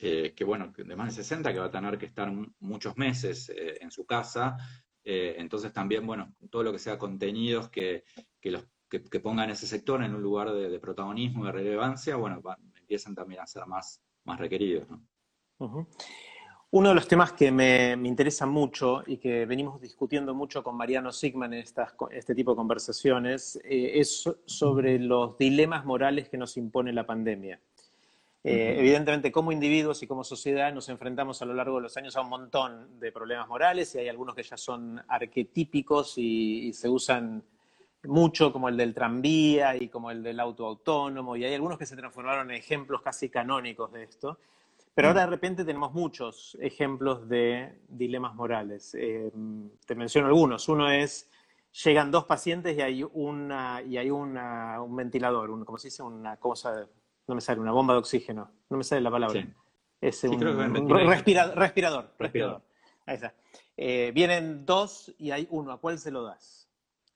eh, 0.00 0.32
que, 0.36 0.44
bueno, 0.44 0.72
de 0.76 0.94
más 0.94 1.16
de 1.16 1.24
60 1.24 1.52
que 1.52 1.58
va 1.58 1.66
a 1.66 1.70
tener 1.72 1.98
que 1.98 2.06
estar 2.06 2.32
muchos 2.60 2.96
meses 2.96 3.50
en 3.52 3.90
su 3.90 4.06
casa. 4.06 4.56
entonces, 5.02 5.72
también, 5.72 6.06
bueno, 6.06 6.36
todo 6.50 6.62
lo 6.62 6.70
que 6.70 6.78
sea 6.78 6.98
contenidos 6.98 7.68
que, 7.68 8.04
los, 8.42 8.64
que, 8.88 9.00
pongan 9.18 9.50
ese 9.50 9.66
sector 9.66 10.04
en 10.04 10.14
un 10.14 10.22
lugar 10.22 10.52
de, 10.52 10.78
protagonismo, 10.78 11.46
de 11.46 11.52
relevancia, 11.52 12.14
bueno, 12.14 12.40
empiezan 12.76 13.16
también 13.16 13.40
a 13.40 13.46
ser 13.48 13.66
más, 13.66 14.00
más 14.24 14.38
requeridos. 14.38 14.86
Uno 15.58 16.88
de 16.90 16.94
los 16.94 17.08
temas 17.08 17.32
que 17.32 17.50
me, 17.50 17.92
interesa 17.92 18.44
mucho 18.44 19.02
y 19.06 19.18
que 19.18 19.46
venimos 19.46 19.80
discutiendo 19.80 20.34
mucho 20.34 20.62
con 20.62 20.76
Mariano 20.76 21.12
Sigman 21.12 21.54
en 21.54 21.64
este 22.10 22.34
tipo 22.34 22.50
de 22.50 22.56
conversaciones 22.56 23.56
eh, 23.64 23.92
es 23.94 24.28
sobre 24.44 24.98
los 24.98 25.38
dilemas 25.38 25.84
morales 25.84 26.28
que 26.28 26.36
nos 26.36 26.56
impone 26.56 26.92
la 26.92 27.06
pandemia. 27.06 27.60
Eh, 28.44 28.76
evidentemente, 28.78 29.32
como 29.32 29.50
individuos 29.50 30.02
y 30.02 30.06
como 30.06 30.22
sociedad 30.22 30.72
nos 30.72 30.88
enfrentamos 30.88 31.42
a 31.42 31.46
lo 31.46 31.54
largo 31.54 31.76
de 31.76 31.82
los 31.82 31.96
años 31.96 32.16
a 32.16 32.20
un 32.20 32.28
montón 32.28 33.00
de 33.00 33.10
problemas 33.10 33.48
morales 33.48 33.92
y 33.94 33.98
hay 33.98 34.08
algunos 34.08 34.34
que 34.34 34.44
ya 34.44 34.56
son 34.56 35.02
arquetípicos 35.08 36.16
y, 36.18 36.68
y 36.68 36.72
se 36.72 36.88
usan 36.88 37.42
mucho, 38.04 38.52
como 38.52 38.68
el 38.68 38.76
del 38.76 38.94
tranvía 38.94 39.76
y 39.76 39.88
como 39.88 40.10
el 40.10 40.22
del 40.22 40.38
auto 40.40 40.66
autónomo, 40.66 41.36
y 41.36 41.44
hay 41.44 41.54
algunos 41.54 41.78
que 41.78 41.86
se 41.86 41.96
transformaron 41.96 42.50
en 42.50 42.56
ejemplos 42.56 43.02
casi 43.02 43.28
canónicos 43.28 43.92
de 43.92 44.04
esto. 44.04 44.38
Pero 44.96 45.08
ahora 45.08 45.20
de 45.20 45.26
repente 45.26 45.62
tenemos 45.62 45.92
muchos 45.92 46.56
ejemplos 46.58 47.28
de 47.28 47.82
dilemas 47.86 48.34
morales. 48.34 48.94
Eh, 48.94 49.30
te 49.84 49.94
menciono 49.94 50.28
algunos. 50.28 50.70
Uno 50.70 50.90
es, 50.90 51.30
llegan 51.84 52.10
dos 52.10 52.24
pacientes 52.24 52.78
y 52.78 52.80
hay, 52.80 53.02
una, 53.12 53.82
y 53.82 53.98
hay 53.98 54.08
una, 54.08 54.80
un 54.80 54.96
ventilador, 54.96 55.50
un, 55.50 55.66
¿cómo 55.66 55.76
se 55.76 55.88
dice? 55.88 56.02
Una 56.02 56.38
cosa, 56.38 56.88
no 57.26 57.34
me 57.34 57.42
sale, 57.42 57.60
una 57.60 57.72
bomba 57.72 57.92
de 57.92 57.98
oxígeno. 57.98 58.50
No 58.70 58.78
me 58.78 58.84
sale 58.84 59.02
la 59.02 59.10
palabra. 59.10 59.46
Es 60.00 60.24
un, 60.24 60.40
respirador, 60.40 61.58
respirador, 61.58 62.62
Ahí 63.04 63.16
está. 63.16 63.34
Eh, 63.76 64.12
vienen 64.14 64.64
dos 64.64 65.14
y 65.18 65.30
hay 65.30 65.46
uno. 65.50 65.72
¿A 65.72 65.78
cuál 65.78 65.98
se 65.98 66.10
lo 66.10 66.22
das? 66.22 66.70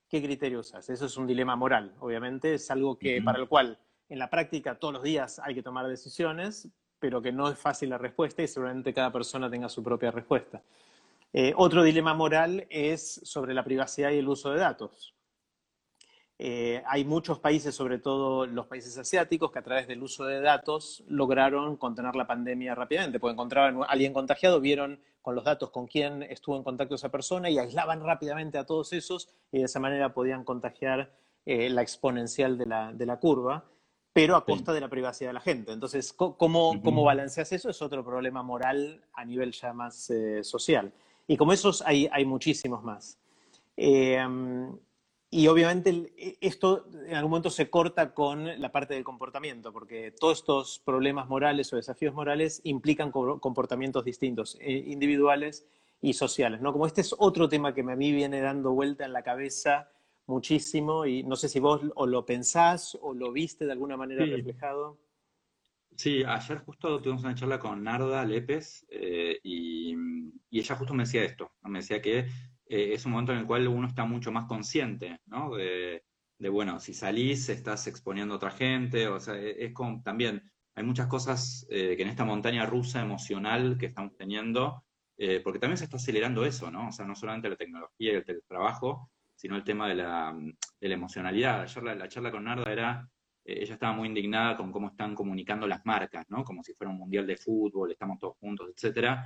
¿Qué 0.07 0.21
criterio 0.21 0.59
usas? 0.59 0.87
Eso 0.87 1.07
es 1.07 1.17
un 1.17 1.25
dilema 1.25 1.55
moral, 1.55 1.95
obviamente. 1.99 2.53
Es 2.53 2.69
algo 2.69 2.99
que, 2.99 3.23
para 3.23 3.39
el 3.39 3.47
cual 3.47 3.79
en 4.07 4.19
la 4.19 4.29
práctica 4.29 4.77
todos 4.77 4.93
los 4.93 5.01
días 5.01 5.39
hay 5.39 5.55
que 5.55 5.63
tomar 5.63 5.87
decisiones, 5.87 6.69
pero 7.01 7.21
que 7.21 7.31
no 7.31 7.49
es 7.49 7.57
fácil 7.57 7.89
la 7.89 7.97
respuesta 7.97 8.43
y 8.43 8.47
seguramente 8.47 8.93
cada 8.93 9.11
persona 9.11 9.49
tenga 9.49 9.67
su 9.67 9.83
propia 9.83 10.11
respuesta. 10.11 10.61
Eh, 11.33 11.51
otro 11.57 11.81
dilema 11.81 12.13
moral 12.13 12.67
es 12.69 13.21
sobre 13.23 13.55
la 13.55 13.63
privacidad 13.63 14.11
y 14.11 14.19
el 14.19 14.29
uso 14.29 14.51
de 14.51 14.59
datos. 14.59 15.15
Eh, 16.37 16.83
hay 16.85 17.03
muchos 17.03 17.39
países, 17.39 17.73
sobre 17.73 17.97
todo 17.97 18.45
los 18.45 18.67
países 18.67 18.97
asiáticos, 18.97 19.51
que 19.51 19.59
a 19.59 19.63
través 19.63 19.87
del 19.87 20.03
uso 20.03 20.25
de 20.25 20.41
datos 20.41 21.03
lograron 21.07 21.75
contener 21.75 22.15
la 22.15 22.27
pandemia 22.27 22.75
rápidamente. 22.75 23.19
Porque 23.19 23.33
encontraban 23.33 23.81
a 23.81 23.85
alguien 23.85 24.13
contagiado, 24.13 24.59
vieron 24.59 24.99
con 25.23 25.33
los 25.35 25.43
datos 25.43 25.71
con 25.71 25.87
quién 25.87 26.23
estuvo 26.23 26.55
en 26.55 26.63
contacto 26.63 26.95
esa 26.95 27.09
persona 27.09 27.49
y 27.49 27.57
aislaban 27.57 28.03
rápidamente 28.03 28.57
a 28.57 28.65
todos 28.65 28.93
esos 28.93 29.29
y 29.51 29.59
de 29.59 29.65
esa 29.65 29.79
manera 29.79 30.13
podían 30.13 30.43
contagiar 30.43 31.11
eh, 31.45 31.69
la 31.69 31.81
exponencial 31.81 32.57
de 32.57 33.05
la 33.05 33.19
curva 33.19 33.65
pero 34.13 34.35
a 34.35 34.43
costa 34.43 34.73
de 34.73 34.81
la 34.81 34.89
privacidad 34.89 35.29
de 35.29 35.33
la 35.33 35.41
gente. 35.41 35.71
Entonces, 35.71 36.11
¿cómo, 36.13 36.81
¿cómo 36.83 37.03
balanceas 37.03 37.51
eso? 37.53 37.69
Es 37.69 37.81
otro 37.81 38.03
problema 38.03 38.43
moral 38.43 39.01
a 39.13 39.23
nivel 39.23 39.51
ya 39.53 39.73
más 39.73 40.09
eh, 40.09 40.43
social. 40.43 40.91
Y 41.27 41.37
como 41.37 41.53
esos 41.53 41.81
hay, 41.81 42.09
hay 42.11 42.25
muchísimos 42.25 42.83
más. 42.83 43.17
Em, 43.77 44.77
y 45.29 45.47
obviamente 45.47 46.13
e, 46.17 46.37
esto 46.41 46.87
en 47.07 47.15
algún 47.15 47.31
momento 47.31 47.49
se 47.49 47.69
corta 47.69 48.13
con 48.13 48.59
la 48.59 48.71
parte 48.71 48.95
del 48.95 49.05
comportamiento, 49.05 49.71
porque 49.71 50.11
todos 50.11 50.39
estos 50.39 50.79
problemas 50.79 51.29
morales 51.29 51.71
o 51.71 51.77
desafíos 51.77 52.13
morales 52.13 52.59
implican 52.65 53.11
comportamientos 53.11 54.03
distintos, 54.03 54.57
eh, 54.59 54.83
individuales 54.87 55.65
y 56.01 56.13
sociales. 56.13 56.59
¿no? 56.59 56.73
Como 56.73 56.85
este 56.85 56.99
es 56.99 57.15
otro 57.17 57.47
tema 57.47 57.73
que 57.73 57.81
a 57.81 57.95
mí 57.95 58.11
viene 58.11 58.41
dando 58.41 58.71
vuelta 58.71 59.05
en 59.05 59.13
la 59.13 59.23
cabeza 59.23 59.89
muchísimo 60.31 61.05
y 61.05 61.23
no 61.23 61.35
sé 61.35 61.47
si 61.47 61.59
vos 61.59 61.81
o 61.95 62.07
lo 62.07 62.25
pensás 62.25 62.97
o 62.99 63.13
lo 63.13 63.31
viste 63.31 63.65
de 63.65 63.73
alguna 63.73 63.97
manera 63.97 64.25
reflejado. 64.25 64.97
Sí, 65.95 66.23
ayer 66.23 66.59
justo 66.59 67.01
tuvimos 67.01 67.23
una 67.23 67.35
charla 67.35 67.59
con 67.59 67.83
Narda 67.83 68.25
Lépez 68.25 68.85
eh, 68.89 69.39
y, 69.43 69.95
ella 70.49 70.75
justo 70.75 70.93
me 70.93 71.03
decía 71.03 71.23
esto, 71.23 71.51
me 71.63 71.79
decía 71.79 72.01
que 72.01 72.19
eh, 72.19 72.93
es 72.93 73.05
un 73.05 73.11
momento 73.11 73.33
en 73.33 73.39
el 73.39 73.45
cual 73.45 73.67
uno 73.67 73.87
está 73.87 74.05
mucho 74.05 74.31
más 74.31 74.45
consciente, 74.45 75.19
¿no? 75.25 75.55
De, 75.55 76.03
bueno, 76.49 76.79
si 76.79 76.93
salís 76.93 77.49
estás 77.49 77.85
exponiendo 77.87 78.33
a 78.33 78.37
otra 78.37 78.51
gente, 78.51 79.07
o 79.07 79.19
sea, 79.19 79.35
e, 79.35 79.65
es 79.65 79.73
como 79.73 80.01
también, 80.01 80.41
hay 80.73 80.83
muchas 80.83 81.07
cosas 81.07 81.67
eh, 81.69 81.95
que 81.95 82.03
en 82.03 82.09
esta 82.09 82.25
montaña 82.25 82.65
rusa 82.65 83.01
emocional 83.01 83.77
que 83.77 83.87
estamos 83.87 84.15
teniendo, 84.15 84.83
porque 85.43 85.59
también 85.59 85.77
se 85.77 85.83
está 85.83 85.97
acelerando 85.97 86.43
eso, 86.45 86.71
¿no? 86.71 86.87
O 86.87 86.91
sea, 86.91 87.05
no 87.05 87.13
solamente 87.13 87.47
la 87.47 87.55
tecnología 87.55 88.13
y 88.13 88.15
el 88.15 88.25
teletrabajo, 88.25 89.10
sino 89.41 89.55
el 89.55 89.63
tema 89.63 89.89
de 89.89 89.95
la, 89.95 90.37
emocionalidad. 90.81 91.61
Ayer 91.61 91.83
la, 91.83 92.07
charla 92.07 92.29
con 92.29 92.43
Narda 92.43 92.71
era, 92.71 93.09
eh, 93.43 93.57
ella 93.63 93.73
estaba 93.73 93.91
muy 93.91 94.07
indignada 94.07 94.55
con 94.55 94.71
cómo 94.71 94.89
están 94.89 95.15
comunicando 95.15 95.65
las 95.65 95.83
marcas, 95.83 96.27
¿no? 96.29 96.43
Como 96.43 96.63
si 96.63 96.75
fuera 96.75 96.91
un 96.91 96.99
mundial 96.99 97.25
de 97.25 97.37
fútbol, 97.37 97.91
estamos 97.91 98.19
todos 98.19 98.37
juntos, 98.37 98.69
etcétera. 98.69 99.25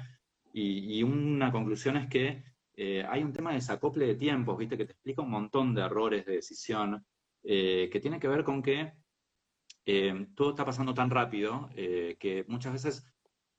Y, 0.53 1.03
una 1.03 1.51
conclusión 1.51 1.97
es 1.97 2.07
que 2.07 2.45
eh, 2.78 3.05
hay 3.09 3.24
un 3.24 3.34
tema 3.34 3.49
de 3.49 3.57
desacople 3.57 4.07
de 4.07 4.16
tiempos, 4.16 4.57
¿viste? 4.57 4.78
Que 4.78 4.86
te 4.86 4.93
explica 4.93 5.22
un 5.22 5.32
montón 5.32 5.76
de 5.76 5.82
errores 5.82 6.26
de 6.26 6.36
decisión, 6.36 7.05
eh, 7.43 7.89
que 7.91 7.99
tiene 7.99 8.18
que 8.18 8.30
ver 8.30 8.45
con 8.45 8.63
que 8.63 8.93
todo 10.34 10.51
está 10.51 10.66
pasando 10.66 10.95
tan 10.95 11.11
rápido 11.11 11.70
que 11.76 12.43
muchas 12.47 12.74
veces 12.74 13.05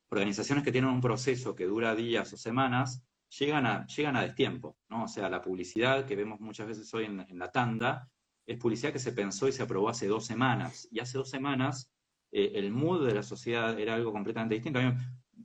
organizaciones 0.08 0.64
que 0.64 0.72
tienen 0.72 0.90
un 0.90 1.00
proceso 1.00 1.54
que 1.54 1.66
dura 1.66 1.94
días 1.94 2.32
o 2.32 2.36
semanas 2.36 3.06
llegan 3.28 3.66
a, 3.66 3.86
llegan 3.86 4.16
a 4.16 4.22
destiempo, 4.22 4.78
¿no? 4.88 5.04
O 5.04 5.08
sea, 5.08 5.28
la 5.28 5.40
publicidad 5.40 6.06
que 6.06 6.16
vemos 6.16 6.40
muchas 6.40 6.66
veces 6.66 6.92
hoy 6.94 7.04
en, 7.04 7.26
la 7.38 7.50
tanda 7.50 8.10
es 8.46 8.58
publicidad 8.58 8.92
que 8.92 8.98
se 8.98 9.12
pensó 9.12 9.48
y 9.48 9.52
se 9.52 9.62
aprobó 9.62 9.88
hace 9.88 10.06
dos 10.06 10.24
semanas. 10.24 10.88
Y 10.90 11.00
hace 11.00 11.18
dos 11.18 11.28
semanas 11.30 11.92
eh, 12.30 12.52
el 12.54 12.70
mood 12.70 13.06
de 13.06 13.14
la 13.14 13.22
sociedad 13.22 13.78
era 13.78 13.94
algo 13.94 14.12
completamente 14.12 14.54
distinto. 14.54 14.80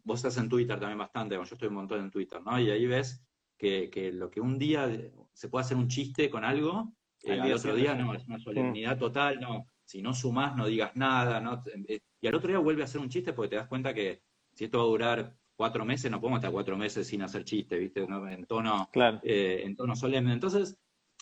vos 0.03 0.19
estás 0.19 0.37
en 0.37 0.49
Twitter 0.49 0.79
también 0.79 0.99
bastante, 0.99 1.35
yo 1.35 1.41
estoy 1.41 1.67
un 1.67 1.75
montón 1.75 1.99
en 1.99 2.11
Twitter, 2.11 2.41
¿no? 2.41 2.59
Y 2.59 2.69
ahí 2.69 2.85
ves 2.85 3.23
que, 3.57 3.89
que 3.89 4.11
lo 4.11 4.29
que 4.29 4.41
un 4.41 4.57
día 4.57 4.89
se 5.33 5.49
puede 5.49 5.65
hacer 5.65 5.77
un 5.77 5.87
chiste 5.87 6.29
con 6.29 6.43
algo, 6.43 6.93
el 7.23 7.53
otro 7.53 7.75
día 7.75 7.95
no, 7.95 8.13
es 8.13 8.27
una 8.27 8.39
solemnidad 8.39 8.97
total, 8.97 9.39
no, 9.39 9.67
si 9.83 10.01
no 10.01 10.13
sumás 10.13 10.55
no 10.55 10.65
digas 10.65 10.95
nada, 10.95 11.39
¿no? 11.39 11.63
Eh, 11.87 11.99
y 12.19 12.27
al 12.27 12.35
otro 12.35 12.49
día 12.49 12.59
vuelve 12.59 12.81
a 12.81 12.85
hacer 12.85 13.01
un 13.01 13.09
chiste 13.09 13.33
porque 13.33 13.49
te 13.49 13.55
das 13.57 13.67
cuenta 13.67 13.93
que 13.93 14.21
si 14.53 14.65
esto 14.65 14.79
va 14.79 14.83
a 14.83 14.87
durar 14.87 15.35
cuatro 15.61 15.85
meses, 15.85 16.09
no 16.09 16.19
podemos 16.19 16.39
estar 16.39 16.51
cuatro 16.51 16.75
meses 16.75 17.05
sin 17.05 17.21
hacer 17.21 17.43
chiste, 17.43 17.77
¿viste? 17.77 18.01
En 18.01 18.47
tono, 18.47 18.89
eh, 19.21 19.61
en 19.63 19.75
tono 19.75 19.95
solemne. 19.95 20.33
Entonces, 20.33 20.75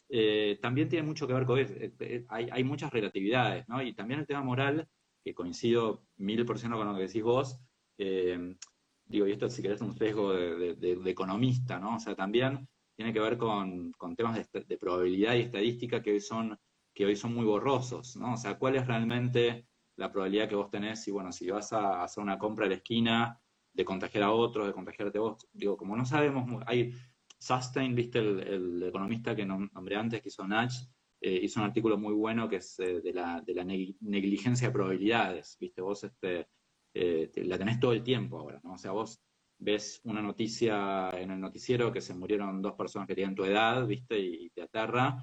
eh, 0.07 0.57
también 0.61 0.87
tiene 0.87 1.05
mucho 1.05 1.27
que 1.27 1.33
ver 1.33 1.45
con 1.45 1.59
eso. 1.59 1.73
Eh, 1.77 2.23
hay, 2.29 2.63
muchas 2.63 2.89
relatividades, 2.89 3.67
¿no? 3.67 3.83
Y 3.83 3.91
también 3.91 4.21
el 4.21 4.25
tema 4.25 4.41
moral, 4.41 4.87
que 5.21 5.33
coincido 5.33 6.05
mil 6.15 6.45
por 6.45 6.57
ciento 6.57 6.77
con 6.77 6.87
lo 6.87 6.95
que 6.95 7.07
decís 7.07 7.21
vos, 7.21 7.59
digo, 7.97 9.27
y 9.27 9.31
esto 9.33 9.49
si 9.49 9.61
querés 9.61 9.81
un 9.81 9.93
sesgo 9.93 10.31
de, 10.31 11.01
economista, 11.07 11.77
¿no? 11.77 11.97
O 11.97 11.99
sea, 11.99 12.15
también 12.15 12.65
tiene 12.95 13.11
que 13.11 13.19
ver 13.19 13.37
con, 13.37 13.91
temas 14.15 14.49
de, 14.53 14.77
probabilidad 14.77 15.35
y 15.35 15.41
estadística 15.41 16.01
que 16.01 16.11
hoy 16.11 16.21
son 16.21 16.57
que 16.93 17.05
hoy 17.05 17.17
son 17.17 17.33
muy 17.35 17.43
borrosos, 17.43 18.15
¿no? 18.15 18.35
O 18.35 18.37
sea, 18.37 18.57
¿cuál 18.57 18.77
es 18.77 18.87
realmente 18.87 19.67
la 19.97 20.09
probabilidad 20.09 20.47
que 20.47 20.55
vos 20.55 20.71
tenés 20.71 21.03
si, 21.03 21.11
bueno, 21.11 21.33
si 21.33 21.49
vas 21.49 21.73
a 21.73 22.03
hacer 22.03 22.23
una 22.23 22.37
compra 22.37 22.67
a 22.67 22.69
la 22.69 22.75
esquina 22.75 23.37
de 23.73 23.85
contagiar 23.85 24.23
a 24.23 24.31
otros, 24.31 24.67
de 24.67 24.73
contagiarte 24.73 25.19
vos. 25.19 25.47
Digo, 25.53 25.77
como 25.77 25.95
no 25.95 26.05
sabemos, 26.05 26.61
hay 26.65 26.93
Sustain, 27.39 27.95
viste, 27.95 28.19
el, 28.19 28.83
economista 28.83 29.35
que 29.35 29.45
nombré 29.45 29.95
antes, 29.95 30.21
que 30.21 30.27
hizo 30.27 30.45
Natch, 30.45 30.73
eh, 31.21 31.39
hizo 31.43 31.61
un 31.61 31.65
artículo 31.65 31.97
muy 31.97 32.13
bueno 32.13 32.49
que 32.49 32.57
es 32.57 32.79
eh, 32.79 33.01
de, 33.01 33.13
la, 33.13 33.41
de 33.41 33.53
la 33.53 33.63
negligencia 33.63 34.67
de 34.67 34.73
probabilidades, 34.73 35.57
viste, 35.59 35.81
vos 35.81 36.03
este, 36.03 36.47
eh, 36.93 37.31
la 37.35 37.57
tenés 37.57 37.79
todo 37.79 37.93
el 37.93 38.03
tiempo 38.03 38.39
ahora, 38.39 38.59
¿no? 38.63 38.73
O 38.73 38.77
sea, 38.77 38.91
vos 38.91 39.21
ves 39.57 40.01
una 40.03 40.21
noticia 40.21 41.11
en 41.11 41.31
el 41.31 41.39
noticiero 41.39 41.91
que 41.91 42.01
se 42.01 42.13
murieron 42.13 42.61
dos 42.61 42.73
personas 42.73 43.07
que 43.07 43.15
tienen 43.15 43.35
tu 43.35 43.45
edad, 43.45 43.85
viste, 43.87 44.19
y, 44.19 44.49
te 44.49 44.61
aterra, 44.61 45.17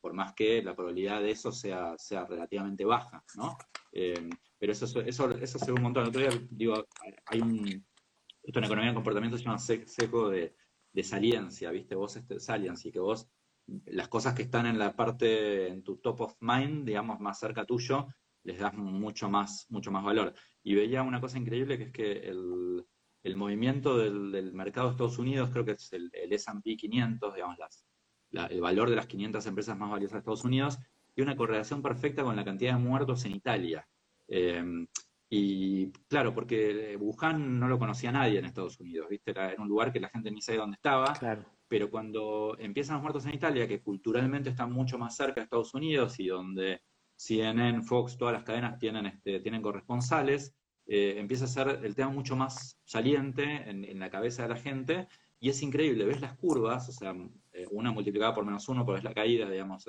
por 0.00 0.12
más 0.12 0.32
que 0.32 0.62
la 0.62 0.76
probabilidad 0.76 1.20
de 1.20 1.32
eso 1.32 1.50
sea, 1.50 1.98
sea 1.98 2.24
relativamente 2.24 2.84
baja, 2.84 3.24
¿no? 3.34 3.56
pero 3.90 4.72
eso, 4.72 5.00
eso, 5.00 5.30
eso 5.32 5.58
se 5.58 5.66
ve 5.66 5.72
un 5.72 5.82
montón. 5.82 6.04
El 6.04 6.08
otro 6.10 6.46
digo, 6.50 6.86
hay 7.32 7.40
un, 7.40 7.84
esto 8.42 8.58
en 8.58 8.64
economía 8.64 8.90
de 8.90 8.94
comportamiento 8.94 9.38
se 9.38 9.44
llama 9.44 9.58
seco 9.58 10.28
de, 10.28 10.54
de 10.92 11.02
saliencia, 11.02 11.70
¿viste? 11.70 11.94
Vos 11.94 12.16
este, 12.16 12.40
salience, 12.40 12.88
y 12.88 12.92
que 12.92 13.00
vos 13.00 13.28
las 13.86 14.08
cosas 14.08 14.34
que 14.34 14.42
están 14.42 14.66
en 14.66 14.78
la 14.78 14.94
parte, 14.94 15.68
en 15.68 15.82
tu 15.82 15.96
top 15.98 16.20
of 16.22 16.36
mind, 16.40 16.84
digamos, 16.84 17.20
más 17.20 17.38
cerca 17.38 17.64
tuyo, 17.64 18.08
les 18.42 18.58
das 18.58 18.74
mucho 18.74 19.30
más, 19.30 19.66
mucho 19.70 19.90
más 19.90 20.04
valor. 20.04 20.34
Y 20.62 20.74
veía 20.74 21.02
una 21.02 21.20
cosa 21.20 21.38
increíble 21.38 21.78
que 21.78 21.84
es 21.84 21.92
que 21.92 22.12
el, 22.28 23.36
movimiento 23.36 23.96
del, 23.96 24.52
mercado 24.52 24.88
de 24.88 24.92
Estados 24.92 25.18
Unidos, 25.18 25.50
creo 25.52 25.64
que 25.64 25.72
es 25.72 25.92
el, 25.92 26.10
S&P 26.12 26.76
500, 26.76 27.34
digamos, 27.34 27.56
el 28.32 28.60
valor 28.60 28.90
de 28.90 28.96
las 28.96 29.06
500 29.06 29.46
empresas 29.46 29.78
más 29.78 29.90
valiosas 29.90 30.14
de 30.14 30.18
Estados 30.18 30.44
Unidos, 30.44 30.78
tiene 31.14 31.30
una 31.30 31.38
correlación 31.38 31.82
perfecta 31.82 32.24
con 32.24 32.34
la 32.34 32.44
cantidad 32.44 32.74
de 32.74 32.80
muertos 32.80 33.24
en 33.24 33.36
Italia. 33.36 33.86
Eh, 34.26 34.86
y 35.34 35.90
claro, 36.10 36.34
porque 36.34 36.94
Wuhan 37.00 37.58
no 37.58 37.66
lo 37.66 37.78
conocía 37.78 38.12
nadie 38.12 38.38
en 38.38 38.44
Estados 38.44 38.78
Unidos, 38.78 39.08
¿viste? 39.08 39.30
Era, 39.30 39.54
un 39.56 39.66
lugar 39.66 39.90
que 39.90 39.98
la 39.98 40.10
gente 40.10 40.30
ni 40.30 40.42
sabía 40.42 40.60
dónde 40.60 40.74
estaba. 40.74 41.14
Pero 41.68 41.90
cuando 41.90 42.54
empiezan 42.58 42.96
los 42.96 43.02
muertos 43.02 43.24
en 43.24 43.32
Italia, 43.32 43.66
que 43.66 43.80
culturalmente 43.80 44.50
están 44.50 44.70
mucho 44.70 44.98
más 44.98 45.16
cerca 45.16 45.36
de 45.36 45.44
Estados 45.44 45.72
Unidos 45.72 46.20
y 46.20 46.26
donde 46.26 46.82
CNN, 47.16 47.82
Fox, 47.82 48.18
todas 48.18 48.34
las 48.34 48.44
cadenas 48.44 48.78
tienen, 48.78 49.06
este, 49.06 49.40
tienen 49.40 49.62
corresponsales, 49.62 50.54
eh, 50.84 51.14
empieza 51.16 51.46
a 51.46 51.48
ser 51.48 51.80
el 51.82 51.94
tema 51.94 52.10
mucho 52.10 52.36
más 52.36 52.78
saliente 52.84 53.70
en, 53.70 53.98
la 53.98 54.10
cabeza 54.10 54.42
de 54.42 54.50
la 54.50 54.56
gente. 54.56 55.08
Y 55.40 55.48
es 55.48 55.62
increíble, 55.62 56.04
ves 56.04 56.20
las 56.20 56.36
curvas, 56.36 56.90
o 56.90 56.92
sea, 56.92 57.16
eh, 57.54 57.66
una 57.70 57.90
multiplicada 57.90 58.34
por 58.34 58.44
menos 58.44 58.68
uno, 58.68 58.84
porque 58.84 58.98
es 58.98 59.04
la 59.04 59.14
caída, 59.14 59.48
digamos, 59.48 59.86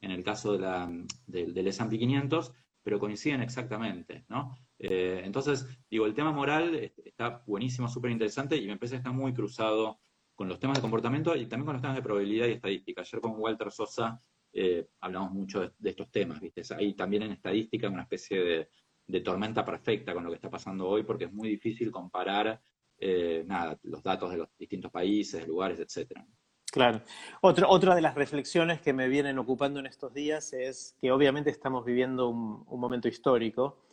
en, 0.00 0.10
el 0.10 0.24
caso 0.24 0.54
de 0.54 0.60
la, 0.60 0.90
del 1.26 1.66
S&P 1.66 1.98
500, 1.98 2.54
pero 2.82 2.98
coinciden 2.98 3.42
exactamente, 3.42 4.24
¿no? 4.30 4.56
Eh, 4.78 5.22
entonces, 5.24 5.66
digo, 5.90 6.06
el 6.06 6.14
tema 6.14 6.32
moral 6.32 6.92
está 7.04 7.42
buenísimo, 7.46 7.88
súper 7.88 8.10
interesante 8.10 8.56
y 8.56 8.66
me 8.66 8.76
parece 8.76 8.94
que 8.94 8.98
está 8.98 9.12
muy 9.12 9.32
cruzado 9.32 10.00
con 10.34 10.48
los 10.48 10.60
temas 10.60 10.78
de 10.78 10.82
comportamiento 10.82 11.34
y 11.34 11.46
también 11.46 11.66
con 11.66 11.74
los 11.74 11.82
temas 11.82 11.96
de 11.96 12.02
probabilidad 12.02 12.46
y 12.46 12.52
estadística. 12.52 13.00
Ayer 13.00 13.20
con 13.20 13.34
Walter 13.36 13.72
Sosa 13.72 14.22
eh, 14.52 14.88
hablamos 15.00 15.32
mucho 15.32 15.72
de, 15.76 15.90
estos 15.90 16.10
temas, 16.10 16.40
¿viste? 16.40 16.62
Hay 16.76 16.94
también 16.94 17.24
en 17.24 17.32
estadística 17.32 17.88
una 17.88 18.02
especie 18.02 18.68
de, 19.06 19.20
tormenta 19.20 19.64
perfecta 19.64 20.14
con 20.14 20.22
lo 20.22 20.30
que 20.30 20.36
está 20.36 20.50
pasando 20.50 20.86
hoy 20.86 21.02
porque 21.02 21.24
es 21.24 21.32
muy 21.32 21.48
difícil 21.48 21.90
comparar, 21.90 22.60
eh, 22.98 23.42
nada, 23.46 23.76
los 23.82 24.02
datos 24.02 24.30
de 24.30 24.36
los 24.36 24.48
distintos 24.58 24.92
países, 24.92 25.46
lugares, 25.48 25.80
etcétera. 25.80 26.26
Claro. 26.70 27.00
otra 27.40 27.94
de 27.94 28.02
las 28.02 28.14
reflexiones 28.14 28.82
que 28.82 28.92
me 28.92 29.08
vienen 29.08 29.38
ocupando 29.38 29.80
en 29.80 29.86
estos 29.86 30.12
días 30.12 30.52
es 30.52 30.94
que 31.00 31.10
obviamente 31.10 31.48
estamos 31.48 31.84
viviendo 31.84 32.28
un 32.28 32.80
momento 32.80 33.08
histórico 33.08 33.87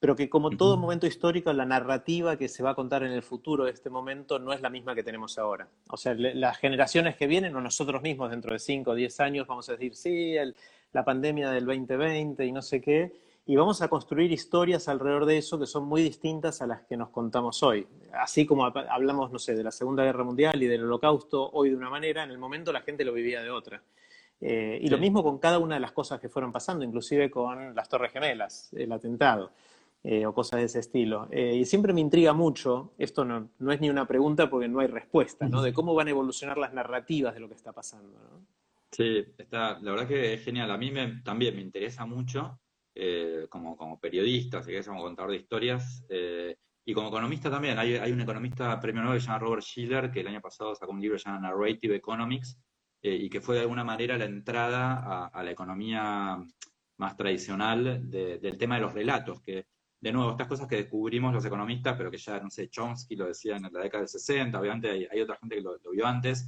pero 0.00 0.16
que 0.16 0.30
como 0.30 0.50
todo 0.50 0.78
momento 0.78 1.06
histórico, 1.06 1.52
la 1.52 1.66
narrativa 1.66 2.38
que 2.38 2.48
se 2.48 2.62
va 2.62 2.70
a 2.70 2.74
contar 2.74 3.02
en 3.02 3.12
el 3.12 3.22
futuro 3.22 3.66
de 3.66 3.72
este 3.72 3.90
momento 3.90 4.38
no 4.38 4.54
es 4.54 4.62
la 4.62 4.70
misma 4.70 4.94
que 4.94 5.02
tenemos 5.02 5.38
ahora. 5.38 5.68
O 5.90 5.98
sea, 5.98 6.14
las 6.14 6.56
generaciones 6.56 7.16
que 7.16 7.26
vienen 7.26 7.54
o 7.54 7.60
nosotros 7.60 8.00
mismos 8.00 8.30
dentro 8.30 8.54
de 8.54 8.58
5 8.58 8.90
o 8.90 8.94
10 8.94 9.20
años 9.20 9.46
vamos 9.46 9.68
a 9.68 9.72
decir, 9.72 9.94
sí, 9.94 10.34
la 10.92 11.04
pandemia 11.04 11.50
del 11.50 11.66
2020 11.66 12.46
y 12.46 12.50
no 12.50 12.62
sé 12.62 12.80
qué, 12.80 13.12
y 13.44 13.56
vamos 13.56 13.82
a 13.82 13.88
construir 13.88 14.32
historias 14.32 14.88
alrededor 14.88 15.26
de 15.26 15.36
eso 15.36 15.58
que 15.58 15.66
son 15.66 15.84
muy 15.84 16.02
distintas 16.02 16.62
a 16.62 16.66
las 16.66 16.82
que 16.82 16.96
nos 16.96 17.10
contamos 17.10 17.62
hoy. 17.62 17.86
Así 18.12 18.46
como 18.46 18.64
hablamos, 18.64 19.30
no 19.30 19.38
sé, 19.38 19.54
de 19.54 19.64
la 19.64 19.70
Segunda 19.70 20.02
Guerra 20.02 20.24
Mundial 20.24 20.62
y 20.62 20.66
del 20.66 20.84
Holocausto 20.84 21.50
hoy 21.52 21.70
de 21.70 21.76
una 21.76 21.90
manera, 21.90 22.24
en 22.24 22.30
el 22.30 22.38
momento 22.38 22.72
la 22.72 22.80
gente 22.80 23.04
lo 23.04 23.12
vivía 23.12 23.42
de 23.42 23.50
otra. 23.50 23.82
Eh, 24.40 24.78
y 24.80 24.88
lo 24.88 24.96
mismo 24.96 25.22
con 25.22 25.38
cada 25.38 25.58
una 25.58 25.74
de 25.74 25.80
las 25.80 25.92
cosas 25.92 26.18
que 26.18 26.30
fueron 26.30 26.50
pasando, 26.50 26.84
inclusive 26.84 27.30
con 27.30 27.74
las 27.74 27.88
Torres 27.88 28.12
Gemelas, 28.12 28.72
el 28.72 28.90
atentado. 28.90 29.52
Eh, 30.02 30.24
o 30.24 30.32
cosas 30.32 30.60
de 30.60 30.66
ese 30.66 30.78
estilo. 30.78 31.28
Eh, 31.30 31.56
y 31.56 31.66
siempre 31.66 31.92
me 31.92 32.00
intriga 32.00 32.32
mucho, 32.32 32.94
esto 32.96 33.22
no, 33.22 33.50
no, 33.58 33.70
es 33.70 33.82
ni 33.82 33.90
una 33.90 34.06
pregunta 34.06 34.48
porque 34.48 34.66
no 34.66 34.80
hay 34.80 34.86
respuesta, 34.86 35.46
¿no? 35.46 35.60
De 35.60 35.74
cómo 35.74 35.94
van 35.94 36.06
a 36.06 36.10
evolucionar 36.10 36.56
las 36.56 36.72
narrativas 36.72 37.34
de 37.34 37.40
lo 37.40 37.48
que 37.48 37.54
está 37.54 37.74
pasando, 37.74 38.18
¿no? 38.18 38.46
Sí, 38.90 39.22
está, 39.36 39.78
la 39.78 39.90
verdad 39.90 40.08
que 40.08 40.32
es 40.32 40.42
genial. 40.42 40.70
A 40.70 40.78
mí 40.78 40.90
me, 40.90 41.20
también 41.22 41.54
me 41.54 41.60
interesa 41.60 42.06
mucho, 42.06 42.58
eh, 42.94 43.46
como, 43.50 43.76
como 43.76 44.00
periodista, 44.00 44.62
si 44.62 44.72
como 44.84 45.02
contador 45.02 45.32
de 45.32 45.36
historias, 45.36 46.02
y 46.82 46.94
como 46.94 47.08
economista 47.08 47.50
también. 47.50 47.78
Hay, 47.78 47.96
hay, 47.96 48.10
un 48.10 48.22
economista 48.22 48.80
premio 48.80 49.02
Nobel 49.02 49.18
que 49.18 49.20
se 49.20 49.26
llama 49.26 49.38
Robert 49.40 49.62
Schiller, 49.62 50.10
que 50.10 50.20
el 50.20 50.28
año 50.28 50.40
pasado 50.40 50.74
sacó 50.74 50.92
un 50.92 51.02
libro 51.02 51.18
llamado 51.18 51.42
Narrative 51.42 51.96
Economics, 51.96 52.58
y 53.02 53.28
que 53.28 53.42
fue 53.42 53.56
de 53.56 53.62
alguna 53.62 53.84
manera 53.84 54.16
la 54.16 54.24
entrada 54.24 54.94
a, 54.94 55.26
a 55.26 55.42
la 55.42 55.50
economía 55.50 56.42
más 56.96 57.16
tradicional 57.18 58.10
del 58.10 58.56
tema 58.56 58.76
de 58.76 58.80
los 58.80 58.94
relatos, 58.94 59.42
que 59.42 59.66
de 60.00 60.12
nuevo, 60.12 60.30
estas 60.30 60.48
cosas 60.48 60.66
que 60.66 60.76
descubrimos 60.76 61.32
los 61.32 61.44
economistas, 61.44 61.96
pero 61.96 62.10
que 62.10 62.16
ya, 62.16 62.40
no 62.40 62.50
sé, 62.50 62.68
Chomsky 62.68 63.16
lo 63.16 63.26
decía 63.26 63.56
en 63.56 63.64
la 63.64 63.80
década 63.80 64.02
del 64.02 64.08
60, 64.08 64.58
obviamente 64.58 65.08
hay, 65.10 65.20
otra 65.20 65.36
gente 65.36 65.56
que 65.56 65.62
lo, 65.62 65.78
vio 65.92 66.06
antes, 66.06 66.46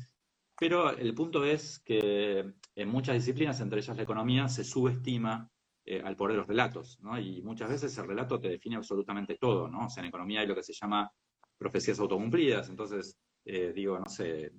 pero 0.59 0.91
el 0.91 1.15
punto 1.15 1.45
es 1.45 1.81
que 1.81 2.55
en 2.75 2.89
muchas 2.89 3.15
disciplinas, 3.15 3.61
entre 3.61 3.81
ellas 3.81 3.97
la 3.97 4.03
economía, 4.03 4.49
se 4.49 4.65
subestima 4.65 5.51
eh, 5.85 6.01
al 6.03 6.17
poder 6.17 6.33
de 6.33 6.39
los 6.39 6.47
relatos, 6.47 6.99
¿no? 7.01 7.19
Y 7.19 7.43
muchas 7.43 7.69
veces 7.69 7.97
el 7.99 8.07
relato 8.07 8.41
te 8.41 8.49
define 8.49 8.77
absolutamente 8.77 9.37
todo, 9.37 9.69
¿no? 9.69 9.87
O 9.87 9.91
sea, 9.91 10.03
en 10.03 10.09
economía 10.09 10.41
hay 10.41 10.47
lo 10.47 10.55
que 10.55 10.63
se 10.63 10.73
llama 10.73 11.11
profecías 11.59 11.99
autocumplidas, 11.99 12.69
entonces, 12.71 13.19
eh, 13.45 13.73
digo, 13.75 13.99
no 13.99 14.09
sé, 14.09 14.53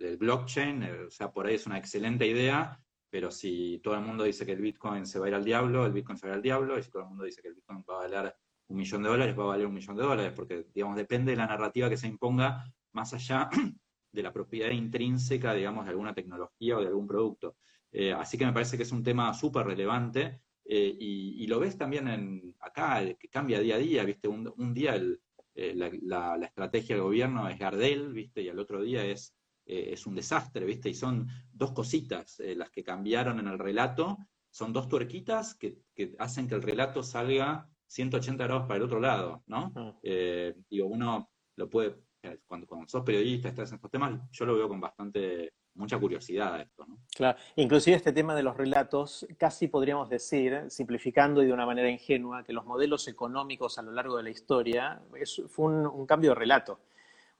el 0.00 0.16
blockchain, 0.16 0.82
eh, 0.82 0.92
o 1.06 1.10
sea, 1.10 1.30
por 1.30 1.46
ahí 1.46 1.54
es 1.54 1.66
una 1.66 1.78
excelente 1.78 2.26
idea, 2.26 2.78
pero 3.10 3.30
si 3.30 3.80
todo 3.82 3.94
el 3.94 4.02
mundo 4.02 4.24
dice 4.24 4.46
que 4.46 4.52
el 4.52 4.60
Bitcoin 4.60 5.04
se 5.04 5.18
va 5.18 5.26
a 5.26 5.28
ir 5.28 5.34
al 5.34 5.44
diablo, 5.44 5.84
el 5.84 5.92
Bitcoin 5.92 6.16
se 6.16 6.26
va 6.26 6.32
a 6.32 6.34
ir 6.34 6.36
al 6.36 6.42
diablo, 6.42 6.78
y 6.78 6.82
si 6.82 6.90
todo 6.90 7.02
el 7.02 7.08
mundo 7.08 7.24
dice 7.24 7.42
que 7.42 7.48
el 7.48 7.54
Bitcoin 7.54 7.84
va 7.88 7.94
a 7.94 8.08
valer 8.08 8.34
un 8.68 8.76
millón 8.76 9.02
de 9.02 9.08
dólares, 9.08 9.38
va 9.38 9.42
a 9.42 9.46
valer 9.46 9.66
un 9.66 9.74
millón 9.74 9.96
de 9.96 10.02
dólares, 10.02 10.32
porque, 10.34 10.66
digamos, 10.72 10.96
depende 10.96 11.32
de 11.32 11.36
la 11.36 11.46
narrativa 11.46 11.88
que 11.88 11.96
se 11.96 12.06
imponga 12.06 12.64
más 12.92 13.12
allá 13.12 13.50
de 14.12 14.22
la 14.22 14.32
propiedad 14.32 14.70
intrínseca, 14.70 15.52
digamos, 15.54 15.84
de 15.84 15.90
alguna 15.90 16.14
tecnología 16.14 16.76
o 16.76 16.80
de 16.80 16.86
algún 16.86 17.06
producto. 17.06 17.56
Eh, 17.92 18.12
así 18.12 18.38
que 18.38 18.46
me 18.46 18.52
parece 18.52 18.76
que 18.76 18.84
es 18.84 18.92
un 18.92 19.02
tema 19.02 19.34
súper 19.34 19.66
relevante 19.66 20.40
eh, 20.64 20.96
y, 21.00 21.46
lo 21.48 21.58
ves 21.58 21.76
también 21.76 22.06
en, 22.06 22.54
acá, 22.60 23.02
que 23.18 23.28
cambia 23.28 23.58
día 23.58 23.74
a 23.74 23.78
día, 23.78 24.04
¿viste? 24.04 24.28
Un, 24.28 24.72
día 24.72 24.94
eh, 25.54 25.74
la, 25.74 26.38
estrategia 26.42 26.94
del 26.94 27.02
gobierno 27.02 27.48
es 27.48 27.58
Gardel, 27.58 28.12
¿viste? 28.12 28.42
Y 28.42 28.48
al 28.48 28.58
otro 28.60 28.80
día 28.80 29.04
es 29.04 29.34
eh, 29.72 29.92
es 29.92 30.06
un 30.06 30.14
desastre, 30.14 30.64
¿viste? 30.64 30.88
Y 30.88 30.94
son 30.94 31.28
dos 31.52 31.72
cositas 31.72 32.40
eh, 32.40 32.54
las 32.56 32.70
que 32.70 32.82
cambiaron 32.82 33.38
en 33.38 33.46
el 33.46 33.58
relato 33.58 34.18
son 34.50 34.72
dos 34.72 34.88
tuerquitas 34.88 35.54
que, 35.54 35.78
hacen 36.18 36.48
que 36.48 36.56
el 36.56 36.62
relato 36.62 37.04
salga 37.04 37.68
180 37.86 38.44
grados 38.44 38.66
para 38.66 38.78
el 38.78 38.82
otro 38.82 38.98
lado, 38.98 39.44
¿no? 39.46 39.72
Ah. 39.76 39.98
Eh, 40.02 40.56
digo, 40.68 40.88
uno 40.88 41.30
lo 41.56 41.70
puede, 41.70 41.96
cuando, 42.46 42.66
cuando 42.66 42.88
sos 42.88 43.04
periodista, 43.04 43.48
estás 43.48 43.70
en 43.70 43.76
estos 43.76 43.90
temas, 43.90 44.20
yo 44.32 44.44
lo 44.44 44.56
veo 44.56 44.68
con 44.68 44.80
bastante 44.80 45.52
mucha 45.74 45.98
curiosidad 45.98 46.60
esto, 46.60 46.84
¿no? 46.86 46.98
Claro, 47.14 47.38
inclusive 47.56 47.96
este 47.96 48.12
tema 48.12 48.34
de 48.34 48.42
los 48.42 48.56
relatos, 48.56 49.26
casi 49.38 49.68
podríamos 49.68 50.08
decir, 50.08 50.64
simplificando 50.68 51.42
y 51.42 51.46
de 51.46 51.52
una 51.52 51.66
manera 51.66 51.88
ingenua, 51.88 52.44
que 52.44 52.52
los 52.52 52.64
modelos 52.66 53.06
económicos 53.08 53.78
a 53.78 53.82
lo 53.82 53.92
largo 53.92 54.16
de 54.16 54.24
la 54.24 54.30
historia 54.30 55.00
fue 55.48 55.66
un, 55.66 56.06
cambio 56.06 56.30
de 56.30 56.36
relato. 56.36 56.80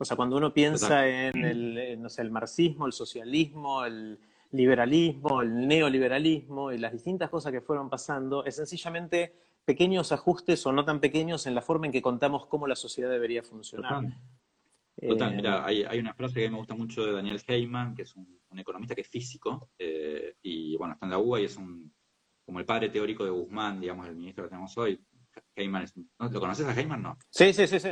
O 0.01 0.05
sea, 0.07 0.17
cuando 0.17 0.39
uno 0.39 0.55
piensa 0.55 1.07
en 1.07 1.45
el, 1.45 2.01
no 2.01 2.09
sé, 2.09 2.23
el 2.23 2.31
marxismo, 2.31 2.87
el 2.87 2.93
socialismo, 2.95 3.85
el 3.85 4.19
liberalismo, 4.53 5.43
el 5.43 5.69
neoliberalismo 5.69 6.73
y 6.73 6.79
las 6.79 6.93
distintas 6.93 7.29
cosas 7.29 7.53
que 7.53 7.61
fueron 7.61 7.91
pasando, 7.91 8.43
es 8.47 8.57
sencillamente 8.57 9.35
pequeños 9.67 10.11
ajustes 10.11 10.65
o 10.65 10.73
no 10.73 10.87
tan 10.87 11.01
pequeños 11.01 11.47
en 11.47 11.55
la 11.55 11.61
forma 11.61 11.85
en 11.85 11.93
que 11.93 12.01
contamos 12.01 12.47
cómo 12.47 12.67
la 12.67 12.77
sociedad 12.77 13.11
debería 13.11 13.43
funcionar. 13.43 14.07
Total, 15.07 15.37
mira, 15.37 15.71
eh, 15.71 15.87
hay, 15.87 15.99
una 15.99 16.15
frase 16.15 16.41
que 16.41 16.51
me 16.51 16.57
gusta 16.57 16.75
mucho 16.75 17.05
de 17.05 17.13
Daniel 17.13 17.43
Heyman, 17.47 17.95
que 17.95 18.03
es 18.03 18.17
un, 18.17 18.41
economista 18.57 18.95
que 18.95 19.03
es 19.03 19.09
físico, 19.09 19.69
eh, 19.79 20.35
y 20.41 20.79
bueno, 20.79 20.95
está 20.95 21.05
en 21.05 21.11
la 21.11 21.19
UBA 21.19 21.43
y 21.43 21.45
es 21.45 21.59
un, 21.59 21.93
como 22.47 22.59
el 22.59 22.65
padre 22.65 22.89
teórico 22.89 23.23
de 23.23 23.31
Guzmán, 23.31 23.79
digamos, 23.79 24.09
el 24.09 24.17
ministro 24.17 24.45
que 24.45 24.49
tenemos 24.49 24.77
hoy. 24.79 24.99
Heyman 25.55 25.83
es, 25.83 25.95
¿Lo 26.19 26.41
conoces 26.41 26.67
a 26.67 26.73
Heyman? 26.73 27.03
No. 27.03 27.19
Sí, 27.29 27.53
sí, 27.53 27.67
sí, 27.67 27.79
sí. 27.79 27.91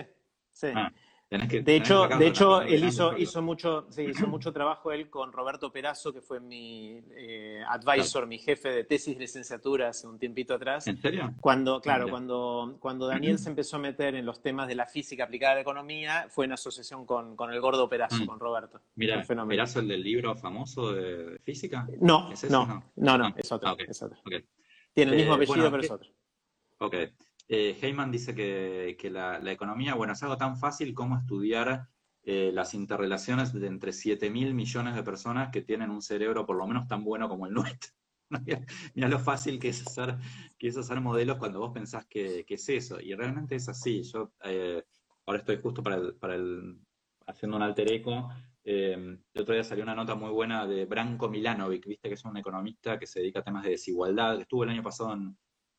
sí. 0.53 0.69
Ah, 0.75 0.91
de 1.31 1.77
hecho, 1.77 2.09
de 2.09 2.27
hecho 2.27 2.63
él 2.63 2.85
hizo, 2.85 3.17
hizo, 3.17 3.43
mucho, 3.43 3.87
hizo 3.99 4.27
mucho 4.27 4.51
trabajo 4.51 4.93
él 4.93 5.11
con 5.11 5.31
Roberto 5.31 5.71
Perazo, 5.71 6.11
que 6.11 6.23
fue 6.23 6.41
mi 6.41 7.03
eh, 7.11 7.63
advisor, 7.69 8.27
mi 8.27 8.39
jefe 8.39 8.71
de 8.71 8.85
tesis 8.85 9.15
de 9.15 9.21
licenciatura 9.21 9.91
hace 9.91 10.07
un 10.07 10.19
tiempito 10.19 10.55
atrás. 10.55 10.87
¿En 10.87 10.97
serio? 10.97 11.35
Cuando, 11.41 11.83
claro, 11.83 12.09
cuando, 12.09 12.79
cuando 12.81 13.07
Daniel 13.09 13.39
se 13.39 13.51
empezó 13.51 13.77
a 13.77 13.81
meter 13.81 14.15
en 14.15 14.25
los 14.25 14.41
temas 14.41 14.69
de 14.69 14.75
la 14.75 14.87
física 14.87 15.25
aplicada 15.25 15.53
a 15.53 15.55
la 15.57 15.61
economía, 15.61 16.27
fue 16.31 16.47
en 16.47 16.53
asociación 16.53 17.05
con, 17.05 17.37
con 17.37 17.53
el 17.53 17.61
gordo 17.61 17.91
Perazo, 17.91 18.25
mm. 18.25 18.27
con 18.27 18.41
Roberto. 18.41 18.81
Mira, 18.95 19.23
¿Perazo 19.23 19.81
el 19.81 19.89
del 19.89 20.03
libro 20.03 20.35
famoso 20.35 20.93
de 20.93 21.39
física? 21.45 21.87
No, 22.01 22.31
no, 22.49 22.83
no, 22.97 23.19
no, 23.19 23.27
ah, 23.27 23.35
es 23.37 23.53
otro. 23.53 23.77
es 23.79 24.03
otro. 24.03 24.19
Tiene 24.95 25.13
el 25.13 25.19
mismo 25.19 25.35
eh, 25.35 25.37
apellido, 25.37 25.71
pero 25.71 25.83
es 25.83 25.91
otro. 25.91 26.09
Ok. 26.79 26.95
Eh, 27.49 27.79
Heyman 27.81 28.11
dice 28.11 28.35
que, 28.35 29.11
la, 29.11 29.41
economía, 29.51 29.95
bueno, 29.95 30.13
es 30.13 30.23
algo 30.23 30.37
tan 30.37 30.59
fácil 30.59 30.93
como 30.95 31.17
estudiar 31.17 31.89
eh, 32.23 32.51
las 32.53 32.75
interrelaciones 32.75 33.55
de 33.55 33.67
entre 33.67 33.93
7 33.93 34.29
mil 34.29 34.53
millones 34.53 34.95
de 34.95 35.03
personas 35.03 35.51
que 35.51 35.63
tienen 35.63 35.91
un 35.91 36.03
cerebro 36.03 36.45
por 36.45 36.57
lo 36.57 36.67
menos 36.67 36.87
tan 36.87 37.05
bueno 37.05 37.29
como 37.29 37.47
el 37.47 37.55
nuestro. 37.55 37.93
mira, 38.95 39.09
lo 39.09 39.19
fácil 39.19 39.59
que 39.59 39.71
es, 39.71 39.87
hacer, 39.87 40.19
que 40.59 40.69
hacer 40.69 41.01
modelos 41.01 41.39
cuando 41.39 41.61
vos 41.61 41.73
pensás 41.73 42.05
que, 42.07 42.45
es 42.47 42.69
eso. 42.69 43.01
Y 43.01 43.15
realmente 43.15 43.55
es 43.57 43.69
así. 43.71 44.03
Yo 44.03 44.35
eh, 44.45 44.85
ahora 45.25 45.39
estoy 45.39 45.57
justo 45.57 45.83
para 45.83 45.97
el, 46.35 46.79
haciendo 47.27 47.57
un 47.57 47.63
alter 47.63 47.91
eco. 47.91 48.29
el 48.63 49.23
otro 49.35 49.55
día 49.55 49.65
salió 49.65 49.85
una 49.85 49.95
nota 49.95 50.15
muy 50.15 50.31
buena 50.31 50.67
de 50.67 50.85
Branko 50.85 51.31
Milanovic, 51.31 51.87
viste 51.87 52.09
que 52.09 52.15
es 52.15 52.25
un 52.27 52.37
economista 52.37 52.99
que 52.99 53.07
se 53.07 53.21
dedica 53.21 53.41
a 53.41 53.45
temas 53.45 53.65
de 53.65 53.71
desigualdad. 53.71 54.39
Estuvo 54.39 54.65
el 54.65 54.71
año 54.71 54.83
pasado 54.83 55.15
en, 55.15 55.39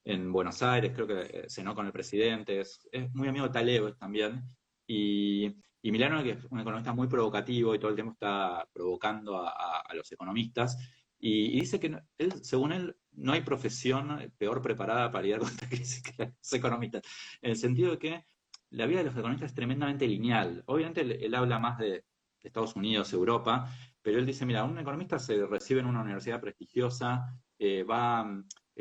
en 0.10 0.32
Buenos 0.32 0.64
Aires, 0.64 0.92
creo 0.94 1.06
que 1.06 1.22
eh, 1.22 1.46
cenó 1.50 1.76
con 1.76 1.86
el 1.86 1.92
presidente, 1.92 2.62
es, 2.62 2.90
muy 3.14 3.28
amigo 3.28 3.46
de 3.46 3.54
Taleb 3.54 3.96
también. 3.98 4.44
Y, 4.88 5.54
Milano, 5.84 6.24
que 6.24 6.32
es 6.32 6.46
un 6.50 6.60
economista 6.60 6.94
muy 6.94 7.08
provocativo 7.08 7.74
y 7.76 7.80
todo 7.80 7.90
el 7.90 7.96
tiempo 7.96 8.14
está 8.14 8.68
provocando 8.74 9.38
a, 9.38 9.84
los 9.94 10.12
economistas, 10.12 10.78
y, 11.20 11.60
dice 11.60 11.80
que 11.80 11.96
él, 12.18 12.34
según 12.44 12.72
él 12.72 12.96
no 13.12 13.34
hay 13.34 13.42
profesión 13.42 14.34
peor 14.38 14.62
preparada 14.62 15.12
para 15.12 15.22
lidiar 15.24 15.40
con 15.42 15.50
esta 15.50 15.68
crisis 15.70 16.02
que 16.02 16.14
los 16.18 16.54
economistas, 16.54 17.04
en 17.42 17.52
el 17.52 17.58
sentido 17.58 17.92
de 17.92 18.00
que 18.00 18.26
la 18.72 18.88
vida 18.88 19.00
de 19.00 19.06
los 19.06 19.14
economistas 19.14 19.52
es 19.52 19.56
tremendamente 19.56 20.08
lineal. 20.08 20.64
Obviamente 20.66 21.02
él, 21.02 21.36
habla 21.36 21.60
más 21.60 21.78
de, 21.78 22.04
Estados 22.42 22.76
Unidos, 22.76 23.12
Europa, 23.12 23.70
pero 24.02 24.18
él 24.18 24.26
dice, 24.26 24.46
mira, 24.46 24.64
un 24.64 24.80
economista 24.80 25.20
se 25.20 25.46
recibe 25.46 25.82
en 25.82 25.88
una 25.88 26.02
universidad 26.02 26.40
prestigiosa, 26.40 27.38
eh, 27.60 27.84
va 27.84 28.26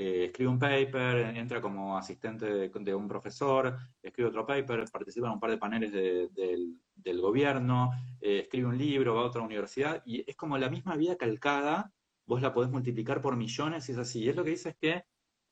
eh, 0.01 0.27
escribe 0.27 0.49
un 0.49 0.61
paper, 0.61 1.37
entra 1.37 1.61
como 1.61 1.99
asistente 1.99 2.47
de, 2.47 2.95
un 2.95 3.09
profesor, 3.09 3.77
escribe 4.01 4.29
otro 4.29 4.47
paper, 4.47 4.85
participa 4.93 5.27
en 5.27 5.33
un 5.33 5.41
par 5.41 5.51
de 5.51 5.59
paneles 5.59 5.91
del, 5.93 7.21
gobierno, 7.21 7.91
eh, 8.21 8.43
escribe 8.43 8.69
un 8.69 8.79
libro, 8.79 9.17
va 9.17 9.23
a 9.23 9.25
otra 9.25 9.43
universidad, 9.43 10.01
y 10.07 10.23
es 10.25 10.37
como 10.37 10.57
la 10.57 10.71
misma 10.71 10.95
vida 10.95 11.17
calcada, 11.17 11.93
vos 12.27 12.41
la 12.41 12.55
podés 12.55 12.71
multiplicar 12.71 13.21
por 13.21 13.35
millones 13.35 13.89
y 13.89 13.93
es 13.93 13.99
así. 13.99 14.21
Y 14.21 14.29
es 14.29 14.37
lo 14.37 14.45
que 14.45 14.51
dice 14.51 14.69
es 14.69 14.77
que, 14.77 15.05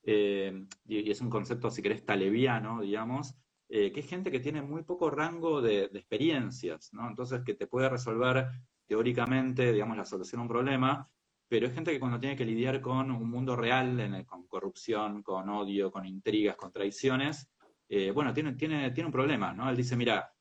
eh, 0.05 0.65
y 0.85 1.11
es 1.11 1.21
un 1.21 1.29
concepto, 1.29 1.69
si 1.69 1.83
querés, 1.83 2.05
taleviano, 2.05 2.83
digamos, 2.83 3.35
que 3.69 3.99
es 3.99 4.07
gente 4.09 4.31
que 4.31 4.39
tiene 4.39 4.63
muy 4.63 4.85
poco 4.85 5.11
rango 5.11 5.61
de, 5.61 5.87
experiencias, 5.87 6.93
¿no? 6.93 7.09
Entonces, 7.09 7.43
que 7.45 7.55
te 7.55 7.67
puede 7.67 7.89
resolver 7.89 8.47
teóricamente, 8.87 9.73
digamos, 9.73 9.97
la 9.97 10.05
solución 10.05 10.39
a 10.39 10.43
un 10.43 10.49
problema, 10.49 11.11
pero 11.49 11.67
es 11.67 11.75
gente 11.75 11.93
que 11.93 12.01
cuando 12.01 12.19
tiene 12.19 12.37
que 12.37 12.45
lidiar 12.45 12.81
con 12.81 13.11
un 13.11 13.31
mundo 13.31 13.55
real, 13.55 14.25
con 14.27 14.47
corrupción, 14.47 15.23
con 15.23 15.49
odio, 15.49 15.91
con 15.91 16.05
intrigas, 16.05 16.57
con 16.57 16.73
traiciones, 16.73 17.49
eh, 17.89 18.11
bueno, 18.11 18.33
tiene, 18.35 18.55
tiene, 18.55 18.91
tiene 18.91 19.07
un 19.07 19.13
problema, 19.13 19.53
¿no? 19.53 19.71
Él 19.71 19.77
dice, 19.77 19.97
mira, 19.97 20.33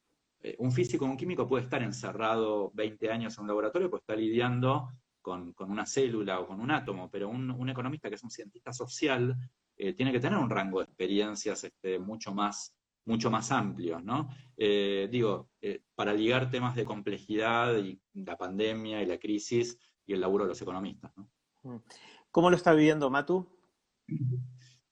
eh, 0.41 0.55
un 0.59 0.71
físico, 0.71 1.05
un 1.05 1.17
químico 1.17 1.47
puede 1.47 1.65
estar 1.65 1.83
encerrado 1.83 2.71
20 2.73 3.11
años 3.11 3.37
en 3.37 3.43
un 3.43 3.47
laboratorio, 3.49 3.89
puede 3.89 4.01
estar 4.01 4.17
lidiando 4.17 4.89
con, 5.21 5.53
una 5.59 5.85
célula 5.85 6.39
o 6.39 6.47
con 6.47 6.59
un 6.59 6.71
átomo, 6.71 7.09
pero 7.09 7.29
un, 7.29 7.69
economista 7.69 8.09
que 8.09 8.15
es 8.15 8.23
un 8.23 8.31
cientista 8.31 8.73
social 8.73 9.35
eh, 9.77 9.93
tiene 9.93 10.11
que 10.11 10.19
tener 10.19 10.39
un 10.39 10.49
rango 10.49 10.79
de 10.79 10.85
experiencias 10.85 11.63
este, 11.63 11.99
mucho 11.99 12.33
más 12.33 12.75
mucho 13.07 13.29
más 13.29 13.51
amplio, 13.51 13.99
¿no? 14.01 14.29
digo, 14.57 15.51
para 15.93 16.11
ligar 16.11 16.49
temas 16.49 16.75
de 16.75 16.85
complejidad 16.85 17.77
y 17.77 18.01
la 18.15 18.35
pandemia 18.35 19.03
y 19.03 19.05
la 19.05 19.19
crisis, 19.19 19.77
y 20.05 20.13
el 20.13 20.21
laburo 20.21 20.45
de 20.45 20.49
los 20.49 20.61
economistas. 20.61 21.11
Mm. 21.63 21.77
¿Cómo 22.31 22.49
lo 22.49 22.55
está 22.55 22.73
viviendo 22.73 23.09
Matu? 23.09 23.47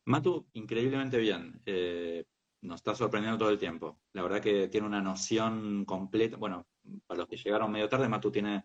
Matu, 0.06 0.48
increíblemente 0.54 1.18
bien. 1.18 1.62
Eh, 1.66 2.26
nos 2.62 2.80
está 2.80 2.96
sorprendiendo 2.96 3.38
todo 3.38 3.50
el 3.50 3.58
tiempo. 3.58 4.02
La 4.14 4.24
verdad 4.24 4.42
que 4.42 4.68
tiene 4.70 4.88
una 4.88 5.02
noción 5.02 5.86
completa. 5.86 6.38
Bueno, 6.38 6.68
para 7.06 7.20
los 7.20 7.28
que 7.28 7.38
llegaron 7.38 7.72
medio 7.72 7.90
tarde, 7.90 8.08
Matu 8.08 8.32
tiene 8.32 8.64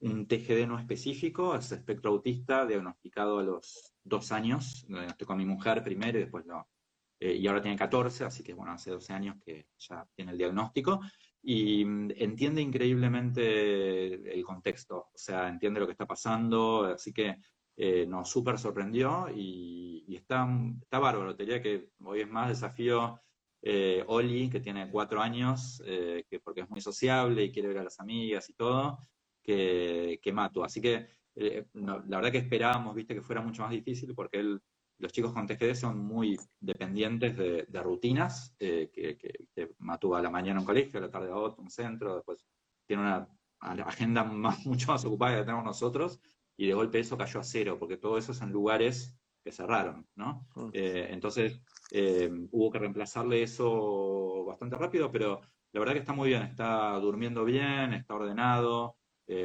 un 0.00 0.26
TGD 0.26 0.66
no 0.66 0.78
específico, 0.78 1.54
es 1.54 1.70
espectro 1.70 2.10
autista, 2.10 2.66
diagnosticado 2.66 3.38
a 3.38 3.42
los 3.42 3.92
dos 4.02 4.32
años. 4.32 4.84
Lo 4.88 4.98
diagnostiqué 4.98 5.26
con 5.26 5.38
mi 5.38 5.46
mujer 5.46 5.82
primero 5.82 6.18
y 6.18 6.22
después 6.22 6.46
lo. 6.46 6.68
Eh, 7.20 7.34
y 7.34 7.46
ahora 7.46 7.62
tiene 7.62 7.76
14, 7.76 8.24
así 8.24 8.42
que 8.42 8.52
bueno, 8.52 8.72
hace 8.72 8.90
12 8.90 9.12
años 9.12 9.36
que 9.44 9.68
ya 9.78 10.04
tiene 10.14 10.32
el 10.32 10.38
diagnóstico 10.38 11.00
y 11.42 11.84
mm, 11.84 12.10
entiende 12.16 12.62
increíblemente 12.62 14.32
el 14.32 14.44
contexto, 14.44 15.08
o 15.12 15.18
sea, 15.18 15.48
entiende 15.48 15.80
lo 15.80 15.86
que 15.86 15.92
está 15.92 16.06
pasando, 16.06 16.84
así 16.84 17.12
que 17.12 17.36
eh, 17.76 18.06
nos 18.06 18.28
súper 18.30 18.58
sorprendió 18.58 19.28
y, 19.34 20.04
está, 20.14 20.46
está 20.80 20.98
bárbaro. 20.98 21.34
Te 21.34 21.44
diría 21.44 21.62
que 21.62 21.88
hoy 22.04 22.20
es 22.20 22.28
más 22.28 22.48
desafío 22.48 23.20
eh, 23.62 24.04
Oli, 24.06 24.50
que 24.50 24.60
tiene 24.60 24.90
cuatro 24.90 25.20
años, 25.20 25.82
eh, 25.86 26.24
que 26.28 26.40
porque 26.40 26.62
es 26.62 26.70
muy 26.70 26.80
sociable 26.80 27.44
y 27.44 27.52
quiere 27.52 27.68
ver 27.68 27.78
a 27.78 27.84
las 27.84 27.98
amigas 28.00 28.48
y 28.50 28.54
todo, 28.54 28.98
que, 29.42 30.20
que 30.22 30.32
Matu. 30.32 30.64
Así 30.64 30.80
que 30.80 31.08
la 31.34 32.16
verdad 32.18 32.30
que 32.30 32.38
esperábamos, 32.38 32.94
viste, 32.94 33.14
que 33.14 33.22
fuera 33.22 33.40
mucho 33.40 33.62
más 33.62 33.70
difícil 33.70 34.14
porque 34.14 34.38
él 34.40 34.60
los 34.98 35.12
chicos 35.12 35.32
con 35.32 35.46
TGD 35.46 35.74
son 35.74 35.98
muy 35.98 36.38
dependientes 36.60 37.36
de, 37.36 37.82
rutinas, 37.82 38.54
eh, 38.58 38.90
que, 38.92 39.18
que, 39.18 39.74
a 39.84 40.22
la 40.22 40.30
mañana 40.30 40.60
un 40.60 40.66
colegio, 40.66 40.98
a 40.98 41.02
la 41.02 41.10
tarde 41.10 41.30
a 41.30 41.36
otro, 41.36 41.62
un 41.62 41.70
centro, 41.70 42.16
después 42.16 42.44
tiene 42.86 43.02
una 43.02 43.28
agenda 43.60 44.24
mucho 44.64 44.92
más 44.92 45.04
ocupada 45.04 45.38
que 45.38 45.44
tenemos 45.44 45.64
nosotros, 45.64 46.20
y 46.56 46.66
de 46.66 46.74
golpe 46.74 47.00
eso 47.00 47.16
cayó 47.16 47.40
a 47.40 47.44
cero, 47.44 47.76
porque 47.78 47.96
todo 47.96 48.18
eso 48.18 48.32
es 48.32 48.40
en 48.42 48.50
lugares 48.50 49.18
que 49.42 49.50
cerraron, 49.50 50.06
¿no? 50.14 50.46
Mm. 50.54 50.70
Eh, 50.72 51.08
entonces 51.10 51.60
eh, 51.90 52.30
hubo 52.52 52.70
que 52.70 52.78
reemplazarle 52.78 53.42
eso 53.42 54.44
bastante 54.44 54.76
rápido, 54.76 55.10
pero 55.10 55.40
la 55.72 55.80
verdad 55.80 55.94
que 55.94 56.00
está 56.00 56.12
muy 56.12 56.28
bien, 56.28 56.42
está 56.42 56.96
durmiendo 57.00 57.44
bien, 57.44 57.94
está 57.94 58.14
ordenado. 58.14 58.96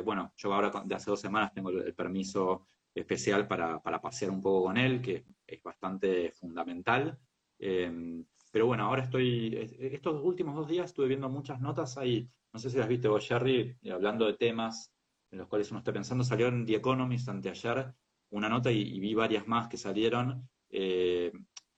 bueno, 0.04 0.34
yo 0.36 0.54
ahora 0.54 0.70
de 0.84 0.96
hace 0.96 1.10
dos 1.10 1.22
semanas 1.22 1.54
tengo 1.54 1.70
el 1.70 1.96
permiso 1.96 2.66
especial 3.00 3.48
para, 3.48 3.82
pasear 4.02 4.32
un 4.32 4.42
poco 4.42 4.66
con 4.66 4.78
él, 4.78 5.02
que 5.02 5.26
es 5.48 5.64
bastante 5.64 6.32
fundamental. 6.32 7.18
Eh, 7.58 8.24
pero 8.52 8.68
bueno, 8.68 8.86
ahora 8.86 9.04
estoy, 9.04 9.56
estos 9.80 10.22
últimos 10.24 10.56
dos 10.56 10.68
días 10.68 10.86
estuve 10.86 11.08
viendo 11.08 11.30
muchas 11.30 11.60
notas 11.60 11.98
ahí, 11.98 12.30
no 12.54 12.60
sé 12.60 12.70
si 12.70 12.78
las 12.78 12.88
viste 12.88 13.08
vos, 13.08 13.28
Jerry, 13.28 13.76
eh, 13.82 13.92
hablando 13.92 14.26
de 14.26 14.34
temas 14.34 14.94
en 15.32 15.40
los 15.40 15.48
cuales 15.48 15.70
uno 15.72 15.80
está 15.80 15.92
pensando, 15.92 16.24
salió 16.24 16.48
en 16.48 16.66
The 16.66 16.76
Economist 16.76 17.28
anteayer 17.30 17.94
una 18.30 18.50
nota 18.50 18.72
y, 18.72 19.00
vi 19.00 19.14
varias 19.14 19.48
más 19.48 19.68
que 19.68 19.78
salieron 19.78 20.50
eh, 20.70 21.32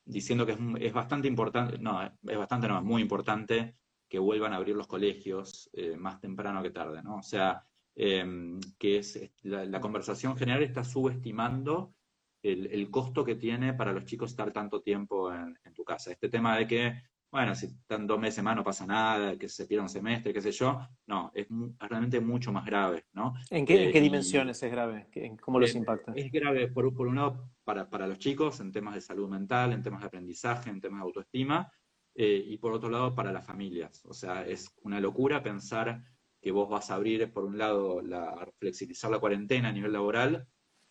diciendo 0.05 0.45
que 0.45 0.57
es, 0.79 0.93
bastante 0.93 1.27
importante, 1.27 1.77
no, 1.79 2.01
es 2.03 2.37
bastante, 2.37 2.67
no, 2.67 2.77
es 2.77 2.83
muy 2.83 3.01
importante 3.01 3.75
que 4.07 4.19
vuelvan 4.19 4.53
a 4.53 4.57
abrir 4.57 4.75
los 4.75 4.87
colegios 4.87 5.69
más 5.97 6.19
temprano 6.19 6.63
que 6.63 6.71
tarde, 6.71 7.03
¿no? 7.03 7.17
O 7.17 7.21
sea, 7.21 7.63
que 7.95 8.97
es 8.97 9.31
la, 9.43 9.79
conversación 9.79 10.35
general 10.35 10.63
está 10.63 10.83
subestimando 10.83 11.93
el, 12.41 12.89
costo 12.89 13.23
que 13.23 13.35
tiene 13.35 13.73
para 13.73 13.93
los 13.93 14.05
chicos 14.05 14.31
estar 14.31 14.51
tanto 14.51 14.81
tiempo 14.81 15.33
en, 15.33 15.55
tu 15.73 15.83
casa. 15.83 16.11
Este 16.11 16.29
tema 16.29 16.57
de 16.57 16.67
que, 16.67 17.01
bueno, 17.31 17.53
si 17.55 17.67
están 17.67 18.07
dos 18.07 18.19
meses 18.19 18.43
más 18.43 18.55
no 18.55 18.63
pasa 18.63 18.85
nada, 18.85 19.37
que 19.37 19.49
se 19.49 19.65
pierda 19.65 19.83
un 19.83 19.89
semestre, 19.89 20.33
qué 20.33 20.41
sé 20.41 20.51
yo, 20.51 20.79
no, 21.07 21.31
es, 21.33 21.47
realmente 21.79 22.19
mucho 22.19 22.51
más 22.51 22.65
grave, 22.65 23.05
¿no? 23.13 23.33
¿En 23.49 23.65
qué, 23.65 23.89
eh, 23.89 24.01
dimensiones 24.01 24.61
es 24.61 24.71
grave? 24.71 25.07
¿Cómo 25.41 25.59
los 25.59 25.75
impacta? 25.75 26.13
Es 26.15 26.31
grave, 26.31 26.69
por, 26.69 26.93
por 26.93 27.07
un 27.07 27.15
lado, 27.15 27.51
para, 27.63 27.89
para, 27.89 28.07
los 28.07 28.19
chicos, 28.19 28.59
en 28.59 28.71
temas 28.71 28.95
de 28.95 29.01
salud 29.01 29.29
mental, 29.29 29.73
en 29.73 29.83
temas 29.83 30.01
de 30.01 30.07
aprendizaje, 30.07 30.69
en 30.69 30.81
temas 30.81 31.01
de 31.01 31.05
autoestima, 31.05 31.71
eh, 32.15 32.43
y 32.47 32.57
por 32.57 32.73
otro 32.73 32.89
lado, 32.89 33.13
para 33.13 33.31
las 33.31 33.45
familias. 33.45 34.03
O 34.05 34.13
sea, 34.13 34.45
es 34.45 34.73
una 34.81 34.99
locura 34.99 35.43
pensar 35.43 36.03
que 36.41 36.51
vos 36.51 36.69
vas 36.69 36.89
a 36.89 36.95
abrir, 36.95 37.31
por 37.31 37.43
un 37.43 37.57
lado, 37.57 38.01
la, 38.01 38.47
flexibilizar 38.57 39.11
la 39.11 39.19
cuarentena 39.19 39.69
a 39.69 39.73
nivel 39.73 39.91
laboral 39.91 40.47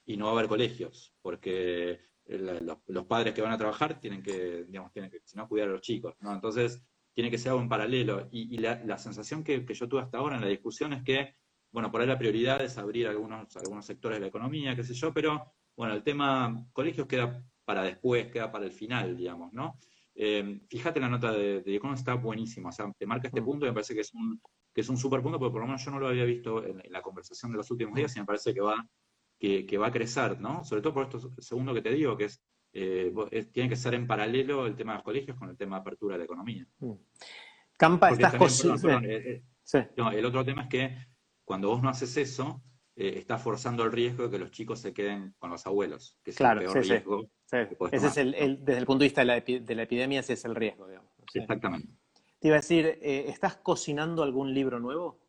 y 0.09 0.17
no 0.17 0.25
va 0.25 0.31
a 0.31 0.35
haber 0.39 0.49
colegios, 0.49 1.15
porque 1.21 2.01
los, 2.25 3.07
padres 3.07 3.35
que 3.35 3.43
van 3.43 3.53
a 3.53 3.59
trabajar 3.59 4.01
tienen 4.01 4.23
que, 4.23 4.65
digamos, 4.65 4.91
tienen 4.91 5.11
que, 5.11 5.21
si 5.23 5.37
no, 5.37 5.47
cuidar 5.47 5.69
a 5.69 5.73
los 5.73 5.83
chicos, 5.83 6.15
¿no? 6.21 6.33
Entonces, 6.33 6.83
tiene 7.13 7.31
que 7.31 7.37
ser 7.37 7.51
algo 7.51 7.61
en 7.63 7.69
paralelo. 7.69 8.27
Y, 8.33 8.57
la, 8.57 8.97
sensación 8.97 9.45
que, 9.45 9.67
yo 9.67 9.87
tuve 9.87 10.01
hasta 10.01 10.17
ahora 10.17 10.37
en 10.37 10.41
la 10.41 10.49
discusión 10.49 10.95
es 10.95 11.03
que, 11.03 11.35
bueno, 11.71 11.93
por 11.93 12.01
ahí 12.01 12.07
la 12.07 12.19
prioridad 12.19 12.63
es 12.63 12.79
abrir 12.79 13.07
algunos, 13.07 13.55
algunos 13.59 13.85
sectores 13.85 14.17
de 14.17 14.23
la 14.23 14.29
economía, 14.29 14.75
qué 14.75 14.83
sé 14.83 14.95
yo, 14.95 15.13
pero, 15.13 15.53
bueno, 15.77 15.93
el 15.93 16.03
tema 16.03 16.67
colegios 16.73 17.07
queda 17.07 17.45
para 17.67 17.83
después, 17.83 18.29
queda 18.29 18.51
para 18.51 18.65
el 18.65 18.73
final, 18.73 19.15
digamos, 19.15 19.53
¿no? 19.53 19.79
Eh, 20.15 20.63
fíjate 20.71 21.01
la 21.01 21.11
nota 21.11 21.33
de, 21.33 21.61
de 21.61 21.81
está 21.95 22.15
buenísima, 22.15 22.71
o 22.71 22.73
sea, 22.73 22.91
te 22.99 23.07
marca 23.07 23.29
este 23.29 23.43
mm. 23.43 23.45
punto 23.45 23.67
y 23.67 23.69
me 23.69 23.75
parece 23.75 23.95
que 23.95 24.01
es 24.01 24.15
un, 24.15 24.41
que 24.73 24.81
es 24.81 24.89
un 24.89 24.97
super 24.97 25.21
punto, 25.21 25.39
porque 25.39 25.53
por 25.53 25.61
lo 25.61 25.67
menos 25.67 25.85
yo 25.85 25.91
no 25.91 26.01
lo 26.01 26.09
había 26.09 26.25
visto 26.25 26.65
en, 26.65 26.83
la 26.89 27.03
conversación 27.03 27.53
de 27.53 27.59
los 27.59 27.71
últimos 27.71 27.95
días 27.95 28.17
y 28.17 28.21
me 28.21 28.25
parece 28.27 28.55
que 28.55 28.61
va, 28.61 28.89
que, 29.39 29.79
va 29.79 29.89
a 29.89 29.93
crecer, 29.93 30.41
¿no? 30.41 30.65
Sobre 30.65 30.83
todo 30.83 30.95
por 30.95 31.05
esto 31.05 31.31
segundo 31.41 31.73
que 31.73 31.83
te 31.83 31.93
digo, 31.93 32.17
que 32.17 32.29
eh, 32.73 33.13
es, 33.31 33.53
tiene 33.53 33.69
que 33.69 33.77
ser 33.77 33.95
en 33.95 34.07
paralelo 34.07 34.67
el 34.67 34.77
tema 34.77 34.93
de 34.93 34.97
los 34.99 35.05
colegios 35.05 35.37
con 35.37 35.49
el 35.49 35.57
tema 35.57 35.77
de 35.77 35.81
apertura 35.81 36.15
de 36.15 36.19
la 36.19 36.25
economía. 36.25 36.67
Mm. 36.81 36.93
Campa, 37.77 38.11
cosas. 38.37 38.83
Eh, 38.85 39.43
eh, 39.73 39.91
no, 39.97 40.11
el 40.11 40.25
otro 40.25 40.45
tema 40.45 40.63
es 40.63 40.69
que 40.69 40.97
cuando 41.45 41.69
vos 41.69 41.83
no 41.83 41.89
haces 41.89 42.17
eso, 42.17 42.63
estás 42.97 43.41
forzando 43.41 43.85
el 43.85 43.93
riesgo 43.93 44.25
de 44.25 44.31
que 44.31 44.39
los 44.39 44.51
chicos 44.51 44.81
se 44.81 44.93
queden 44.93 45.33
con 45.39 45.51
los 45.51 45.65
abuelos, 45.69 46.19
que 46.25 46.33
es 46.33 46.37
claro, 46.37 46.61
el 46.61 46.67
peor 46.67 46.85
riesgo. 46.85 47.31
Ese 47.93 48.07
es 48.09 48.17
el, 48.17 48.65
desde 48.65 48.81
el 48.81 48.87
punto 48.87 49.01
de 49.01 49.07
vista 49.07 49.21
de 49.21 49.27
la, 49.27 49.41
de 49.41 49.75
la 49.77 49.83
epidemia, 49.85 50.19
ese 50.19 50.33
es 50.33 50.45
el 50.45 50.57
riesgo, 50.57 50.89
digamos. 50.89 51.13
Exactamente. 51.33 51.95
Te 52.41 52.49
iba 52.49 52.57
a 52.57 52.61
decir, 52.61 52.99
¿estás 53.01 53.57
cocinando 53.57 54.25
algún 54.25 54.53
libro 54.53 54.81
nuevo? 54.81 55.21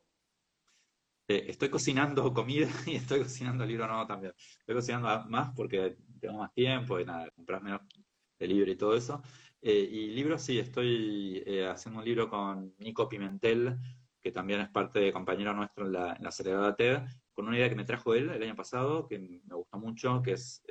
Eh, 1.30 1.46
estoy 1.48 1.70
cocinando 1.70 2.34
comida 2.34 2.68
y 2.88 2.96
estoy 2.96 3.20
cocinando 3.20 3.64
libro 3.64 3.88
nuevo 3.88 4.08
también. 4.08 4.34
Estoy 4.60 4.76
cocinando 4.76 5.26
más 5.30 5.52
porque 5.56 5.96
tengo 6.20 6.40
más 6.40 6.52
tiempo 6.54 7.00
y 7.00 7.06
nada, 7.06 7.30
comprar 7.30 7.62
menos 7.62 7.82
de 8.40 8.48
libro 8.48 8.72
y 8.72 8.76
todo 8.76 8.96
eso. 8.96 9.22
Eh, 9.62 9.88
y 9.92 10.08
libros, 10.08 10.42
sí, 10.42 10.58
estoy 10.58 11.44
haciendo 11.70 12.00
un 12.00 12.06
libro 12.06 12.30
con 12.30 12.74
Nico 12.80 13.08
Pimentel, 13.08 13.78
que 14.20 14.32
también 14.32 14.62
es 14.62 14.70
parte 14.70 15.00
de 15.00 15.14
compañero 15.14 15.54
nuestro 15.54 15.86
en 15.86 15.94
la, 15.94 16.16
en 16.16 16.24
la 16.24 16.76
TED, 16.76 17.04
con 17.32 17.48
una 17.48 17.58
idea 17.58 17.70
que 17.70 17.76
me 17.76 17.86
trajo 17.86 18.16
él 18.16 18.30
el 18.32 18.42
año 18.42 18.56
pasado, 18.56 19.08
que 19.08 19.20
me 19.20 19.56
gustó 19.56 19.78
mucho, 19.78 20.22
que 20.24 20.32
es 20.32 20.64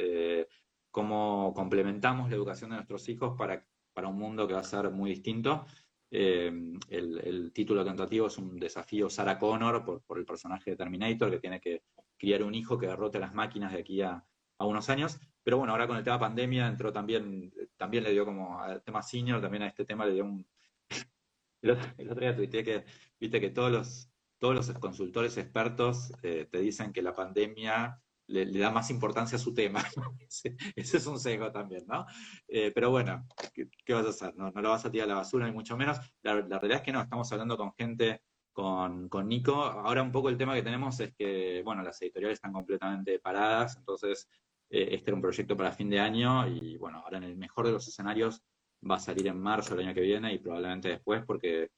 cómo 0.91 1.53
complementamos 1.55 2.31
la 2.31 2.37
educación 2.37 2.71
de 2.71 2.77
nuestros 2.77 3.09
hijos 3.09 3.37
para, 3.39 3.65
para 3.93 4.09
un 4.09 4.19
mundo 4.19 4.49
que 4.49 4.55
va 4.55 4.61
a 4.61 4.65
ser 4.65 4.91
muy 4.91 5.11
distinto. 5.11 5.67
Eh, 6.11 6.51
el, 6.89 7.53
título 7.53 7.85
tentativo 7.85 8.29
es 8.29 8.39
un 8.39 8.59
desafío 8.59 9.11
Sarah 9.11 9.39
Connor 9.39 9.85
por, 9.85 10.19
el 10.19 10.25
personaje 10.25 10.71
de 10.71 10.77
Terminator 10.77 11.31
que 11.31 11.39
tiene 11.39 11.61
que 11.61 11.83
criar 12.17 12.43
un 12.43 12.55
hijo 12.55 12.79
que 12.79 12.87
derrote 12.87 13.19
las 13.19 13.35
máquinas 13.35 13.73
de 13.73 13.81
aquí 13.81 14.03
a, 14.03 14.25
unos 14.61 14.89
años. 14.89 15.21
Pero 15.43 15.59
bueno, 15.59 15.73
ahora 15.73 15.87
con 15.87 15.97
el 15.97 16.05
tema 16.05 16.19
pandemia 16.19 16.67
entró 16.67 16.93
también, 16.93 17.53
también 17.77 18.05
le 18.05 18.13
dio 18.13 18.25
como 18.25 18.61
al 18.61 18.83
tema 18.83 19.03
senior, 19.03 19.41
también 19.41 19.63
a 19.63 19.69
este 19.69 19.85
tema 19.85 20.05
le 20.05 20.15
dio 20.15 20.25
un... 20.25 20.47
el, 21.63 21.71
otro, 21.71 22.21
día 22.21 22.35
tuiteé 22.35 22.65
que, 22.65 22.85
viste 23.21 23.41
que 23.41 23.51
todos 23.51 23.71
los, 23.71 24.11
todos 24.39 24.55
los 24.55 24.71
consultores 24.79 25.37
expertos 25.37 26.13
eh, 26.23 26.49
te 26.51 26.59
dicen 26.59 26.93
que 26.93 27.03
la 27.03 27.15
pandemia 27.15 28.03
le, 28.29 28.59
da 28.59 28.71
más 28.71 28.91
importancia 28.91 29.37
a 29.37 29.41
su 29.41 29.53
tema. 29.53 29.83
ese, 30.77 30.97
es 30.97 31.07
un 31.07 31.19
sesgo 31.19 31.51
también, 31.51 31.85
¿no? 31.87 32.07
Eh, 32.47 32.71
pero 32.75 32.91
bueno, 32.91 33.27
¿qué, 33.53 33.95
vas 33.95 34.07
a 34.07 34.11
hacer? 34.11 34.37
No, 34.37 34.51
no 34.51 34.63
lo 34.63 34.71
vas 34.71 34.85
a 34.85 34.91
tirar 34.91 35.07
a 35.07 35.09
la 35.09 35.15
basura, 35.17 35.47
ni 35.47 35.53
mucho 35.53 35.77
menos. 35.77 35.99
La, 36.23 36.35
realidad 36.35 36.77
es 36.77 36.83
que 36.83 36.93
no, 36.93 37.01
estamos 37.01 37.31
hablando 37.33 37.57
con 37.57 37.73
gente, 37.75 38.23
con, 38.53 39.09
con, 39.09 39.29
Nico. 39.29 39.55
Ahora 39.55 40.03
un 40.03 40.13
poco 40.13 40.29
el 40.29 40.39
tema 40.39 40.55
que 40.55 40.63
tenemos 40.63 40.99
es 41.01 41.15
que, 41.15 41.63
bueno, 41.65 41.83
las 41.83 42.01
editoriales 42.03 42.37
están 42.37 42.53
completamente 42.53 43.19
paradas, 43.19 43.77
entonces 43.77 44.29
eh, 44.71 44.89
este 44.93 45.11
era 45.11 45.17
un 45.17 45.23
proyecto 45.23 45.57
para 45.57 45.73
fin 45.73 45.89
de 45.89 46.01
año 46.01 46.47
y, 46.47 46.77
bueno, 46.77 46.99
ahora 46.99 47.19
en 47.19 47.25
el 47.25 47.37
mejor 47.37 47.67
de 47.67 47.73
los 47.73 47.89
escenarios 47.89 48.43
va 48.89 48.97
a 48.97 49.01
salir 49.01 49.27
en 49.27 49.41
marzo 49.41 49.75
del 49.75 49.87
año 49.87 49.95
que 49.95 50.03
viene 50.03 50.33
y 50.33 50.39
probablemente 50.39 50.89
después 50.89 51.25
porque 51.25 51.71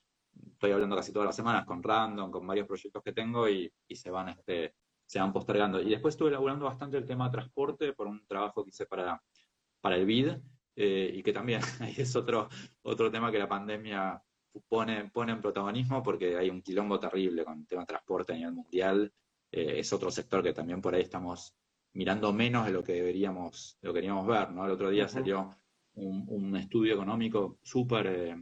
estoy 0.53 0.73
hablando 0.73 0.97
casi 0.97 1.13
todas 1.13 1.27
las 1.27 1.37
semanas 1.37 1.65
con 1.65 1.83
Random, 1.83 2.31
con 2.31 2.47
varios 2.47 2.67
proyectos 2.67 3.03
que 3.03 3.13
tengo 3.13 3.49
y, 3.49 3.73
se 3.91 4.11
van 4.11 4.31
este, 4.31 4.75
se 5.11 5.19
van 5.19 5.33
postergando. 5.33 5.83
Y 5.83 5.91
después 5.91 6.15
estuve 6.15 6.29
elaborando 6.29 6.67
bastante 6.67 6.97
el 6.97 7.05
tema 7.05 7.25
de 7.25 7.33
transporte 7.33 7.93
por 7.95 8.07
un 8.07 8.25
trabajo 8.29 8.63
que 8.63 8.71
hice 8.71 8.87
para, 8.87 9.21
para 9.81 9.97
el 9.97 10.07
BID, 10.07 10.37
eh, 10.77 11.11
y 11.13 11.21
que 11.25 11.33
también 11.33 11.61
es 11.99 12.15
otro, 12.15 12.49
otro 12.83 13.11
tema 13.11 13.33
que 13.33 13.41
la 13.41 13.49
pandemia 13.49 14.23
pone, 14.69 15.11
pone 15.11 15.33
en 15.33 15.41
protagonismo 15.41 16.01
porque 16.01 16.37
hay 16.37 16.49
un 16.49 16.63
quilombo 16.63 17.01
terrible 17.01 17.45
con 17.45 17.59
el 17.59 17.67
tema 17.67 17.83
de 17.83 17.87
transporte 17.87 18.33
a 18.33 18.37
nivel 18.37 18.53
mundial. 18.53 19.13
Eh, 19.51 19.81
es 19.81 19.93
otro 19.93 20.13
sector 20.13 20.45
que 20.45 20.53
también 20.53 20.81
por 20.81 20.95
ahí 20.95 21.03
estamos 21.03 21.57
mirando 21.95 22.33
menos 22.33 22.67
de 22.67 22.73
lo 22.73 22.85
que 22.85 22.93
deberíamos, 22.93 23.79
lo 23.83 23.93
queríamos 23.93 24.25
ver. 24.29 24.53
¿no? 24.53 24.65
El 24.65 24.71
otro 24.71 24.91
día 24.91 25.09
salió 25.09 25.51
un, 25.95 26.57
estudio 26.57 26.95
económico 26.95 27.59
súper 27.63 28.37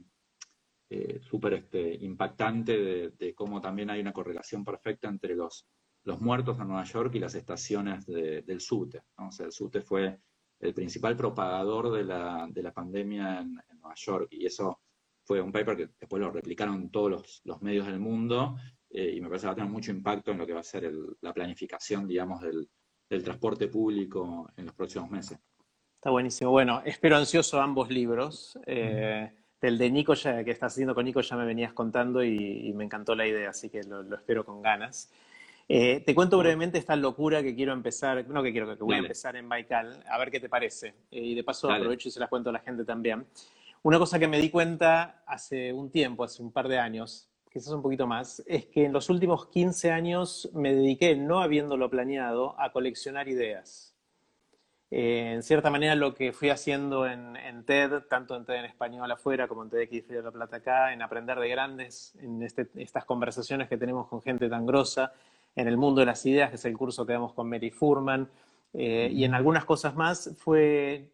eh, 0.90 1.20
súper 1.22 1.54
este, 1.54 1.94
impactante 1.94 2.78
de, 2.78 3.10
de, 3.12 3.34
cómo 3.34 3.58
también 3.58 3.88
hay 3.88 4.00
una 4.00 4.12
correlación 4.12 4.64
perfecta 4.66 5.08
entre 5.08 5.34
los 5.34 5.66
los 6.08 6.22
muertos 6.22 6.58
en 6.58 6.68
Nueva 6.68 6.84
York 6.84 7.14
y 7.14 7.18
las 7.18 7.34
estaciones 7.34 8.06
del 8.06 8.60
SUTE. 8.60 9.02
O 9.18 9.30
sea, 9.30 9.44
el 9.44 9.52
SUTE 9.52 9.82
fue 9.82 10.18
el 10.58 10.72
principal 10.72 11.14
propagador 11.14 11.92
de 11.92 12.02
la, 12.02 12.48
de 12.50 12.62
la 12.62 12.72
pandemia 12.72 13.40
en, 13.40 13.60
Nueva 13.78 13.94
York 13.94 14.28
y 14.30 14.46
eso 14.46 14.80
fue 15.22 15.42
un 15.42 15.52
paper 15.52 15.76
que 15.76 15.90
después 16.00 16.20
lo 16.20 16.30
replicaron 16.30 16.90
todos 16.90 17.42
los, 17.44 17.62
medios 17.62 17.86
del 17.86 18.00
mundo 18.00 18.56
eh, 18.88 19.12
y 19.14 19.20
me 19.20 19.28
parece 19.28 19.42
que 19.42 19.46
va 19.48 19.52
a 19.52 19.56
tener 19.56 19.70
mucho 19.70 19.90
impacto 19.90 20.32
en 20.32 20.38
lo 20.38 20.46
que 20.46 20.54
va 20.54 20.60
a 20.60 20.64
ser 20.64 20.90
la 21.20 21.34
planificación, 21.34 22.08
digamos, 22.08 22.40
del, 22.40 22.68
transporte 23.22 23.68
público 23.68 24.50
en 24.56 24.64
los 24.64 24.74
próximos 24.74 25.10
meses. 25.10 25.38
Está 25.94 26.10
buenísimo. 26.10 26.50
Bueno, 26.50 26.82
espero 26.84 27.16
ansioso 27.16 27.60
ambos 27.60 27.90
libros. 27.90 28.58
Eh, 28.66 29.30
del 29.60 29.76
de 29.76 29.90
Nico, 29.90 30.14
ya, 30.14 30.42
que 30.44 30.52
estás 30.52 30.72
haciendo 30.72 30.94
con 30.94 31.04
Nico, 31.04 31.20
ya 31.20 31.36
me 31.36 31.44
venías 31.44 31.72
contando 31.72 32.22
y, 32.22 32.72
me 32.74 32.84
encantó 32.84 33.14
la 33.14 33.26
idea, 33.26 33.50
así 33.50 33.68
que 33.68 33.82
lo 33.82 34.14
espero 34.14 34.44
con 34.44 34.62
ganas. 34.62 35.10
Eh, 35.70 36.00
te 36.00 36.14
cuento 36.14 36.38
brevemente 36.38 36.78
esta 36.78 36.96
locura 36.96 37.42
que 37.42 37.54
quiero 37.54 37.74
empezar, 37.74 38.26
no 38.28 38.42
que 38.42 38.52
quiero, 38.52 38.74
que 38.76 38.82
voy 38.82 38.94
a 38.94 38.98
empezar 38.98 39.36
en 39.36 39.48
Baikal, 39.50 40.02
a 40.08 40.18
ver 40.18 40.30
qué 40.30 40.40
te 40.40 40.48
parece. 40.48 40.94
Eh, 41.10 41.20
y 41.20 41.34
de 41.34 41.44
paso 41.44 41.70
aprovecho 41.70 42.08
y 42.08 42.10
se 42.10 42.20
las 42.20 42.30
cuento 42.30 42.48
a 42.48 42.52
la 42.54 42.60
gente 42.60 42.84
también. 42.84 43.26
Una 43.82 43.98
cosa 43.98 44.18
que 44.18 44.26
me 44.26 44.40
di 44.40 44.48
cuenta 44.48 45.22
hace 45.26 45.72
un 45.72 45.90
tiempo, 45.90 46.24
hace 46.24 46.42
un 46.42 46.52
par 46.52 46.68
de 46.68 46.78
años, 46.78 47.28
quizás 47.52 47.72
un 47.72 47.82
poquito 47.82 48.06
más, 48.06 48.42
es 48.46 48.66
que 48.66 48.86
en 48.86 48.92
los 48.92 49.10
últimos 49.10 49.48
15 49.48 49.90
años 49.90 50.50
me 50.54 50.74
dediqué, 50.74 51.14
no 51.16 51.40
habiéndolo 51.40 51.90
planeado, 51.90 52.58
a 52.58 52.72
coleccionar 52.72 53.28
ideas. 53.28 53.94
Eh, 54.90 55.32
en 55.34 55.42
cierta 55.42 55.68
manera 55.68 55.94
lo 55.94 56.14
que 56.14 56.32
fui 56.32 56.48
haciendo 56.48 57.06
en, 57.06 57.36
TED, 57.66 58.04
tanto 58.08 58.34
en 58.36 58.46
TED 58.46 58.54
en 58.54 58.64
español 58.64 59.10
afuera 59.10 59.46
como 59.46 59.62
en 59.62 59.68
TEDx 59.68 60.08
de 60.08 60.22
la 60.22 60.30
Plata 60.30 60.56
acá, 60.56 60.94
en 60.94 61.02
aprender 61.02 61.38
de 61.38 61.48
grandes, 61.50 62.14
en 62.22 62.42
este, 62.42 62.68
estas 62.76 63.04
conversaciones 63.04 63.68
que 63.68 63.76
tenemos 63.76 64.08
con 64.08 64.22
gente 64.22 64.48
tan 64.48 64.64
grosa, 64.64 65.12
en 65.56 65.68
el 65.68 65.76
mundo 65.76 66.00
de 66.00 66.06
las 66.06 66.24
ideas, 66.26 66.50
que 66.50 66.56
es 66.56 66.64
el 66.64 66.76
curso 66.76 67.04
que 67.04 67.14
damos 67.14 67.32
con 67.32 67.48
Mary 67.48 67.70
Furman, 67.70 68.30
eh, 68.74 69.10
y 69.12 69.24
en 69.24 69.34
algunas 69.34 69.64
cosas 69.64 69.94
más, 69.94 70.34
fue 70.38 71.10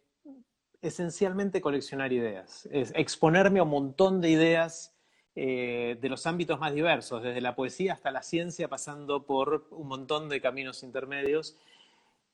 esencialmente 0.83 1.61
coleccionar 1.61 2.13
ideas, 2.13 2.69
es 2.71 2.93
exponerme 2.95 3.61
a 3.61 3.63
un 3.63 3.71
montón 3.71 4.21
de 4.21 4.31
ideas 4.31 4.95
eh, 5.35 5.97
de 6.01 6.09
los 6.09 6.27
ámbitos 6.27 6.61
más 6.61 6.75
diversos, 6.75 7.23
desde 7.23 7.41
la 7.41 7.57
poesía 7.57 7.95
hasta 7.95 8.11
la 8.11 8.23
ciencia, 8.23 8.69
pasando 8.69 9.25
por 9.25 9.67
un 9.71 9.89
montón 9.89 10.29
de 10.29 10.41
caminos 10.41 10.83
intermedios, 10.83 11.57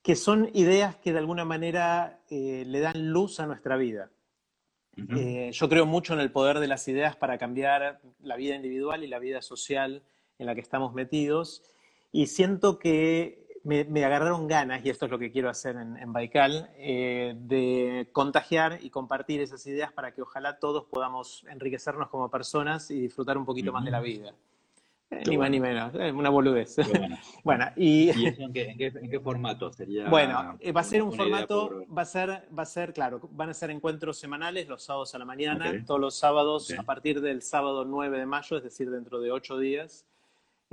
que 0.01 0.15
son 0.15 0.49
ideas 0.53 0.97
que 0.97 1.13
de 1.13 1.19
alguna 1.19 1.45
manera 1.45 2.19
eh, 2.29 2.63
le 2.67 2.79
dan 2.79 3.11
luz 3.11 3.39
a 3.39 3.47
nuestra 3.47 3.77
vida. 3.77 4.11
yo 4.97 5.69
creo 5.69 5.85
mucho 5.85 6.13
en 6.13 6.19
el 6.19 6.31
poder 6.31 6.59
de 6.59 6.67
las 6.67 6.87
ideas 6.87 7.15
para 7.15 7.37
cambiar 7.37 8.01
la 8.19 8.35
vida 8.35 8.55
individual 8.55 9.03
y 9.03 9.07
la 9.07 9.19
vida 9.19 9.41
social 9.41 10.03
en 10.37 10.45
la 10.45 10.55
que 10.55 10.61
estamos 10.61 10.93
metidos 10.93 11.63
y 12.11 12.27
siento 12.27 12.77
que 12.77 13.41
me, 13.63 14.03
agarraron 14.03 14.47
ganas, 14.47 14.83
y 14.85 14.89
esto 14.89 15.05
es 15.05 15.11
lo 15.11 15.19
que 15.19 15.31
quiero 15.31 15.49
hacer 15.49 15.75
en, 15.75 16.13
Baikal, 16.13 16.71
eh, 16.77 17.35
de 17.37 18.09
contagiar 18.11 18.79
y 18.81 18.89
compartir 18.89 19.41
esas 19.41 19.65
ideas 19.67 19.91
para 19.91 20.13
que 20.13 20.21
ojalá 20.21 20.59
todos 20.59 20.85
podamos 20.85 21.45
enriquecernos 21.49 22.09
como 22.09 22.29
personas 22.29 22.89
y 22.91 22.99
disfrutar 22.99 23.37
un 23.37 23.45
poquito 23.45 23.71
más 23.71 23.85
de 23.85 23.91
la 23.91 23.99
vida. 23.99 24.33
Eh, 25.11 25.23
ni 25.27 25.37
más 25.37 25.49
ni 25.49 25.59
menos, 25.59 25.93
una 25.93 26.29
boludez. 26.29 26.77
Bueno. 26.77 27.17
bueno, 27.43 27.65
y... 27.75 28.17
¿Y 28.17 28.27
eso 28.27 28.43
en 28.43 28.53
qué, 28.53 28.75
en 28.77 29.09
qué, 29.09 29.19
formato 29.19 29.71
sería? 29.71 30.09
Bueno, 30.09 30.57
va 30.75 30.81
a 30.81 30.83
ser 30.85 31.03
un 31.03 31.11
formato, 31.11 31.85
va 31.95 32.03
a 32.03 32.05
ser, 32.05 32.47
va 32.57 32.63
a 32.63 32.65
ser, 32.65 32.93
claro, 32.93 33.19
van 33.31 33.49
a 33.49 33.53
ser 33.53 33.71
encuentros 33.71 34.17
semanales 34.17 34.69
los 34.69 34.83
sábados 34.83 35.13
a 35.13 35.19
la 35.19 35.25
mañana, 35.25 35.83
todos 35.85 35.99
los 35.99 36.15
sábados 36.17 36.73
a 36.77 36.83
partir 36.83 37.19
del 37.19 37.41
sábado 37.41 37.83
9 37.83 38.19
de 38.19 38.25
mayo, 38.25 38.57
es 38.57 38.63
decir, 38.63 38.89
dentro 38.89 39.19
de 39.19 39.31
ocho 39.31 39.59
días. 39.59 40.05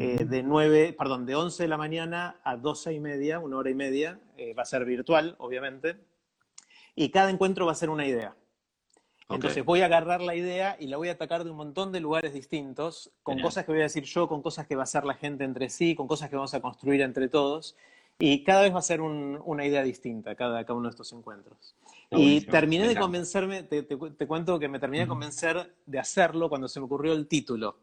Eh, 0.01 0.25
de 0.25 0.45
9, 0.45 0.95
perdón, 0.97 1.27
de 1.27 1.35
11 1.35 1.65
de 1.65 1.69
la 1.69 1.77
mañana 1.77 2.41
a 2.45 2.57
12 2.57 2.95
y 2.95 3.01
media, 3.01 3.41
una 3.41 3.57
hora 3.57 3.69
y 3.69 3.75
media, 3.75 4.21
eh, 4.37 4.55
va 4.55 4.63
a 4.63 4.65
ser 4.65 4.85
virtual, 4.85 5.35
obviamente, 5.39 5.97
y 6.95 7.11
cada 7.11 7.31
encuentro 7.31 7.67
va 7.67 7.73
a 7.73 7.75
ser 7.75 7.91
una 7.91 8.07
idea. 8.07 8.37
Entonces 9.29 9.65
voy 9.65 9.83
a 9.83 9.87
agarrar 9.87 10.23
la 10.23 10.37
idea 10.37 10.77
y 10.79 10.87
la 10.87 10.99
voy 10.99 11.09
a 11.09 11.13
atacar 11.13 11.43
de 11.43 11.51
un 11.51 11.57
montón 11.57 11.91
de 11.91 11.99
lugares 11.99 12.33
distintos, 12.33 13.11
con 13.25 13.41
cosas 13.41 13.65
que 13.67 13.73
voy 13.73 13.81
a 13.81 13.85
decir 13.85 14.05
yo, 14.05 14.29
con 14.29 14.41
cosas 14.41 14.69
que 14.69 14.77
va 14.77 14.83
a 14.83 14.85
hacer 14.85 15.05
la 15.05 15.15
gente 15.15 15.43
entre 15.43 15.69
sí, 15.69 15.97
con 15.97 16.07
cosas 16.07 16.31
que 16.31 16.37
vamos 16.37 16.55
a 16.55 16.61
construir 16.61 17.03
entre 17.03 17.29
todos. 17.29 17.77
Y 18.21 18.45
cada 18.45 18.63
vez 18.63 18.73
va 18.73 18.79
a 18.79 18.83
ser 18.83 19.01
una 19.01 19.67
idea 19.67 19.83
distinta, 19.83 20.37
cada, 20.37 20.65
cada 20.65 20.79
uno 20.79 20.89
de 20.89 20.91
estos 20.91 21.13
encuentros. 21.13 21.75
y 22.11 22.41
terminé 22.43 22.89
de 22.89 22.97
convencerme, 22.97 23.65
te, 23.65 23.85
cuento 24.27 24.59
que 24.61 24.69
me 24.69 24.79
terminé 24.79 25.03
de 25.03 25.09
convencer 25.09 25.75
de 25.85 25.99
hacerlo 25.99 26.49
cuando 26.49 26.69
se 26.69 26.79
me 26.79 26.87
ocurrió 26.87 27.13
el 27.13 27.27
título. 27.27 27.77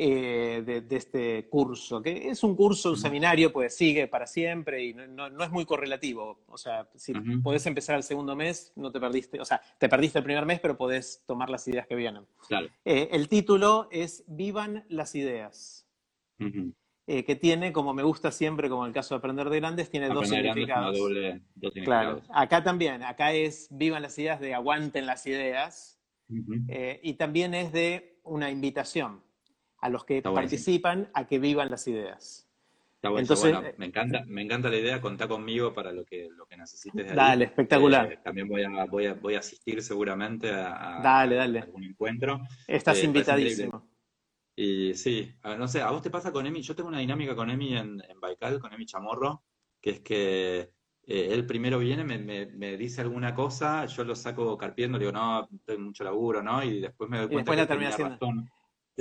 Eh, 0.00 0.62
de, 0.64 0.96
este 0.96 1.48
curso, 1.48 2.00
que 2.00 2.28
es 2.28 2.44
un 2.44 2.54
curso, 2.54 2.90
un 2.90 2.96
seminario, 2.96 3.52
pues 3.52 3.76
sigue 3.76 4.06
para 4.06 4.28
siempre 4.28 4.84
y 4.84 4.94
no, 4.94 5.42
es 5.42 5.50
muy 5.50 5.64
correlativo. 5.64 6.38
O 6.46 6.56
sea, 6.56 6.88
si 6.94 7.12
podés 7.42 7.66
empezar 7.66 7.96
el 7.96 8.04
segundo 8.04 8.36
mes, 8.36 8.72
no 8.76 8.92
te 8.92 9.00
perdiste, 9.00 9.40
o 9.40 9.44
sea, 9.44 9.60
te 9.76 9.88
perdiste 9.88 10.18
el 10.18 10.24
primer 10.24 10.46
mes, 10.46 10.60
pero 10.60 10.76
podés 10.76 11.24
tomar 11.26 11.50
las 11.50 11.66
ideas 11.66 11.88
que 11.88 11.96
vienen. 11.96 12.24
Eh, 12.84 13.08
el 13.10 13.28
título 13.28 13.88
es 13.90 14.22
Vivan 14.28 14.84
las 14.88 15.16
ideas. 15.16 15.84
Eh, 17.08 17.24
que 17.24 17.34
tiene, 17.34 17.72
como 17.72 17.92
me 17.92 18.04
gusta 18.04 18.30
siempre, 18.30 18.68
como 18.68 18.86
el 18.86 18.92
caso 18.92 19.16
de 19.16 19.18
Aprender 19.18 19.50
de 19.50 19.58
Grandes, 19.58 19.90
tiene 19.90 20.10
dos 20.10 20.28
significados. 20.28 20.96
Claro, 21.82 22.22
acá 22.28 22.62
también, 22.62 23.02
acá 23.02 23.32
es 23.32 23.66
Vivan 23.72 24.02
las 24.02 24.16
ideas 24.16 24.38
de 24.38 24.54
aguanten 24.54 25.06
las 25.06 25.26
ideas, 25.26 26.00
y 26.28 27.14
también 27.14 27.52
es 27.54 27.72
de 27.72 28.20
una 28.22 28.48
invitación 28.52 29.26
a 29.80 29.88
los 29.88 30.04
que 30.04 30.22
participan 30.22 31.10
a 31.14 31.26
que 31.26 31.38
vivan 31.38 31.70
las 31.70 31.86
ideas. 31.88 32.48
Está 32.96 33.10
bueno, 33.10 33.22
Entonces, 33.22 33.52
bueno, 33.52 33.68
me 33.76 33.86
encanta, 33.86 34.24
me 34.26 34.42
encanta 34.42 34.68
la 34.68 34.76
idea, 34.76 35.00
contá 35.00 35.28
conmigo 35.28 35.72
para 35.72 35.92
lo 35.92 36.04
que, 36.04 36.28
lo 36.36 36.46
que 36.46 36.56
necesites. 36.56 37.06
De 37.06 37.14
dale, 37.14 37.44
espectacular. 37.44 38.12
Eh, 38.12 38.18
también 38.24 38.48
voy 38.48 38.64
a, 38.64 38.86
voy, 38.86 39.06
a, 39.06 39.14
voy 39.14 39.36
a 39.36 39.38
asistir 39.38 39.80
seguramente 39.82 40.50
a, 40.50 41.00
dale, 41.00 41.36
dale. 41.36 41.60
algún 41.60 41.84
encuentro. 41.84 42.40
Estás 42.66 42.98
eh, 42.98 43.04
invitadísimo. 43.06 43.88
Y 44.56 44.94
sí, 44.94 45.32
no 45.44 45.68
sé, 45.68 45.80
¿a 45.80 45.92
vos 45.92 46.02
te 46.02 46.10
pasa 46.10 46.32
con 46.32 46.44
Emi? 46.44 46.60
Yo 46.62 46.74
tengo 46.74 46.88
una 46.88 46.98
dinámica 46.98 47.36
con 47.36 47.48
Emi 47.48 47.76
en, 47.76 48.02
en 48.08 48.18
Baikal, 48.18 48.58
con 48.58 48.72
Emi 48.72 48.84
Chamorro, 48.84 49.44
que 49.80 49.90
es 49.90 50.00
que 50.00 50.72
eh, 51.06 51.28
él 51.30 51.46
primero 51.46 51.78
viene, 51.78 52.02
me, 52.02 52.18
me, 52.18 52.76
dice 52.76 53.00
alguna 53.00 53.32
cosa, 53.32 53.86
yo 53.86 54.02
lo 54.02 54.16
saco 54.16 54.58
carpiendo, 54.58 54.98
le 54.98 55.04
digo, 55.04 55.16
no, 55.16 55.48
tengo 55.64 55.82
mucho 55.82 56.02
laburo, 56.02 56.42
¿no? 56.42 56.64
Y 56.64 56.80
después 56.80 57.08
me 57.08 57.18
doy 57.18 57.28
cuenta 57.28 57.54
que 57.54 57.66
termina 57.66 57.90
razón 57.90 58.50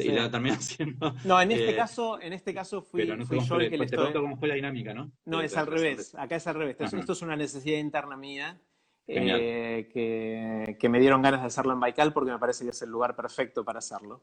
y 0.04 0.10
la 0.10 0.30
termina 0.30 0.56
haciendo. 0.58 1.14
No, 1.26 1.42
en 1.42 1.52
este, 1.52 1.72
eh, 1.72 1.76
caso, 1.76 2.22
en 2.22 2.34
este 2.34 2.54
caso 2.54 2.82
fui, 2.82 3.06
no 3.06 3.26
fui 3.26 3.40
yo 3.40 3.56
el 3.56 3.70
que 3.70 3.78
le 3.78 3.86
estoy... 3.86 4.14
cómo 4.14 4.38
fue 4.38 4.48
la 4.48 4.56
dinámica, 4.56 4.94
¿no? 4.94 5.12
No, 5.26 5.42
es 5.42 5.56
al 5.58 5.68
revés. 5.68 6.16
Acá 6.16 6.36
es 6.36 6.48
al 6.48 6.56
revés. 6.56 6.78
Esto, 6.80 7.14
es 7.14 7.22
una 7.22 7.36
necesidad 7.36 7.80
interna 7.80 8.16
mía 8.16 8.60
eh, 9.08 9.90
que, 9.92 10.78
que, 10.78 10.90
me 10.90 11.00
dieron 11.00 11.22
ganas 11.22 11.42
de 11.42 11.48
hacerlo 11.48 11.74
en 11.74 11.80
Baikal 11.80 12.14
porque 12.14 12.32
me 12.32 12.40
parece 12.40 12.64
que 12.64 12.72
es 12.72 12.82
el 12.82 12.90
lugar 12.90 13.16
perfecto 13.16 13.64
para 13.64 13.80
hacerlo. 13.80 14.22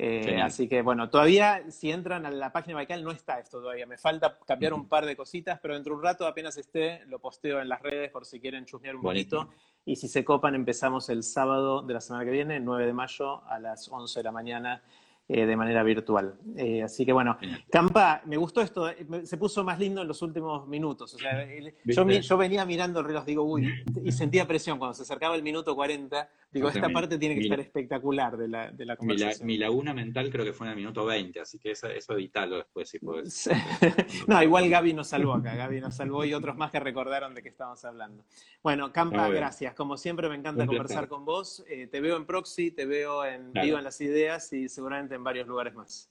Eh, 0.00 0.40
así 0.40 0.68
que 0.68 0.80
bueno, 0.82 1.10
todavía 1.10 1.64
si 1.70 1.90
entran 1.90 2.24
a 2.24 2.30
la 2.30 2.52
página 2.52 2.72
de 2.72 2.74
Baikal 2.74 3.02
no 3.02 3.10
está 3.10 3.40
esto 3.40 3.60
todavía. 3.60 3.84
Me 3.84 3.98
falta 3.98 4.38
cambiar 4.46 4.72
un 4.72 4.88
par 4.88 5.04
de 5.04 5.16
cositas, 5.16 5.58
pero 5.60 5.74
dentro 5.74 5.92
de 5.92 5.98
un 5.98 6.04
rato 6.04 6.26
apenas 6.26 6.56
esté, 6.56 7.04
lo 7.06 7.18
posteo 7.18 7.60
en 7.60 7.68
las 7.68 7.82
redes 7.82 8.10
por 8.12 8.24
si 8.24 8.38
quieren 8.38 8.64
chusmear 8.64 8.94
un 8.94 9.02
poquito. 9.02 9.48
Y 9.84 9.96
si 9.96 10.06
se 10.06 10.24
copan, 10.24 10.54
empezamos 10.54 11.08
el 11.08 11.24
sábado 11.24 11.82
de 11.82 11.94
la 11.94 12.00
semana 12.00 12.24
que 12.24 12.30
viene, 12.30 12.60
9 12.60 12.86
de 12.86 12.92
mayo, 12.92 13.42
a 13.46 13.58
las 13.58 13.88
11 13.88 14.20
de 14.20 14.24
la 14.24 14.32
mañana 14.32 14.82
eh, 15.30 15.44
de 15.44 15.56
manera 15.56 15.82
virtual. 15.82 16.36
Eh, 16.56 16.82
así 16.82 17.04
que 17.04 17.12
bueno, 17.12 17.36
Campa, 17.70 18.22
me 18.24 18.38
gustó 18.38 18.62
esto, 18.62 18.88
eh, 18.88 18.96
se 19.24 19.36
puso 19.36 19.62
más 19.62 19.78
lindo 19.78 20.00
en 20.00 20.08
los 20.08 20.22
últimos 20.22 20.66
minutos. 20.66 21.12
O 21.12 21.18
sea, 21.18 21.46
yo, 21.84 22.08
yo, 22.08 22.38
venía 22.38 22.64
mirando 22.64 23.00
el 23.00 23.04
reloj, 23.04 23.26
digo, 23.26 23.42
uy, 23.42 23.70
y 24.02 24.10
sentía 24.10 24.46
presión 24.46 24.78
cuando 24.78 24.94
se 24.94 25.02
acercaba 25.02 25.36
el 25.36 25.42
minuto 25.42 25.76
40. 25.76 26.30
Digo, 26.50 26.70
esta 26.70 26.88
parte 26.88 27.18
tiene 27.18 27.34
que 27.34 27.42
estar 27.42 27.60
espectacular 27.60 28.38
de 28.38 28.48
la, 28.48 28.70
de 28.70 28.86
la 28.86 28.96
conversación. 28.96 29.46
Mi, 29.46 29.58
laguna 29.58 29.92
mental 29.92 30.30
creo 30.30 30.46
que 30.46 30.54
fue 30.54 30.66
en 30.66 30.70
el 30.70 30.76
minuto 30.78 31.04
20, 31.04 31.40
así 31.40 31.58
que 31.58 31.72
eso, 31.72 31.88
eso 31.88 32.14
después 32.14 32.88
si 32.88 32.98
puedes. 32.98 33.50
no, 34.26 34.42
igual 34.42 34.70
Gaby 34.70 34.94
nos 34.94 35.08
salvó 35.08 35.34
acá, 35.34 35.54
Gaby 35.54 35.82
nos 35.82 35.94
salvó 35.94 36.24
y 36.24 36.32
otros 36.32 36.56
más 36.56 36.70
que 36.70 36.80
recordaron 36.80 37.34
de 37.34 37.42
qué 37.42 37.50
estábamos 37.50 37.84
hablando. 37.84 38.24
Bueno, 38.62 38.90
Campa, 38.94 39.28
gracias. 39.28 39.74
Como 39.74 39.98
siempre, 39.98 40.30
me 40.30 40.36
encanta 40.36 40.66
conversar 40.66 41.06
con 41.06 41.26
vos. 41.26 41.62
te 41.66 42.00
veo 42.00 42.16
en 42.16 42.24
Proxy, 42.24 42.70
te 42.70 42.86
veo 42.86 43.26
en 43.26 43.52
Vivo 43.52 43.76
en 43.76 43.84
las 43.84 44.00
Ideas 44.00 44.50
y 44.54 44.70
seguramente 44.70 45.17
en 45.18 45.24
varios 45.24 45.46
lugares 45.46 45.74
más. 45.74 46.10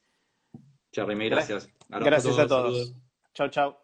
Charly, 0.92 1.30
gracias. 1.30 1.70
Gracias 1.90 2.38
a 2.38 2.48
todos. 2.48 2.94
Chao, 3.34 3.50
chao. 3.50 3.78